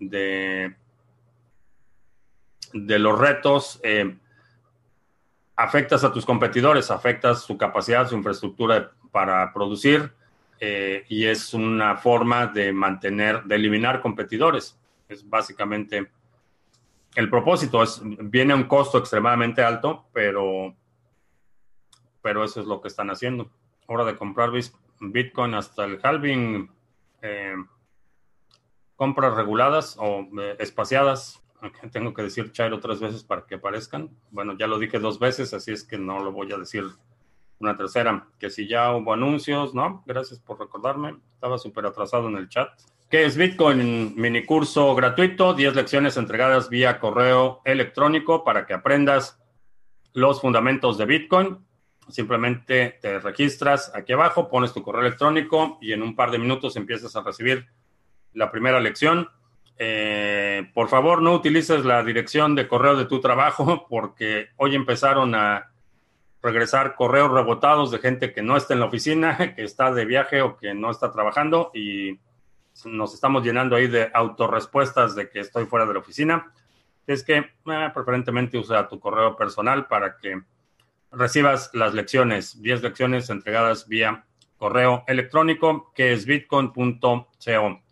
los 2.73 3.19
retos, 3.19 3.81
eh, 3.83 4.17
afectas 5.57 6.05
a 6.05 6.13
tus 6.13 6.25
competidores, 6.25 6.91
afectas 6.91 7.43
su 7.43 7.57
capacidad, 7.57 8.09
su 8.09 8.17
infraestructura 8.17 8.93
para 9.11 9.53
producir 9.53 10.13
eh, 10.61 11.05
y 11.09 11.25
es 11.27 11.55
una 11.55 11.97
forma 11.97 12.47
de 12.47 12.73
mantener, 12.73 13.43
de 13.45 13.55
eliminar 13.57 14.01
competidores. 14.01 14.79
Es 15.09 15.29
básicamente 15.29 16.11
el 17.15 17.31
propósito. 17.31 17.83
Viene 18.03 18.53
a 18.53 18.57
un 18.57 18.65
costo 18.65 18.99
extremadamente 18.99 19.63
alto, 19.63 20.07
pero 20.13 20.75
pero 22.25 22.43
eso 22.43 22.59
es 22.59 22.67
lo 22.67 22.81
que 22.81 22.89
están 22.89 23.11
haciendo. 23.11 23.51
Hora 23.87 24.07
de 24.07 24.17
comprar 24.17 24.51
Bitcoin 24.99 25.53
hasta 25.53 25.85
el 25.85 26.01
halving. 26.03 26.71
Eh, 27.21 27.55
compras 28.97 29.35
reguladas 29.35 29.97
o 30.01 30.27
eh, 30.41 30.57
espaciadas. 30.59 31.43
Tengo 31.93 32.15
que 32.15 32.23
decir 32.23 32.51
Chairo 32.51 32.81
tres 32.81 33.01
veces 33.01 33.25
para 33.25 33.45
que 33.45 33.57
aparezcan. 33.57 34.09
Bueno, 34.31 34.57
ya 34.59 34.67
lo 34.67 34.79
dije 34.79 34.99
dos 34.99 35.19
veces, 35.19 35.53
así 35.53 35.73
es 35.73 35.85
que 35.85 35.99
no 35.99 36.19
lo 36.25 36.33
voy 36.33 36.51
a 36.51 36.57
decir 36.57 36.85
una 37.59 37.77
tercera. 37.77 38.27
Que 38.39 38.49
si 38.49 38.67
ya 38.67 38.97
hubo 38.97 39.13
anuncios, 39.13 39.75
¿no? 39.75 40.03
Gracias 40.07 40.41
por 40.41 40.59
recordarme. 40.59 41.19
Estaba 41.35 41.59
súper 41.59 41.85
atrasado 41.85 42.29
en 42.29 42.37
el 42.39 42.49
chat. 42.49 42.71
¿Qué 43.11 43.27
es 43.27 43.37
Bitcoin? 43.37 44.15
Mini 44.17 44.47
curso 44.47 44.95
gratuito, 44.95 45.53
10 45.53 45.75
lecciones 45.75 46.17
entregadas 46.17 46.71
vía 46.71 46.99
correo 47.01 47.61
electrónico 47.67 48.45
para 48.45 48.65
que 48.65 48.73
aprendas 48.73 49.39
los 50.15 50.41
fundamentos 50.41 50.97
de 50.97 51.05
Bitcoin 51.05 51.59
Simplemente 52.09 52.99
te 53.01 53.19
registras 53.19 53.93
aquí 53.95 54.13
abajo, 54.13 54.49
pones 54.49 54.73
tu 54.73 54.83
correo 54.83 55.03
electrónico 55.03 55.79
y 55.81 55.93
en 55.93 56.03
un 56.03 56.15
par 56.15 56.31
de 56.31 56.39
minutos 56.39 56.77
empiezas 56.77 57.17
a 57.17 57.23
recibir 57.23 57.67
la 58.33 58.51
primera 58.51 58.81
lección. 58.81 59.29
Eh, 59.79 60.71
por 60.75 60.89
favor, 60.89 61.23
no 61.23 61.33
utilices 61.33 61.85
la 61.85 62.03
dirección 62.03 62.55
de 62.55 62.69
correo 62.69 62.97
de 62.97 63.07
tu 63.07 63.21
trabajo 63.21 63.87
porque 63.91 64.49
hoy 64.57 64.75
empezaron 64.75 65.35
a 65.35 65.71
regresar 66.43 66.95
correos 66.95 67.31
rebotados 67.31 67.91
de 67.91 67.99
gente 67.99 68.33
que 68.33 68.43
no 68.43 68.57
está 68.57 68.75
en 68.75 68.81
la 68.81 68.87
oficina, 68.87 69.39
que 69.57 69.65
está 69.65 69.91
de 69.93 70.05
viaje 70.05 70.43
o 70.43 70.57
que 70.57 70.75
no 70.75 70.91
está 70.91 71.11
trabajando 71.11 71.71
y 71.75 72.19
nos 72.85 73.15
estamos 73.15 73.45
llenando 73.45 73.77
ahí 73.77 73.87
de 73.87 74.11
autorrespuestas 74.13 75.15
de 75.15 75.31
que 75.31 75.41
estoy 75.41 75.65
fuera 75.65 75.87
de 75.87 75.95
la 75.95 76.01
oficina. 76.01 76.53
Es 77.07 77.23
que 77.23 77.37
eh, 77.37 77.91
preferentemente 77.95 78.59
usa 78.59 78.89
tu 78.89 78.99
correo 78.99 79.37
personal 79.37 79.87
para 79.87 80.17
que 80.17 80.43
recibas 81.17 81.71
las 81.75 81.95
lecciones, 81.95 82.61
10 82.63 82.83
lecciones 82.83 83.31
entregadas 83.31 83.89
vía 83.89 84.25
correo 84.57 85.05
electrónico 85.07 85.93
que 85.95 86.13
es 86.13 86.27
bitcoin.co. 86.27 87.83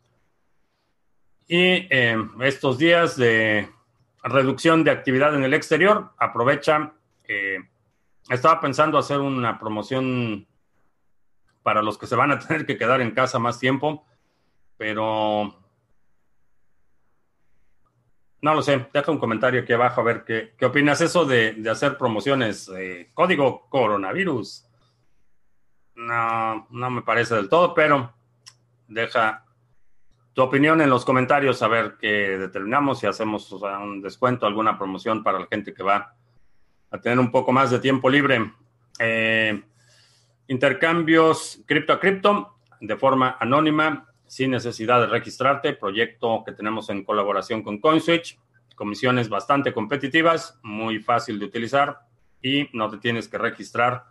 Y 1.49 1.87
eh, 1.91 2.17
estos 2.41 2.79
días 2.79 3.17
de 3.17 3.69
reducción 4.23 4.85
de 4.85 4.91
actividad 4.91 5.35
en 5.35 5.45
el 5.45 5.55
exterior, 5.55 6.13
aprovecha. 6.17 6.95
Eh, 7.25 7.59
estaba 8.31 8.61
pensando 8.61 8.99
hacer 8.99 9.19
una 9.19 9.59
promoción 9.59 10.47
para 11.63 11.83
los 11.83 11.99
que 11.99 12.07
se 12.07 12.17
van 12.17 12.31
a 12.31 12.39
tener 12.47 12.67
que 12.67 12.79
quedar 12.79 13.01
en 13.01 13.11
casa 13.11 13.39
más 13.39 13.59
tiempo, 13.59 14.07
pero 14.77 15.62
no 18.43 18.55
lo 18.55 18.63
sé, 18.63 18.87
deja 18.93 19.13
un 19.13 19.19
comentario 19.19 19.61
aquí 19.63 19.73
abajo 19.73 20.01
a 20.01 20.05
ver 20.05 20.25
qué, 20.25 20.55
qué 20.59 20.67
opinas 20.67 21.01
eso 21.01 21.25
de, 21.25 21.63
hacer 21.71 21.97
promociones. 21.97 22.69
Eh, 22.77 23.09
código 23.15 23.69
coronavirus. 23.69 24.67
No, 25.95 26.67
no 26.69 26.91
me 26.91 27.03
parece 27.03 27.37
del 27.37 27.49
todo, 27.49 27.73
pero 27.73 28.13
deja 28.89 29.45
tu 30.33 30.43
opinión 30.43 30.81
en 30.81 30.91
los 30.91 31.05
comentarios 31.05 31.63
a 31.63 31.69
ver 31.69 31.97
qué 32.01 32.37
determinamos 32.37 32.99
si 32.99 33.07
hacemos 33.07 33.51
un 33.53 34.03
descuento, 34.03 34.45
alguna 34.45 34.77
promoción 34.77 35.23
para 35.23 35.39
la 35.39 35.47
gente 35.47 35.73
que 35.73 35.85
va 35.85 36.17
a 36.91 37.01
tener 37.01 37.21
un 37.21 37.31
poco 37.31 37.53
más 37.53 37.71
de 37.71 37.79
tiempo 37.79 38.11
libre. 38.11 38.53
Eh, 38.99 39.63
intercambios 40.49 41.63
cripto 41.65 41.93
a 41.93 42.01
cripto 42.01 42.57
de 42.81 42.97
forma 42.97 43.37
anónima 43.39 44.12
sin 44.33 44.51
necesidad 44.51 44.99
de 44.99 45.09
registrarte. 45.09 45.75
Proyecto 45.75 46.43
que 46.43 46.53
tenemos 46.53 46.89
en 46.89 47.05
colaboración 47.05 47.63
con 47.63 47.79
CoinSwitch. 47.79 48.39
Comisiones 48.75 49.29
bastante 49.29 49.75
competitivas, 49.75 50.59
muy 50.63 51.01
fácil 51.01 51.39
de 51.39 51.45
utilizar 51.45 52.07
y 52.41 52.67
no 52.73 52.89
te 52.89 52.97
tienes 52.97 53.29
que 53.29 53.37
registrar 53.37 54.07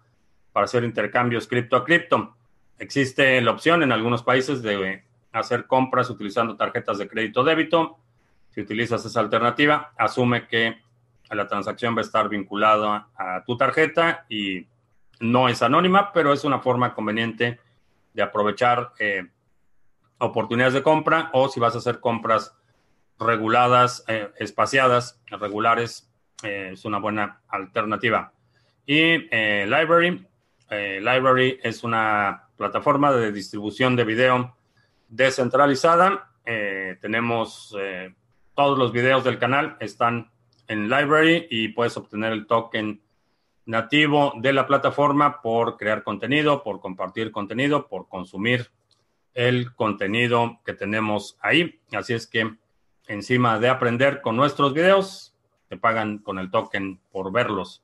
para 0.53 0.65
hacer 0.65 0.83
intercambios 0.83 1.47
cripto 1.47 1.75
a 1.75 1.83
cripto. 1.83 2.35
Existe 2.77 3.41
la 3.41 3.49
opción 3.49 3.81
en 3.81 3.91
algunos 3.91 4.21
países 4.21 4.61
de 4.61 5.03
hacer 5.31 5.65
compras 5.65 6.11
utilizando 6.11 6.55
tarjetas 6.55 6.99
de 6.99 7.07
crédito 7.07 7.43
débito. 7.43 7.97
Si 8.51 8.61
utilizas 8.61 9.03
esa 9.03 9.21
alternativa, 9.21 9.91
asume 9.97 10.47
que 10.47 10.81
la 11.31 11.47
transacción 11.47 11.95
va 11.95 12.01
a 12.01 12.05
estar 12.05 12.29
vinculada 12.29 13.07
a 13.15 13.43
tu 13.43 13.57
tarjeta 13.57 14.27
y 14.29 14.67
no 15.19 15.49
es 15.49 15.63
anónima, 15.63 16.13
pero 16.13 16.31
es 16.31 16.43
una 16.43 16.59
forma 16.59 16.93
conveniente 16.93 17.59
de 18.13 18.21
aprovechar 18.21 18.91
eh, 18.99 19.25
oportunidades 20.21 20.73
de 20.73 20.83
compra 20.83 21.29
o 21.33 21.49
si 21.49 21.59
vas 21.59 21.75
a 21.75 21.79
hacer 21.79 21.99
compras 21.99 22.55
reguladas, 23.19 24.03
eh, 24.07 24.29
espaciadas, 24.37 25.19
regulares, 25.27 26.09
eh, 26.43 26.71
es 26.73 26.85
una 26.85 26.99
buena 26.99 27.41
alternativa. 27.47 28.33
Y 28.85 29.27
eh, 29.31 29.65
Library, 29.67 30.27
Library 30.69 31.59
es 31.61 31.83
una 31.83 32.47
plataforma 32.55 33.11
de 33.11 33.33
distribución 33.33 33.97
de 33.97 34.05
video 34.05 34.55
descentralizada. 35.09 36.31
tenemos 37.01 37.75
todos 38.55 38.79
los 38.79 38.93
videos 38.93 39.25
del 39.25 39.37
canal 39.37 39.75
están 39.81 40.31
en 40.69 40.89
Library 40.89 41.47
y 41.49 41.67
puedes 41.69 41.97
obtener 41.97 42.31
el 42.31 42.47
token 42.47 43.01
nativo 43.65 44.31
de 44.37 44.53
la 44.53 44.65
plataforma 44.65 45.41
por 45.41 45.75
crear 45.75 46.03
contenido, 46.03 46.63
por 46.63 46.79
compartir 46.79 47.33
contenido, 47.33 47.89
por 47.89 48.07
consumir 48.07 48.71
el 49.33 49.73
contenido 49.75 50.59
que 50.65 50.73
tenemos 50.73 51.37
ahí. 51.41 51.79
Así 51.91 52.13
es 52.13 52.27
que 52.27 52.55
encima 53.07 53.59
de 53.59 53.69
aprender 53.69 54.21
con 54.21 54.35
nuestros 54.35 54.73
videos, 54.73 55.35
te 55.67 55.77
pagan 55.77 56.17
con 56.17 56.37
el 56.39 56.51
token 56.51 56.99
por 57.11 57.31
verlos. 57.31 57.83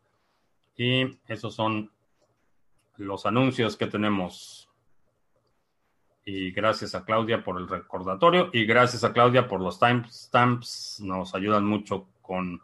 Y 0.75 1.17
esos 1.27 1.55
son 1.55 1.91
los 2.97 3.25
anuncios 3.25 3.77
que 3.77 3.87
tenemos. 3.87 4.69
Y 6.25 6.51
gracias 6.51 6.93
a 6.95 7.05
Claudia 7.05 7.43
por 7.43 7.57
el 7.57 7.69
recordatorio 7.69 8.49
y 8.51 8.65
gracias 8.65 9.03
a 9.05 9.13
Claudia 9.13 9.47
por 9.47 9.61
los 9.61 9.79
timestamps. 9.79 10.99
Nos 11.01 11.33
ayudan 11.33 11.65
mucho 11.65 12.07
con 12.21 12.61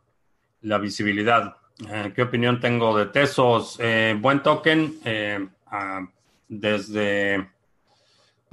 la 0.61 0.77
visibilidad. 0.77 1.55
Eh, 1.89 2.11
¿Qué 2.13 2.23
opinión 2.23 2.59
tengo 2.59 2.97
de 2.97 3.05
Tesos? 3.05 3.77
Eh, 3.79 4.17
buen 4.19 4.43
token. 4.43 4.99
Eh, 5.05 5.47
ah, 5.67 6.05
desde 6.49 7.52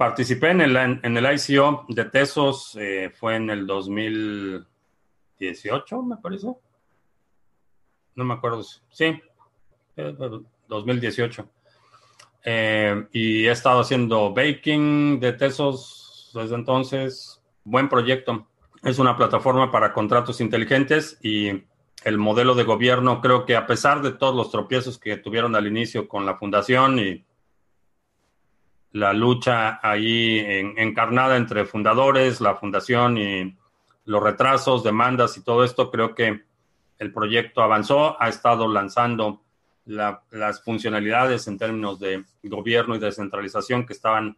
participé 0.01 0.49
en 0.49 0.61
el, 0.61 0.75
en 0.75 1.15
el 1.15 1.27
ICO 1.31 1.85
de 1.87 2.05
Tesos, 2.05 2.75
fue 3.19 3.35
en 3.35 3.51
el 3.51 3.67
2018, 3.67 6.01
me 6.01 6.17
parece. 6.17 6.47
No 8.15 8.23
me 8.23 8.33
acuerdo. 8.33 8.63
Sí, 8.89 9.21
2018. 10.67 11.47
y 13.13 13.45
he 13.45 13.51
estado 13.51 13.81
haciendo 13.81 14.33
baking 14.33 15.19
de 15.19 15.33
Tesos 15.33 16.31
desde 16.33 16.55
entonces. 16.55 17.39
Buen 17.63 17.87
proyecto. 17.87 18.47
Es 18.81 18.97
una 18.97 19.15
plataforma 19.15 19.71
para 19.71 19.93
contratos 19.93 20.41
inteligentes 20.41 21.19
y 21.21 21.61
el 22.03 22.17
modelo 22.17 22.55
de 22.55 22.63
gobierno, 22.63 23.21
creo 23.21 23.45
que 23.45 23.55
a 23.55 23.67
pesar 23.67 24.01
de 24.01 24.13
todos 24.13 24.35
los 24.35 24.49
tropiezos 24.49 24.97
que 24.97 25.17
tuvieron 25.17 25.55
al 25.55 25.67
inicio 25.67 26.07
con 26.07 26.25
la 26.25 26.37
fundación 26.37 26.97
y 26.97 27.23
la 28.93 29.13
lucha 29.13 29.79
ahí 29.81 30.39
encarnada 30.77 31.37
entre 31.37 31.65
fundadores, 31.65 32.41
la 32.41 32.55
fundación 32.55 33.17
y 33.17 33.57
los 34.05 34.21
retrasos, 34.21 34.83
demandas 34.83 35.37
y 35.37 35.43
todo 35.43 35.63
esto, 35.63 35.89
creo 35.89 36.13
que 36.13 36.43
el 36.99 37.13
proyecto 37.13 37.61
avanzó, 37.61 38.21
ha 38.21 38.29
estado 38.29 38.67
lanzando 38.67 39.41
las 39.85 40.63
funcionalidades 40.63 41.47
en 41.47 41.57
términos 41.57 41.99
de 41.99 42.23
gobierno 42.43 42.95
y 42.95 42.99
descentralización 42.99 43.85
que 43.85 43.93
estaban 43.93 44.37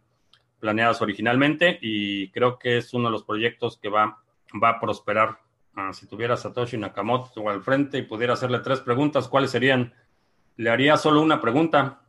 planeadas 0.60 1.02
originalmente 1.02 1.78
y 1.82 2.30
creo 2.30 2.58
que 2.58 2.78
es 2.78 2.94
uno 2.94 3.08
de 3.08 3.12
los 3.12 3.24
proyectos 3.24 3.76
que 3.76 3.88
va, 3.88 4.22
va 4.62 4.68
a 4.70 4.80
prosperar 4.80 5.38
Ah, 5.76 5.92
si 5.92 6.06
tuviera 6.06 6.36
Satoshi 6.36 6.76
Nakamoto 6.76 7.48
al 7.48 7.60
frente 7.60 7.98
y 7.98 8.02
pudiera 8.02 8.34
hacerle 8.34 8.60
tres 8.60 8.80
preguntas, 8.80 9.26
¿cuáles 9.26 9.50
serían? 9.50 9.92
Le 10.56 10.70
haría 10.70 10.96
solo 10.96 11.20
una 11.20 11.40
pregunta. 11.40 12.03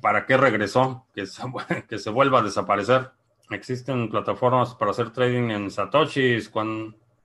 ¿Para 0.00 0.26
qué 0.26 0.36
regresó? 0.36 1.06
Que 1.14 1.98
se, 1.98 2.10
vuelva 2.10 2.40
a 2.40 2.42
desaparecer. 2.42 3.10
Existen 3.50 4.10
plataformas 4.10 4.74
para 4.74 4.90
hacer 4.90 5.10
trading 5.10 5.50
en 5.50 5.70
Satoshis 5.70 6.50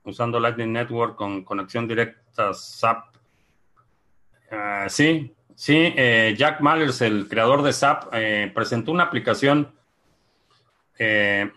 usando 0.03 0.39
Lightning 0.39 0.71
Network 0.71 1.15
con 1.15 1.43
conexión 1.43 1.87
directa 1.87 2.53
SAP. 2.53 3.15
Ah, 4.51 4.85
sí, 4.87 5.33
sí. 5.55 5.93
Eh, 5.95 6.35
Jack 6.37 6.61
Mallers, 6.61 7.01
el 7.01 7.27
creador 7.27 7.63
de 7.63 7.73
SAP, 7.73 8.09
eh, 8.13 8.51
presentó 8.53 8.91
una 8.91 9.03
aplicación 9.03 9.73
eh, 10.99 11.49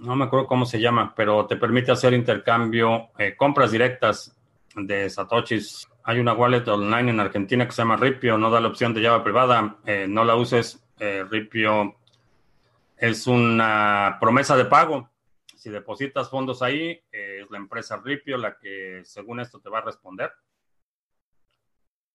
no 0.00 0.16
me 0.16 0.24
acuerdo 0.24 0.48
cómo 0.48 0.66
se 0.66 0.80
llama, 0.80 1.12
pero 1.14 1.46
te 1.46 1.56
permite 1.56 1.92
hacer 1.92 2.12
intercambio, 2.12 3.10
compras 3.36 3.70
directas 3.70 4.36
de 4.74 5.08
Satoshis. 5.08 5.88
Hay 6.08 6.20
una 6.20 6.32
wallet 6.32 6.66
online 6.66 7.10
en 7.10 7.20
Argentina 7.20 7.66
que 7.66 7.72
se 7.72 7.82
llama 7.82 7.98
Ripio, 7.98 8.38
no 8.38 8.48
da 8.48 8.62
la 8.62 8.68
opción 8.68 8.94
de 8.94 9.02
llave 9.02 9.22
privada, 9.22 9.76
eh, 9.84 10.06
no 10.08 10.24
la 10.24 10.36
uses. 10.36 10.82
Eh, 10.98 11.22
Ripio 11.28 11.96
es 12.96 13.26
una 13.26 14.16
promesa 14.18 14.56
de 14.56 14.64
pago. 14.64 15.10
Si 15.54 15.68
depositas 15.68 16.30
fondos 16.30 16.62
ahí, 16.62 16.98
es 17.12 17.50
la 17.50 17.58
empresa 17.58 18.00
Ripio 18.02 18.38
la 18.38 18.56
que 18.56 19.02
según 19.04 19.40
esto 19.40 19.60
te 19.60 19.68
va 19.68 19.80
a 19.80 19.82
responder. 19.82 20.32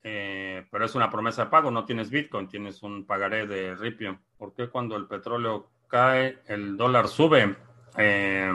pero 0.02 0.86
es 0.86 0.96
una 0.96 1.12
promesa 1.12 1.44
de 1.44 1.52
pago, 1.52 1.70
no 1.70 1.86
tienes 1.86 2.10
Bitcoin, 2.10 2.48
tienes 2.48 2.82
un 2.82 3.06
pagaré 3.06 3.46
de 3.46 3.76
Ripio. 3.76 4.18
¿Por 4.39 4.56
qué 4.56 4.70
cuando 4.70 4.96
el 4.96 5.06
petróleo 5.06 5.70
cae, 5.88 6.39
el 6.48 6.78
dólar 6.78 7.08
sube? 7.08 7.56
Eh, 8.00 8.52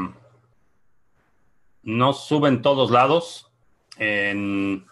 no 1.85 2.13
sube 2.13 2.49
en 2.49 2.61
todos 2.61 2.91
lados. 2.91 3.53
En, 3.99 4.85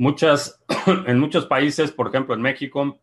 muchas, 0.00 0.60
en 1.06 1.18
muchos 1.18 1.46
países, 1.46 1.92
por 1.92 2.08
ejemplo 2.08 2.34
en 2.34 2.42
México, 2.42 2.98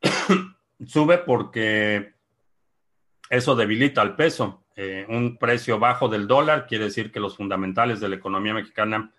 sube 0.86 1.18
porque 1.18 2.14
eso 3.30 3.54
debilita 3.54 4.02
el 4.02 4.16
peso. 4.16 4.64
Eh, 4.74 5.06
un 5.08 5.36
precio 5.36 5.78
bajo 5.78 6.08
del 6.08 6.26
dólar 6.26 6.66
quiere 6.66 6.84
decir 6.84 7.12
que 7.12 7.20
los 7.20 7.36
fundamentales 7.36 8.00
de 8.00 8.08
la 8.08 8.16
economía 8.16 8.54
mexicana 8.54 9.12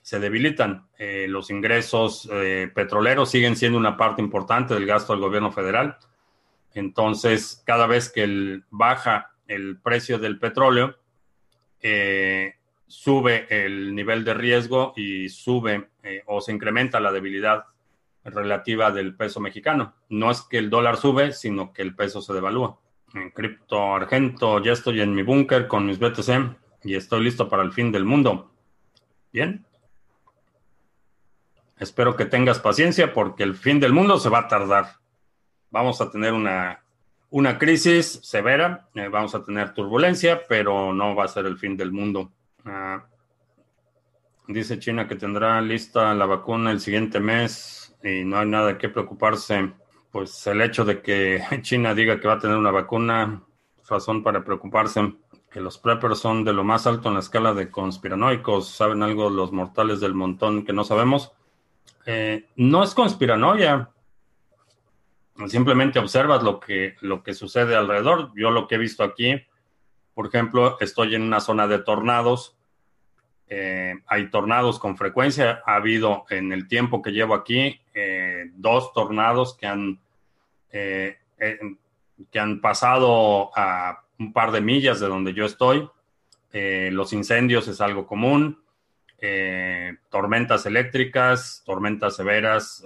se 0.00 0.20
debilitan. 0.20 0.86
Eh, 0.98 1.26
los 1.28 1.50
ingresos 1.50 2.28
petroleros 2.74 3.30
siguen 3.30 3.56
siendo 3.56 3.78
una 3.78 3.96
parte 3.96 4.22
importante 4.22 4.74
del 4.74 4.86
gasto 4.86 5.12
del 5.12 5.22
gobierno 5.22 5.50
federal 5.50 5.98
entonces, 6.74 7.62
cada 7.64 7.86
vez 7.86 8.10
que 8.10 8.60
baja 8.70 9.30
el 9.46 9.78
precio 9.80 10.18
del 10.18 10.38
petróleo, 10.38 10.96
eh, 11.80 12.54
sube 12.86 13.46
el 13.48 13.94
nivel 13.94 14.24
de 14.24 14.34
riesgo 14.34 14.92
y 14.96 15.28
sube 15.28 15.90
eh, 16.02 16.22
o 16.26 16.40
se 16.40 16.52
incrementa 16.52 17.00
la 17.00 17.12
debilidad 17.12 17.64
relativa 18.24 18.90
del 18.90 19.14
peso 19.16 19.40
mexicano. 19.40 19.94
No 20.08 20.30
es 20.30 20.42
que 20.42 20.58
el 20.58 20.70
dólar 20.70 20.96
sube, 20.96 21.32
sino 21.32 21.72
que 21.72 21.82
el 21.82 21.94
peso 21.94 22.20
se 22.22 22.32
devalúa. 22.32 22.78
En 23.14 23.30
cripto 23.30 23.94
argento 23.94 24.62
ya 24.62 24.72
estoy 24.72 25.00
en 25.00 25.14
mi 25.14 25.22
búnker 25.22 25.68
con 25.68 25.86
mis 25.86 25.98
BTC 25.98 26.56
y 26.84 26.94
estoy 26.94 27.24
listo 27.24 27.48
para 27.48 27.62
el 27.62 27.72
fin 27.72 27.92
del 27.92 28.04
mundo. 28.04 28.50
Bien. 29.32 29.64
Espero 31.78 32.16
que 32.16 32.24
tengas 32.24 32.60
paciencia 32.60 33.12
porque 33.12 33.42
el 33.42 33.54
fin 33.54 33.80
del 33.80 33.92
mundo 33.92 34.18
se 34.18 34.28
va 34.28 34.40
a 34.40 34.48
tardar 34.48 35.04
vamos 35.74 36.00
a 36.00 36.08
tener 36.08 36.32
una, 36.32 36.84
una 37.30 37.58
crisis 37.58 38.20
severa, 38.22 38.88
eh, 38.94 39.08
vamos 39.08 39.34
a 39.34 39.42
tener 39.42 39.74
turbulencia, 39.74 40.42
pero 40.48 40.94
no 40.94 41.16
va 41.16 41.24
a 41.24 41.28
ser 41.28 41.46
el 41.46 41.58
fin 41.58 41.76
del 41.76 41.90
mundo. 41.90 42.30
Ah, 42.64 43.06
dice 44.48 44.78
China 44.78 45.06
que 45.06 45.16
tendrá 45.16 45.60
lista 45.60 46.14
la 46.14 46.26
vacuna 46.26 46.70
el 46.70 46.80
siguiente 46.80 47.20
mes 47.20 47.96
y 48.02 48.24
no 48.24 48.38
hay 48.38 48.46
nada 48.46 48.78
que 48.78 48.88
preocuparse. 48.88 49.72
Pues 50.10 50.46
el 50.46 50.60
hecho 50.60 50.84
de 50.84 51.02
que 51.02 51.42
China 51.62 51.94
diga 51.94 52.20
que 52.20 52.28
va 52.28 52.34
a 52.34 52.38
tener 52.38 52.56
una 52.56 52.70
vacuna, 52.70 53.42
razón 53.88 54.22
para 54.22 54.44
preocuparse. 54.44 55.14
Que 55.50 55.60
los 55.60 55.78
preppers 55.78 56.18
son 56.18 56.44
de 56.44 56.52
lo 56.52 56.64
más 56.64 56.86
alto 56.86 57.08
en 57.08 57.14
la 57.14 57.20
escala 57.20 57.54
de 57.54 57.70
conspiranoicos. 57.70 58.68
¿Saben 58.68 59.02
algo 59.02 59.30
los 59.30 59.52
mortales 59.52 60.00
del 60.00 60.14
montón 60.14 60.64
que 60.64 60.72
no 60.72 60.82
sabemos? 60.82 61.32
Eh, 62.06 62.48
no 62.56 62.82
es 62.82 62.92
conspiranoia 62.94 63.94
simplemente 65.48 65.98
observas 65.98 66.42
lo 66.42 66.60
que, 66.60 66.96
lo 67.00 67.22
que 67.22 67.34
sucede 67.34 67.76
alrededor. 67.76 68.32
Yo 68.36 68.50
lo 68.50 68.66
que 68.66 68.76
he 68.76 68.78
visto 68.78 69.02
aquí, 69.02 69.34
por 70.14 70.26
ejemplo, 70.26 70.76
estoy 70.80 71.14
en 71.14 71.22
una 71.22 71.40
zona 71.40 71.66
de 71.66 71.78
tornados. 71.78 72.53
Eh, 73.48 73.94
hay 74.06 74.30
tornados 74.30 74.78
con 74.78 74.96
frecuencia. 74.96 75.62
Ha 75.66 75.76
habido 75.76 76.24
en 76.30 76.52
el 76.52 76.66
tiempo 76.68 77.02
que 77.02 77.12
llevo 77.12 77.34
aquí 77.34 77.80
eh, 77.94 78.50
dos 78.54 78.92
tornados 78.92 79.56
que 79.56 79.66
han, 79.66 80.00
eh, 80.70 81.18
que 82.30 82.38
han 82.38 82.60
pasado 82.60 83.50
a 83.56 84.02
un 84.18 84.32
par 84.32 84.52
de 84.52 84.60
millas 84.60 85.00
de 85.00 85.08
donde 85.08 85.34
yo 85.34 85.44
estoy. 85.44 85.88
los 86.52 87.12
incendios 87.12 87.68
es 87.68 87.80
algo 87.80 88.06
común. 88.06 88.62
tormentas 90.10 90.66
eléctricas, 90.66 91.62
tormentas 91.64 92.16
severas 92.16 92.84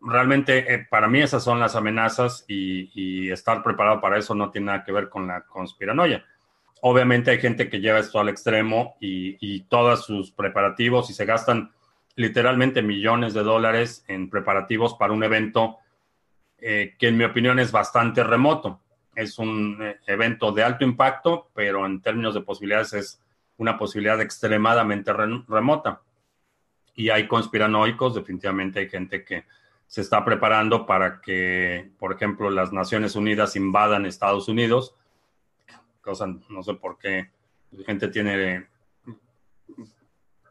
realmente 0.00 0.86
para 0.90 1.08
mí 1.08 1.20
esas 1.20 1.44
son 1.44 1.60
las 1.60 1.76
amenazas 1.76 2.44
y, 2.48 3.30
estar 3.30 3.62
preparado 3.62 4.00
para 4.00 4.18
eso 4.18 4.34
no 4.34 4.50
tiene 4.50 4.66
nada 4.66 4.84
que 4.84 4.92
ver 4.92 5.08
con 5.08 5.26
la 5.26 5.42
conspiranoia. 5.42 6.24
Obviamente 6.82 7.30
hay 7.30 7.38
gente 7.38 7.68
que 7.68 7.80
lleva 7.80 7.98
esto 7.98 8.20
al 8.20 8.28
extremo 8.28 8.96
y, 9.00 9.60
todos 9.68 10.04
sus 10.06 10.30
preparativos 10.30 11.10
y 11.10 11.12
se 11.12 11.26
gastan 11.26 11.72
literalmente 12.16 12.82
millones 12.82 13.34
de 13.34 13.42
dólares 13.42 14.04
en 14.08 14.30
preparativos 14.30 14.94
para 14.94 15.12
un 15.12 15.22
evento 15.22 15.78
eh, 16.58 16.94
que 16.98 17.08
en 17.08 17.16
mi 17.16 17.24
opinión 17.24 17.58
es 17.58 17.70
bastante 17.70 18.24
remoto. 18.24 18.80
Es 19.14 19.38
un 19.38 19.78
eh, 19.80 19.98
evento 20.06 20.52
de 20.52 20.62
alto 20.62 20.84
impacto, 20.84 21.50
pero 21.54 21.84
en 21.86 22.00
términos 22.00 22.34
de 22.34 22.40
posibilidades 22.40 22.92
es 22.94 23.22
una 23.58 23.78
posibilidad 23.78 24.20
extremadamente 24.20 25.12
remota. 25.12 26.00
Y 26.94 27.10
hay 27.10 27.28
conspiranoicos, 27.28 28.14
definitivamente 28.14 28.80
hay 28.80 28.88
gente 28.88 29.24
que 29.24 29.44
se 29.86 30.00
está 30.00 30.24
preparando 30.24 30.86
para 30.86 31.20
que, 31.20 31.90
por 31.98 32.12
ejemplo, 32.12 32.50
las 32.50 32.72
Naciones 32.72 33.16
Unidas 33.16 33.56
invadan 33.56 34.06
Estados 34.06 34.48
Unidos 34.48 34.94
cosa, 36.00 36.26
no 36.48 36.62
sé 36.62 36.74
por 36.74 36.98
qué 36.98 37.30
la 37.72 37.84
gente 37.84 38.08
tiene, 38.08 38.66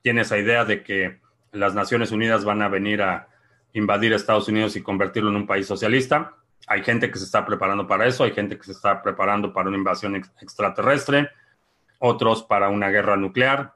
tiene 0.01 0.21
esa 0.21 0.37
idea 0.37 0.65
de 0.65 0.83
que 0.83 1.19
las 1.51 1.73
Naciones 1.73 2.11
Unidas 2.11 2.45
van 2.45 2.61
a 2.61 2.69
venir 2.69 3.01
a 3.01 3.27
invadir 3.73 4.13
Estados 4.13 4.47
Unidos 4.47 4.75
y 4.75 4.81
convertirlo 4.81 5.29
en 5.29 5.35
un 5.35 5.47
país 5.47 5.67
socialista. 5.67 6.35
Hay 6.67 6.83
gente 6.83 7.11
que 7.11 7.17
se 7.17 7.25
está 7.25 7.45
preparando 7.45 7.87
para 7.87 8.05
eso, 8.07 8.23
hay 8.23 8.31
gente 8.31 8.57
que 8.57 8.63
se 8.63 8.71
está 8.71 9.01
preparando 9.01 9.53
para 9.53 9.69
una 9.69 9.77
invasión 9.77 10.15
extraterrestre, 10.15 11.29
otros 11.99 12.43
para 12.43 12.69
una 12.69 12.89
guerra 12.89 13.17
nuclear. 13.17 13.75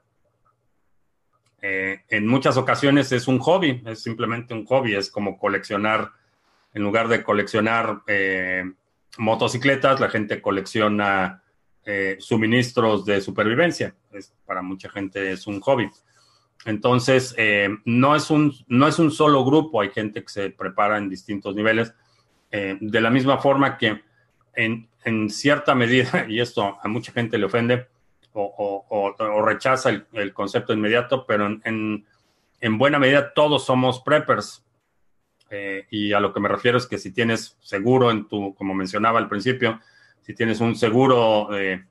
Eh, 1.61 2.01
en 2.09 2.28
muchas 2.28 2.57
ocasiones 2.57 3.11
es 3.11 3.28
un 3.28 3.39
hobby, 3.39 3.82
es 3.86 4.03
simplemente 4.03 4.53
un 4.53 4.65
hobby, 4.65 4.95
es 4.95 5.09
como 5.09 5.38
coleccionar, 5.38 6.11
en 6.74 6.84
lugar 6.84 7.07
de 7.07 7.24
coleccionar 7.24 8.01
eh, 8.07 8.69
motocicletas, 9.17 9.99
la 9.99 10.09
gente 10.09 10.41
colecciona 10.41 11.43
eh, 11.86 12.18
suministros 12.20 13.06
de 13.06 13.22
supervivencia. 13.22 13.96
para 14.46 14.62
mucha 14.62 14.90
gente 14.90 15.32
es 15.32 15.48
un 15.48 15.60
hobby. 15.62 15.90
Entonces, 16.66 17.36
no, 17.84 18.16
es 18.16 18.30
un, 18.30 18.54
no 18.68 18.88
es 18.88 18.98
un 18.98 19.12
solo 19.12 19.44
grupo, 19.44 19.82
hay 19.82 19.90
gente 19.90 20.22
que 20.22 20.30
se 20.30 20.50
prepara 20.50 20.98
en 20.98 21.10
distintos 21.10 21.56
niveles. 21.56 21.94
de 22.50 23.02
la 23.02 23.10
misma 23.10 23.38
forma 23.38 23.78
que 23.78 24.02
en, 24.56 24.88
en, 25.04 25.30
cierta 25.30 25.76
medida, 25.76 26.26
y 26.30 26.40
esto 26.40 26.78
a 26.82 26.88
mucha 26.88 27.12
gente 27.12 27.38
le 27.38 27.46
ofende, 27.46 27.88
o, 28.34 29.44
rechaza 29.46 29.90
el, 29.90 30.34
concepto 30.34 30.74
inmediato, 30.74 31.26
pero 31.26 31.48
en, 31.64 32.06
buena 32.78 33.00
medida 33.00 33.34
todos 33.34 33.66
somos 33.66 34.02
preppers. 34.02 34.64
Eh, 35.50 35.86
y 35.92 36.14
a 36.14 36.20
lo 36.20 36.34
que 36.34 36.40
me 36.40 36.50
refiero 36.50 36.80
es 36.80 36.88
que 36.88 36.98
si 36.98 37.12
tienes 37.12 37.58
seguro 37.62 38.10
en 38.10 38.28
tu, 38.28 38.56
como 38.56 38.74
mencionaba 38.74 39.20
al 39.20 39.30
principio, 39.30 39.80
si 40.24 40.34
tienes 40.34 40.61
un 40.61 40.76
seguro 40.76 41.49
eh, 41.55 41.84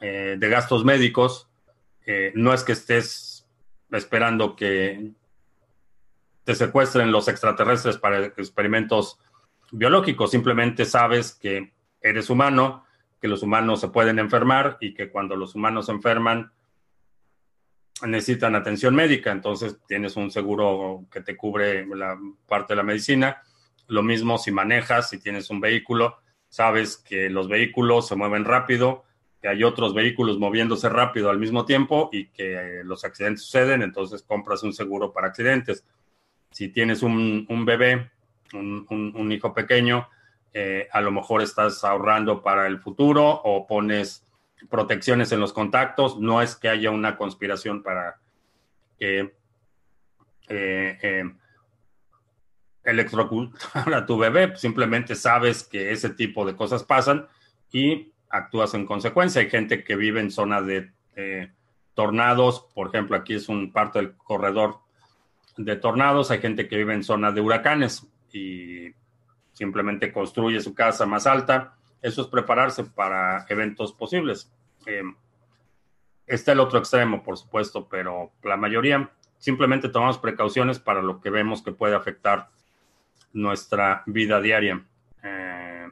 de 0.00 0.48
gastos 0.48 0.84
médicos, 0.84 1.48
eh, 2.06 2.32
no 2.34 2.54
es 2.54 2.64
que 2.64 2.72
estés 2.72 3.46
esperando 3.90 4.56
que 4.56 5.12
te 6.44 6.54
secuestren 6.54 7.12
los 7.12 7.28
extraterrestres 7.28 7.98
para 7.98 8.24
experimentos 8.24 9.18
biológicos, 9.70 10.30
simplemente 10.30 10.86
sabes 10.86 11.34
que 11.34 11.74
eres 12.00 12.30
humano, 12.30 12.86
que 13.20 13.28
los 13.28 13.42
humanos 13.42 13.80
se 13.80 13.88
pueden 13.88 14.18
enfermar 14.18 14.78
y 14.80 14.94
que 14.94 15.10
cuando 15.10 15.36
los 15.36 15.54
humanos 15.54 15.86
se 15.86 15.92
enferman 15.92 16.50
necesitan 18.06 18.54
atención 18.54 18.94
médica, 18.94 19.32
entonces 19.32 19.78
tienes 19.86 20.16
un 20.16 20.30
seguro 20.30 21.04
que 21.10 21.20
te 21.20 21.36
cubre 21.36 21.84
la 21.86 22.16
parte 22.46 22.72
de 22.72 22.76
la 22.76 22.84
medicina. 22.84 23.42
Lo 23.88 24.02
mismo 24.02 24.38
si 24.38 24.52
manejas, 24.52 25.10
si 25.10 25.18
tienes 25.18 25.50
un 25.50 25.60
vehículo, 25.60 26.18
sabes 26.48 26.96
que 26.96 27.30
los 27.30 27.48
vehículos 27.48 28.08
se 28.08 28.16
mueven 28.16 28.44
rápido, 28.44 29.04
que 29.40 29.48
hay 29.48 29.62
otros 29.62 29.94
vehículos 29.94 30.38
moviéndose 30.38 30.88
rápido 30.88 31.30
al 31.30 31.38
mismo 31.38 31.64
tiempo 31.64 32.10
y 32.12 32.26
que 32.26 32.82
los 32.84 33.04
accidentes 33.04 33.44
suceden, 33.44 33.82
entonces 33.82 34.22
compras 34.22 34.62
un 34.62 34.72
seguro 34.72 35.12
para 35.12 35.28
accidentes. 35.28 35.84
Si 36.50 36.68
tienes 36.68 37.02
un, 37.02 37.46
bebé, 37.64 38.10
un 38.52 39.32
hijo 39.32 39.52
pequeño, 39.52 40.08
eh, 40.54 40.88
a 40.90 41.00
lo 41.00 41.12
mejor 41.12 41.42
estás 41.42 41.84
ahorrando 41.84 42.42
para 42.42 42.66
el 42.66 42.78
futuro 42.78 43.28
o 43.28 43.66
pones 43.66 44.26
protecciones 44.68 45.30
en 45.32 45.40
los 45.40 45.52
contactos. 45.52 46.18
No 46.18 46.40
es 46.42 46.56
que 46.56 46.68
haya 46.68 46.90
una 46.90 47.16
conspiración 47.16 47.82
para 47.82 48.18
que 48.98 49.34
eh, 50.48 50.98
eh, 51.02 51.32
electrocutar 52.90 53.92
a 53.94 54.06
tu 54.06 54.18
bebé, 54.18 54.56
simplemente 54.56 55.14
sabes 55.14 55.64
que 55.64 55.92
ese 55.92 56.10
tipo 56.10 56.44
de 56.44 56.56
cosas 56.56 56.84
pasan 56.84 57.26
y 57.70 58.12
actúas 58.30 58.74
en 58.74 58.86
consecuencia. 58.86 59.40
Hay 59.40 59.50
gente 59.50 59.84
que 59.84 59.96
vive 59.96 60.20
en 60.20 60.30
zona 60.30 60.60
de 60.62 60.90
tornados, 61.98 62.64
por 62.76 62.86
ejemplo, 62.86 63.16
aquí 63.16 63.34
es 63.34 63.48
un 63.48 63.72
parte 63.72 63.98
del 63.98 64.14
corredor 64.16 64.76
de 65.56 65.74
tornados, 65.74 66.30
hay 66.30 66.38
gente 66.38 66.68
que 66.68 66.76
vive 66.76 66.94
en 66.94 67.02
zona 67.02 67.32
de 67.32 67.40
huracanes 67.40 68.06
y 68.32 68.92
simplemente 69.52 70.12
construye 70.12 70.60
su 70.60 70.74
casa 70.74 71.06
más 71.06 71.26
alta. 71.26 71.74
Eso 72.00 72.22
es 72.22 72.28
prepararse 72.28 72.84
para 72.84 73.44
eventos 73.48 73.92
posibles. 73.92 74.48
Eh, 74.86 75.02
está 76.24 76.52
el 76.52 76.60
otro 76.60 76.78
extremo, 76.78 77.24
por 77.24 77.36
supuesto, 77.36 77.88
pero 77.88 78.30
la 78.44 78.56
mayoría 78.56 79.10
simplemente 79.38 79.88
tomamos 79.88 80.18
precauciones 80.18 80.78
para 80.78 81.02
lo 81.02 81.20
que 81.20 81.30
vemos 81.30 81.62
que 81.62 81.72
puede 81.72 81.96
afectar 81.96 82.50
nuestra 83.32 84.02
vida 84.06 84.40
diaria. 84.40 84.82
Eh, 85.22 85.88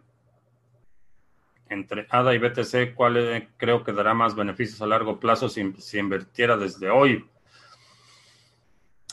entre 1.69 2.07
ADA 2.11 2.35
y 2.35 2.39
BTC, 2.39 2.95
¿cuál 2.95 3.49
creo 3.57 3.83
que 3.83 3.93
dará 3.93 4.15
más 4.15 4.35
beneficios 4.35 4.81
a 4.83 4.87
largo 4.87 5.19
plazo 5.19 5.49
si, 5.49 5.61
invirtiera 5.99 6.57
desde 6.57 6.89
hoy? 6.91 7.25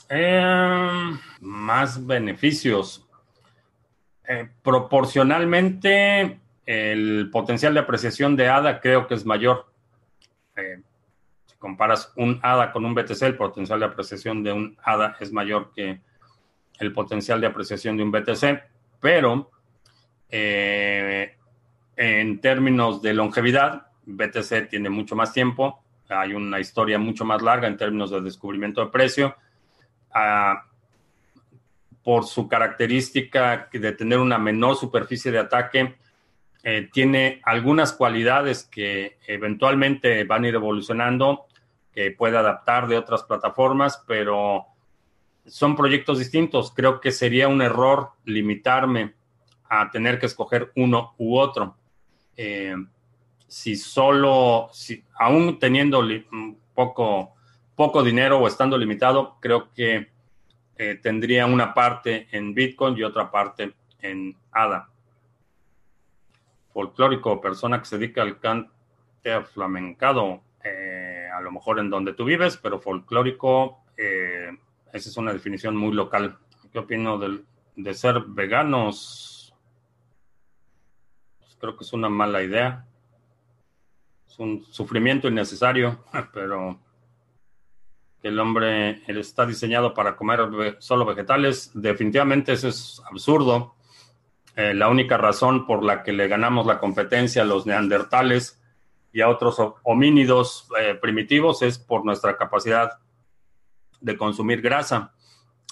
Eh, 0.08 1.10
más 1.40 2.06
beneficios. 2.06 3.06
Eh, 4.26 4.48
proporcionalmente, 4.62 6.40
el 6.64 7.28
potencial 7.30 7.74
de 7.74 7.80
apreciación 7.80 8.36
de 8.36 8.48
ADA 8.48 8.80
creo 8.80 9.06
que 9.06 9.14
es 9.14 9.26
mayor. 9.26 9.66
Eh, 10.56 10.80
si 11.46 11.56
comparas 11.56 12.12
un 12.16 12.38
ADA 12.42 12.72
con 12.72 12.84
un 12.84 12.94
BTC, 12.94 13.22
el 13.22 13.36
potencial 13.36 13.80
de 13.80 13.86
apreciación 13.86 14.42
de 14.42 14.52
un 14.52 14.78
ADA 14.82 15.16
es 15.20 15.32
mayor 15.32 15.72
que 15.74 16.00
el 16.78 16.92
potencial 16.92 17.40
de 17.40 17.46
apreciación 17.46 17.96
de 17.96 18.02
un 18.02 18.10
BTC, 18.10 18.62
pero 19.00 19.50
eh, 20.28 21.36
en 21.96 22.40
términos 22.40 23.02
de 23.02 23.14
longevidad, 23.14 23.86
BTC 24.06 24.68
tiene 24.68 24.90
mucho 24.90 25.16
más 25.16 25.32
tiempo, 25.32 25.82
hay 26.08 26.34
una 26.34 26.60
historia 26.60 26.98
mucho 26.98 27.24
más 27.24 27.40
larga 27.42 27.66
en 27.66 27.76
términos 27.76 28.10
de 28.10 28.20
descubrimiento 28.20 28.84
de 28.84 28.90
precio. 28.90 29.34
Ah, 30.12 30.64
por 32.04 32.26
su 32.26 32.46
característica 32.46 33.68
de 33.72 33.92
tener 33.92 34.18
una 34.18 34.38
menor 34.38 34.76
superficie 34.76 35.32
de 35.32 35.38
ataque, 35.38 35.96
eh, 36.62 36.88
tiene 36.92 37.40
algunas 37.44 37.94
cualidades 37.94 38.64
que 38.64 39.18
eventualmente 39.26 40.24
van 40.24 40.44
a 40.44 40.48
ir 40.48 40.54
evolucionando, 40.54 41.46
que 41.92 42.10
puede 42.10 42.36
adaptar 42.36 42.88
de 42.88 42.98
otras 42.98 43.22
plataformas, 43.22 44.04
pero 44.06 44.66
son 45.46 45.76
proyectos 45.76 46.18
distintos. 46.18 46.72
Creo 46.72 47.00
que 47.00 47.12
sería 47.12 47.48
un 47.48 47.62
error 47.62 48.10
limitarme 48.24 49.14
a 49.68 49.90
tener 49.90 50.18
que 50.18 50.26
escoger 50.26 50.72
uno 50.76 51.14
u 51.18 51.36
otro. 51.36 51.76
Eh, 52.36 52.74
si 53.46 53.76
solo, 53.76 54.68
si, 54.72 55.04
aún 55.18 55.58
teniendo 55.58 56.02
poco, 56.74 57.34
poco 57.74 58.02
dinero 58.02 58.38
o 58.38 58.48
estando 58.48 58.76
limitado, 58.76 59.36
creo 59.40 59.72
que 59.72 60.08
eh, 60.76 60.98
tendría 61.00 61.46
una 61.46 61.72
parte 61.72 62.26
en 62.32 62.54
Bitcoin 62.54 62.96
y 62.96 63.02
otra 63.02 63.30
parte 63.30 63.74
en 64.00 64.36
ADA. 64.50 64.88
Folclórico, 66.72 67.40
persona 67.40 67.78
que 67.78 67.86
se 67.86 67.98
dedica 67.98 68.22
al 68.22 68.40
cante 68.40 69.40
flamencado, 69.52 70.42
eh, 70.64 71.28
a 71.32 71.40
lo 71.40 71.52
mejor 71.52 71.78
en 71.78 71.90
donde 71.90 72.12
tú 72.14 72.24
vives, 72.24 72.56
pero 72.56 72.80
folclórico, 72.80 73.83
esa 74.94 75.10
es 75.10 75.16
una 75.16 75.32
definición 75.32 75.76
muy 75.76 75.92
local. 75.92 76.38
¿Qué 76.72 76.78
opino 76.78 77.18
de 77.18 77.94
ser 77.94 78.20
veganos? 78.28 79.52
Pues 81.40 81.56
creo 81.60 81.76
que 81.76 81.82
es 81.82 81.92
una 81.92 82.08
mala 82.08 82.44
idea. 82.44 82.86
Es 84.28 84.38
un 84.38 84.64
sufrimiento 84.70 85.26
innecesario, 85.26 86.04
pero 86.32 86.78
el 88.22 88.38
hombre 88.38 89.02
está 89.08 89.44
diseñado 89.44 89.92
para 89.94 90.14
comer 90.14 90.76
solo 90.78 91.04
vegetales. 91.04 91.72
Definitivamente 91.74 92.52
eso 92.52 92.68
es 92.68 93.02
absurdo. 93.10 93.74
Eh, 94.54 94.74
la 94.74 94.88
única 94.88 95.16
razón 95.16 95.66
por 95.66 95.82
la 95.82 96.04
que 96.04 96.12
le 96.12 96.28
ganamos 96.28 96.66
la 96.66 96.78
competencia 96.78 97.42
a 97.42 97.46
los 97.46 97.66
neandertales 97.66 98.62
y 99.12 99.22
a 99.22 99.28
otros 99.28 99.56
homínidos 99.82 100.68
eh, 100.80 100.94
primitivos 100.94 101.62
es 101.62 101.80
por 101.80 102.04
nuestra 102.04 102.36
capacidad 102.36 103.00
de 104.04 104.16
consumir 104.16 104.60
grasa. 104.60 105.14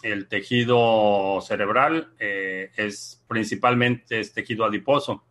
El 0.02 0.26
tejido 0.26 1.40
cerebral 1.42 2.12
eh, 2.18 2.70
es 2.76 3.22
principalmente 3.28 4.18
es 4.18 4.32
tejido 4.32 4.64
adiposo 4.64 5.24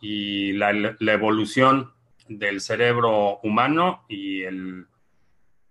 y 0.00 0.52
la 0.52 1.12
evolución 1.12 1.92
del 2.28 2.60
cerebro 2.60 3.38
humano 3.42 4.04
y 4.08 4.42
el 4.42 4.86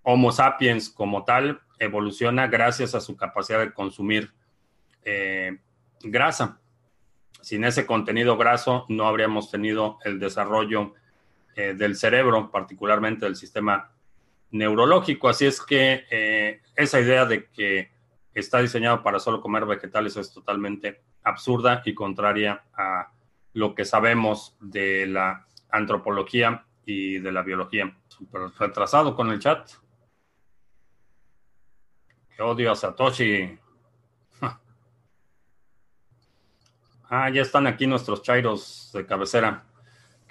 Homo 0.03 0.32
sapiens 0.32 0.89
como 0.89 1.26
tal 1.26 1.61
evoluciona 1.78 2.47
gracias 2.47 2.95
a 2.95 3.01
su 3.01 3.15
capacidad 3.15 3.59
de 3.59 3.74
consumir 3.74 4.32
eh, 5.03 5.59
grasa. 6.01 6.59
Sin 7.41 7.65
ese 7.65 7.86
contenido 7.86 8.38
graso 8.38 8.86
no 8.89 9.07
habríamos 9.07 9.51
tenido 9.51 9.99
el 10.03 10.19
desarrollo 10.19 10.93
eh, 11.55 11.74
del 11.76 11.95
cerebro, 11.95 12.49
particularmente 12.49 13.26
del 13.26 13.36
sistema 13.36 13.91
neurológico. 14.52 15.30
Así 15.30 15.45
es 15.45 15.62
que 15.62 16.06
eh, 16.12 16.62
esa 16.76 16.99
idea 16.99 17.26
de 17.26 17.49
que 17.49 17.91
está 18.34 18.60
diseñado 18.60 19.04
para 19.04 19.20
solo 19.20 19.41
comer 19.41 19.66
vegetales 19.66 20.16
es 20.18 20.34
totalmente 20.34 21.02
absurda 21.24 21.82
y 21.86 21.93
contraria 21.93 22.64
a 22.74 23.12
lo 23.54 23.76
que 23.76 23.86
sabemos 23.86 24.56
de 24.60 25.08
la 25.08 25.45
antropología 25.70 26.66
y 26.86 27.20
de 27.20 27.32
la 27.32 27.41
biología. 27.41 27.97
Súper 28.08 28.52
retrasado 28.58 29.16
con 29.16 29.30
el 29.32 29.39
chat. 29.39 29.70
Que 32.36 32.41
odio 32.41 32.72
a 32.72 32.76
Satoshi. 32.76 33.58
Ah, 37.14 37.30
ya 37.30 37.41
están 37.41 37.68
aquí 37.68 37.86
nuestros 37.88 38.22
chairos 38.22 38.89
de 38.93 39.06
cabecera. 39.06 39.66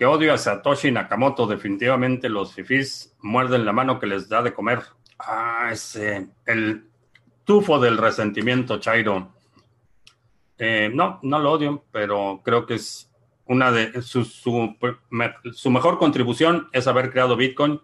Que 0.01 0.07
odio 0.07 0.33
a 0.33 0.39
Satoshi 0.39 0.91
Nakamoto. 0.91 1.47
Definitivamente 1.47 2.31
los 2.31 2.55
fifís 2.55 3.15
muerden 3.21 3.67
la 3.67 3.73
mano 3.75 4.01
que 4.01 4.07
les 4.07 4.31
da 4.31 4.41
de 4.41 4.55
comer. 4.55 4.81
Ah, 5.19 5.69
ese. 5.71 6.27
El 6.47 6.89
tufo 7.45 7.79
del 7.79 7.99
resentimiento, 7.99 8.81
Chairo. 8.81 9.35
Eh, 10.57 10.91
no, 10.91 11.21
no 11.23 11.39
lo 11.39 11.53
odio, 11.53 11.85
pero 11.93 12.41
creo 12.43 12.65
que 12.65 12.77
es 12.77 13.11
una 13.45 13.71
de 13.73 14.01
su, 14.01 14.25
su, 14.25 14.75
su, 15.53 15.71
mejor 15.71 15.99
contribución 15.99 16.71
es 16.73 16.87
haber 16.87 17.11
creado 17.11 17.37
Bitcoin, 17.37 17.83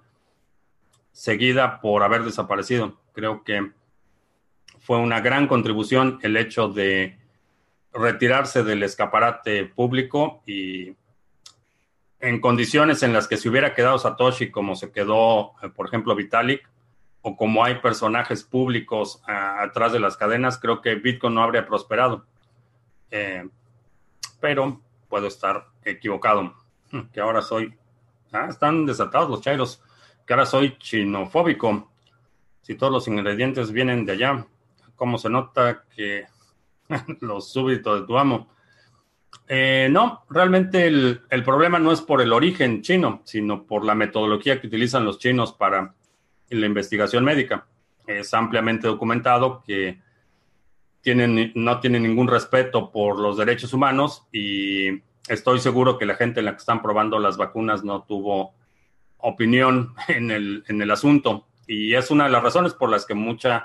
seguida 1.13 1.83
por 1.83 2.03
haber 2.03 2.23
desaparecido. 2.23 2.99
Creo 3.13 3.45
que 3.45 3.73
fue 4.79 4.97
una 4.97 5.21
gran 5.21 5.49
contribución 5.49 6.19
el 6.23 6.39
hecho 6.39 6.69
de 6.69 7.19
retirarse 7.93 8.63
del 8.65 8.85
escaparate 8.85 9.67
público 9.67 10.43
y 10.47 10.97
en 12.27 12.41
condiciones 12.41 13.05
en 13.05 13.13
las 13.13 13.29
que 13.29 13.37
se 13.37 13.49
hubiera 13.49 13.73
quedado 13.73 13.99
Satoshi 13.99 14.51
como 14.51 14.75
se 14.75 14.91
quedó, 14.91 15.53
eh, 15.63 15.69
por 15.69 15.87
ejemplo, 15.87 16.15
Vitalik, 16.17 16.69
o 17.23 17.37
como 17.37 17.65
hay 17.65 17.77
personajes 17.77 18.43
públicos 18.43 19.23
atrás 19.27 19.93
de 19.93 20.01
las 20.01 20.17
cadenas, 20.17 20.59
creo 20.59 20.81
que 20.81 20.95
Bitcoin 20.97 21.35
no 21.35 21.43
habría 21.43 21.67
prosperado. 21.67 22.25
Eh, 23.11 23.49
pero 24.41 24.81
puedo 25.09 25.27
estar 25.27 25.69
equivocado. 25.85 26.55
Que 27.13 27.21
ahora 27.21 27.43
soy. 27.43 27.75
Ah, 28.33 28.47
están 28.49 28.87
desatados 28.87 29.29
los 29.29 29.41
chairos. 29.41 29.83
Que 30.25 30.35
ahora 30.35 30.47
soy 30.47 30.79
chinofóbico. 30.79 31.91
Si 32.63 32.77
todos 32.77 32.93
los 32.93 33.09
ingredientes 33.09 33.73
vienen 33.73 34.07
de 34.07 34.13
allá, 34.13 34.47
¿cómo 34.95 35.19
se 35.19 35.29
nota 35.29 35.85
que 35.95 36.27
los 37.21 37.53
súbditos 37.53 38.01
de 38.01 38.07
tu 38.07 38.17
amo? 38.17 38.49
Eh, 39.49 39.89
no, 39.91 40.25
realmente 40.29 40.87
el, 40.87 41.21
problema 41.45 41.79
no 41.79 41.93
es 41.93 42.01
por 42.01 42.21
el 42.21 42.33
origen 42.33 42.83
chino, 42.83 43.23
sino 43.25 43.65
por 43.65 43.85
la 43.85 43.95
metodología 43.95 44.61
que 44.61 44.67
utilizan 44.67 45.05
los 45.05 45.19
chinos 45.19 45.53
para 45.53 45.95
la 46.51 46.67
investigación 46.67 47.25
médica. 47.25 47.67
Es 48.07 48.35
ampliamente 48.35 48.89
documentado 48.89 49.63
que 49.65 50.01
tienen, 51.01 51.53
no 51.55 51.79
tienen 51.81 52.03
ningún 52.03 52.27
respeto 52.27 52.91
por 52.91 53.19
los 53.19 53.37
derechos 53.37 53.73
humanos 53.73 54.27
y 54.33 55.03
estoy 55.29 55.61
seguro 55.61 55.99
que 55.99 56.07
la 56.07 56.17
gente 56.17 56.41
en 56.41 56.47
la 56.47 56.53
que 56.53 56.59
están 56.59 56.83
probando 56.83 57.19
las 57.19 57.37
vacunas 57.37 57.85
no 57.85 58.03
tuvo 58.03 58.55
opinión 59.19 59.95
en 60.09 60.31
el, 60.31 60.65
en 60.67 60.83
el 60.83 60.91
asunto. 60.91 61.47
Y 61.69 61.95
es 61.95 62.11
una 62.11 62.25
de 62.25 62.31
las 62.31 62.43
razones 62.43 62.75
por 62.75 62.91
las 62.91 63.07
que 63.07 63.15
muchas 63.15 63.65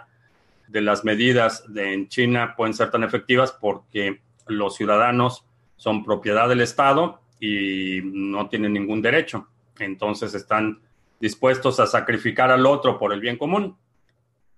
de 0.68 0.82
las 0.82 1.04
medidas 1.04 1.64
de, 1.72 1.94
en 1.94 2.08
China 2.08 2.54
pueden 2.56 2.74
ser 2.74 2.90
tan 2.92 3.04
efectivas 3.04 3.52
porque 3.52 4.22
los 4.48 4.76
ciudadanos 4.76 5.46
son 5.82 6.04
propiedad 6.04 6.48
del 6.48 6.62
Estado 6.62 7.22
y 7.40 8.02
no 8.04 8.48
tienen 8.50 8.74
ningún 8.74 9.02
derecho. 9.02 9.48
Entonces 9.80 10.36
están 10.36 10.80
dispuestos 11.20 11.80
a 11.80 11.88
sacrificar 11.88 12.52
al 12.52 12.68
otro 12.68 13.00
por 13.00 13.14
el 13.14 13.20
bien 13.20 13.36
común, 13.36 13.76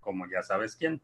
como 0.02 0.28
ya 0.30 0.44
sabes 0.44 0.76
quién 0.76 1.02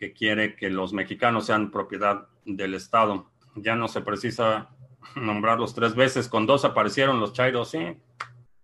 que 0.00 0.12
quiere 0.14 0.56
que 0.56 0.70
los 0.70 0.94
mexicanos 0.94 1.46
sean 1.46 1.70
propiedad 1.70 2.26
del 2.46 2.74
Estado. 2.74 3.30
Ya 3.54 3.76
no 3.76 3.86
se 3.86 4.00
precisa 4.00 4.70
nombrarlos 5.14 5.74
tres 5.74 5.94
veces, 5.94 6.26
con 6.26 6.46
dos 6.46 6.64
aparecieron 6.64 7.20
los 7.20 7.34
chairos, 7.34 7.70
sí. 7.70 7.96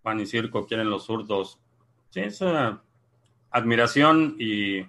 Pan 0.03 0.19
y 0.19 0.27
circo 0.27 0.67
quieren 0.67 0.89
los 0.89 1.05
zurdos. 1.05 1.61
Sí, 2.09 2.21
esa 2.21 2.83
admiración 3.51 4.37
y 4.39 4.87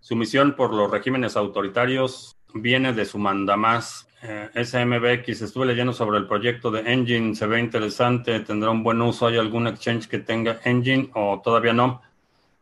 sumisión 0.00 0.54
por 0.54 0.74
los 0.74 0.90
regímenes 0.90 1.34
autoritarios 1.34 2.33
viene 2.54 2.92
de 2.92 3.04
su 3.04 3.18
mandamás. 3.18 4.08
Eh, 4.22 4.48
SMBX, 4.64 5.42
estuve 5.42 5.66
leyendo 5.66 5.92
sobre 5.92 6.18
el 6.18 6.26
proyecto 6.26 6.70
de 6.70 6.80
Engine, 6.90 7.34
se 7.34 7.46
ve 7.46 7.60
interesante, 7.60 8.40
tendrá 8.40 8.70
un 8.70 8.82
buen 8.82 9.02
uso. 9.02 9.26
¿Hay 9.26 9.36
algún 9.36 9.66
exchange 9.66 10.08
que 10.08 10.20
tenga 10.20 10.60
Engine 10.64 11.10
o 11.14 11.42
todavía 11.44 11.74
no? 11.74 12.00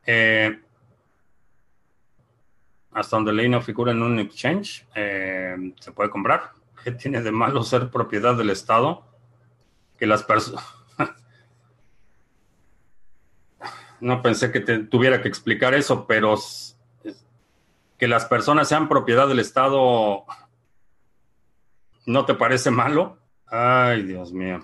Eh, 0.05 0.59
hasta 2.91 3.17
donde 3.17 3.33
ley 3.33 3.49
no 3.49 3.61
figura 3.61 3.93
en 3.93 4.03
un 4.03 4.19
exchange, 4.19 4.87
eh, 4.95 5.73
se 5.79 5.93
puede 5.93 6.11
comprar. 6.11 6.51
¿Qué 6.83 6.91
tiene 6.93 7.23
de 7.23 7.31
malo 7.31 7.63
ser 7.63 7.89
propiedad 7.91 8.35
del 8.35 8.51
Estado? 8.51 9.07
Que 9.99 10.07
las 10.07 10.25
personas... 10.25 10.65
no 14.01 14.21
pensé 14.21 14.51
que 14.51 14.61
tuviera 14.61 15.23
que 15.23 15.29
explicar 15.29 15.75
eso, 15.75 16.07
pero 16.07 16.37
que 18.03 18.09
las 18.09 18.25
personas 18.25 18.69
sean 18.69 18.89
propiedad 18.89 19.29
del 19.29 19.39
Estado, 19.39 20.25
¿no 22.05 22.25
te 22.25 22.35
parece 22.35 22.69
malo? 22.73 23.17
Ay, 23.47 24.03
Dios 24.03 24.33
mío. 24.33 24.61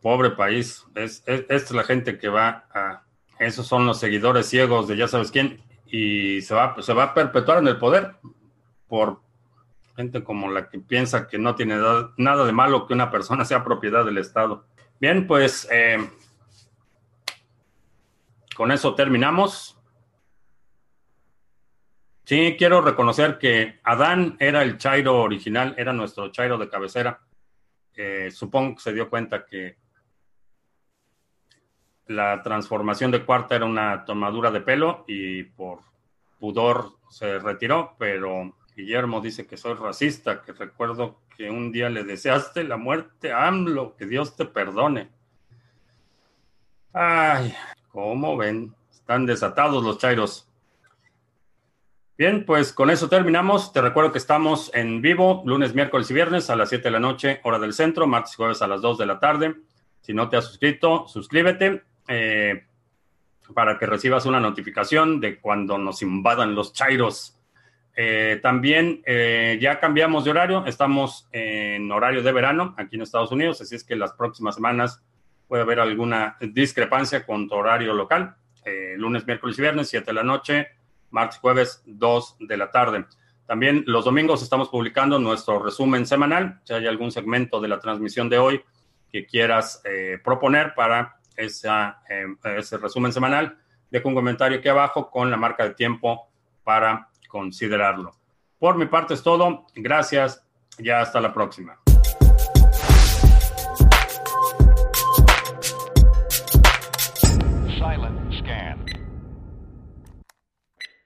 Pobre 0.00 0.30
país. 0.30 0.82
Es, 0.94 1.22
esta 1.26 1.54
es 1.54 1.70
la 1.72 1.84
gente 1.84 2.16
que 2.16 2.30
va 2.30 2.64
a... 2.72 3.02
Esos 3.38 3.66
son 3.66 3.84
los 3.84 4.00
seguidores 4.00 4.46
ciegos 4.46 4.88
de 4.88 4.96
ya 4.96 5.06
sabes 5.06 5.30
quién 5.30 5.62
y 5.84 6.40
se 6.40 6.54
va, 6.54 6.74
se 6.80 6.94
va 6.94 7.02
a 7.02 7.12
perpetuar 7.12 7.58
en 7.58 7.68
el 7.68 7.76
poder 7.76 8.16
por 8.88 9.20
gente 9.96 10.24
como 10.24 10.50
la 10.50 10.70
que 10.70 10.78
piensa 10.78 11.28
que 11.28 11.36
no 11.36 11.54
tiene 11.54 11.76
nada 12.16 12.46
de 12.46 12.52
malo 12.52 12.86
que 12.86 12.94
una 12.94 13.10
persona 13.10 13.44
sea 13.44 13.62
propiedad 13.62 14.06
del 14.06 14.16
Estado. 14.16 14.64
Bien, 14.98 15.26
pues 15.26 15.68
eh, 15.70 15.98
con 18.56 18.72
eso 18.72 18.94
terminamos. 18.94 19.78
Sí, 22.24 22.56
quiero 22.58 22.80
reconocer 22.80 23.38
que 23.38 23.80
Adán 23.84 24.36
era 24.40 24.62
el 24.62 24.78
Chairo 24.78 25.20
original, 25.20 25.74
era 25.76 25.92
nuestro 25.92 26.30
Chairo 26.30 26.56
de 26.56 26.70
cabecera. 26.70 27.20
Eh, 27.94 28.30
supongo 28.30 28.76
que 28.76 28.82
se 28.82 28.92
dio 28.94 29.10
cuenta 29.10 29.44
que 29.44 29.76
la 32.06 32.42
transformación 32.42 33.10
de 33.10 33.24
cuarta 33.24 33.56
era 33.56 33.66
una 33.66 34.04
tomadura 34.04 34.50
de 34.50 34.60
pelo 34.60 35.04
y 35.06 35.42
por 35.44 35.80
pudor 36.38 36.92
se 37.10 37.38
retiró, 37.38 37.94
pero 37.98 38.54
Guillermo 38.74 39.20
dice 39.20 39.46
que 39.46 39.56
soy 39.56 39.74
racista, 39.74 40.42
que 40.42 40.52
recuerdo 40.52 41.20
que 41.36 41.50
un 41.50 41.72
día 41.72 41.90
le 41.90 42.04
deseaste 42.04 42.64
la 42.64 42.76
muerte 42.76 43.32
a 43.32 43.46
AMLO, 43.46 43.96
que 43.96 44.06
Dios 44.06 44.34
te 44.34 44.44
perdone. 44.46 45.10
Ay, 46.92 47.54
¿cómo 47.90 48.36
ven? 48.36 48.74
Están 48.90 49.26
desatados 49.26 49.84
los 49.84 49.98
chairos. 49.98 50.48
Bien, 52.16 52.44
pues 52.44 52.72
con 52.72 52.90
eso 52.90 53.08
terminamos. 53.08 53.72
Te 53.72 53.80
recuerdo 53.80 54.12
que 54.12 54.18
estamos 54.18 54.70
en 54.72 55.02
vivo 55.02 55.42
lunes, 55.46 55.74
miércoles 55.74 56.08
y 56.12 56.14
viernes 56.14 56.48
a 56.48 56.54
las 56.54 56.68
7 56.68 56.84
de 56.84 56.90
la 56.92 57.00
noche, 57.00 57.40
hora 57.42 57.58
del 57.58 57.72
centro, 57.72 58.06
martes 58.06 58.34
y 58.34 58.36
jueves 58.36 58.62
a 58.62 58.68
las 58.68 58.80
2 58.82 58.98
de 58.98 59.06
la 59.06 59.18
tarde. 59.18 59.56
Si 60.00 60.14
no 60.14 60.28
te 60.28 60.36
has 60.36 60.44
suscrito, 60.44 61.08
suscríbete. 61.08 61.82
Eh, 62.06 62.66
para 63.52 63.78
que 63.78 63.86
recibas 63.86 64.26
una 64.26 64.38
notificación 64.38 65.20
de 65.20 65.40
cuando 65.40 65.76
nos 65.76 66.02
invadan 66.02 66.54
los 66.54 66.72
chairos. 66.72 67.36
Eh, 67.96 68.38
también 68.40 69.02
eh, 69.06 69.58
ya 69.60 69.80
cambiamos 69.80 70.24
de 70.24 70.30
horario, 70.30 70.64
estamos 70.66 71.28
en 71.32 71.90
horario 71.90 72.22
de 72.22 72.32
verano 72.32 72.74
aquí 72.78 72.96
en 72.96 73.02
Estados 73.02 73.32
Unidos, 73.32 73.60
así 73.60 73.74
es 73.74 73.84
que 73.84 73.94
las 73.96 74.12
próximas 74.14 74.54
semanas 74.54 75.02
puede 75.46 75.62
haber 75.62 75.78
alguna 75.78 76.36
discrepancia 76.40 77.26
con 77.26 77.48
tu 77.48 77.54
horario 77.54 77.92
local. 77.92 78.36
lunes, 78.96 79.26
miércoles 79.26 79.58
y 79.58 79.62
viernes, 79.62 79.88
7 79.90 80.06
de 80.06 80.12
la 80.14 80.22
noche, 80.22 80.68
martes, 81.14 81.38
jueves, 81.38 81.82
2 81.86 82.36
de 82.40 82.56
la 82.56 82.70
tarde. 82.70 83.06
También 83.46 83.84
los 83.86 84.04
domingos 84.04 84.42
estamos 84.42 84.68
publicando 84.68 85.18
nuestro 85.18 85.62
resumen 85.62 86.06
semanal. 86.06 86.60
Si 86.64 86.74
hay 86.74 86.86
algún 86.86 87.10
segmento 87.10 87.60
de 87.60 87.68
la 87.68 87.78
transmisión 87.78 88.28
de 88.28 88.38
hoy 88.38 88.62
que 89.10 89.26
quieras 89.26 89.82
proponer 90.24 90.74
para 90.74 91.20
em, 91.36 92.36
ese 92.56 92.78
resumen 92.78 93.12
semanal, 93.12 93.58
dejo 93.90 94.08
un 94.08 94.14
comentario 94.14 94.58
aquí 94.58 94.68
abajo 94.68 95.10
con 95.10 95.30
la 95.30 95.36
marca 95.36 95.64
de 95.64 95.74
tiempo 95.74 96.28
para 96.64 97.10
considerarlo. 97.28 98.16
Por 98.58 98.76
mi 98.76 98.86
parte 98.86 99.14
es 99.14 99.22
todo. 99.22 99.66
Gracias. 99.74 100.42
Ya 100.78 101.00
hasta 101.00 101.20
la 101.20 101.32
próxima. 101.32 101.83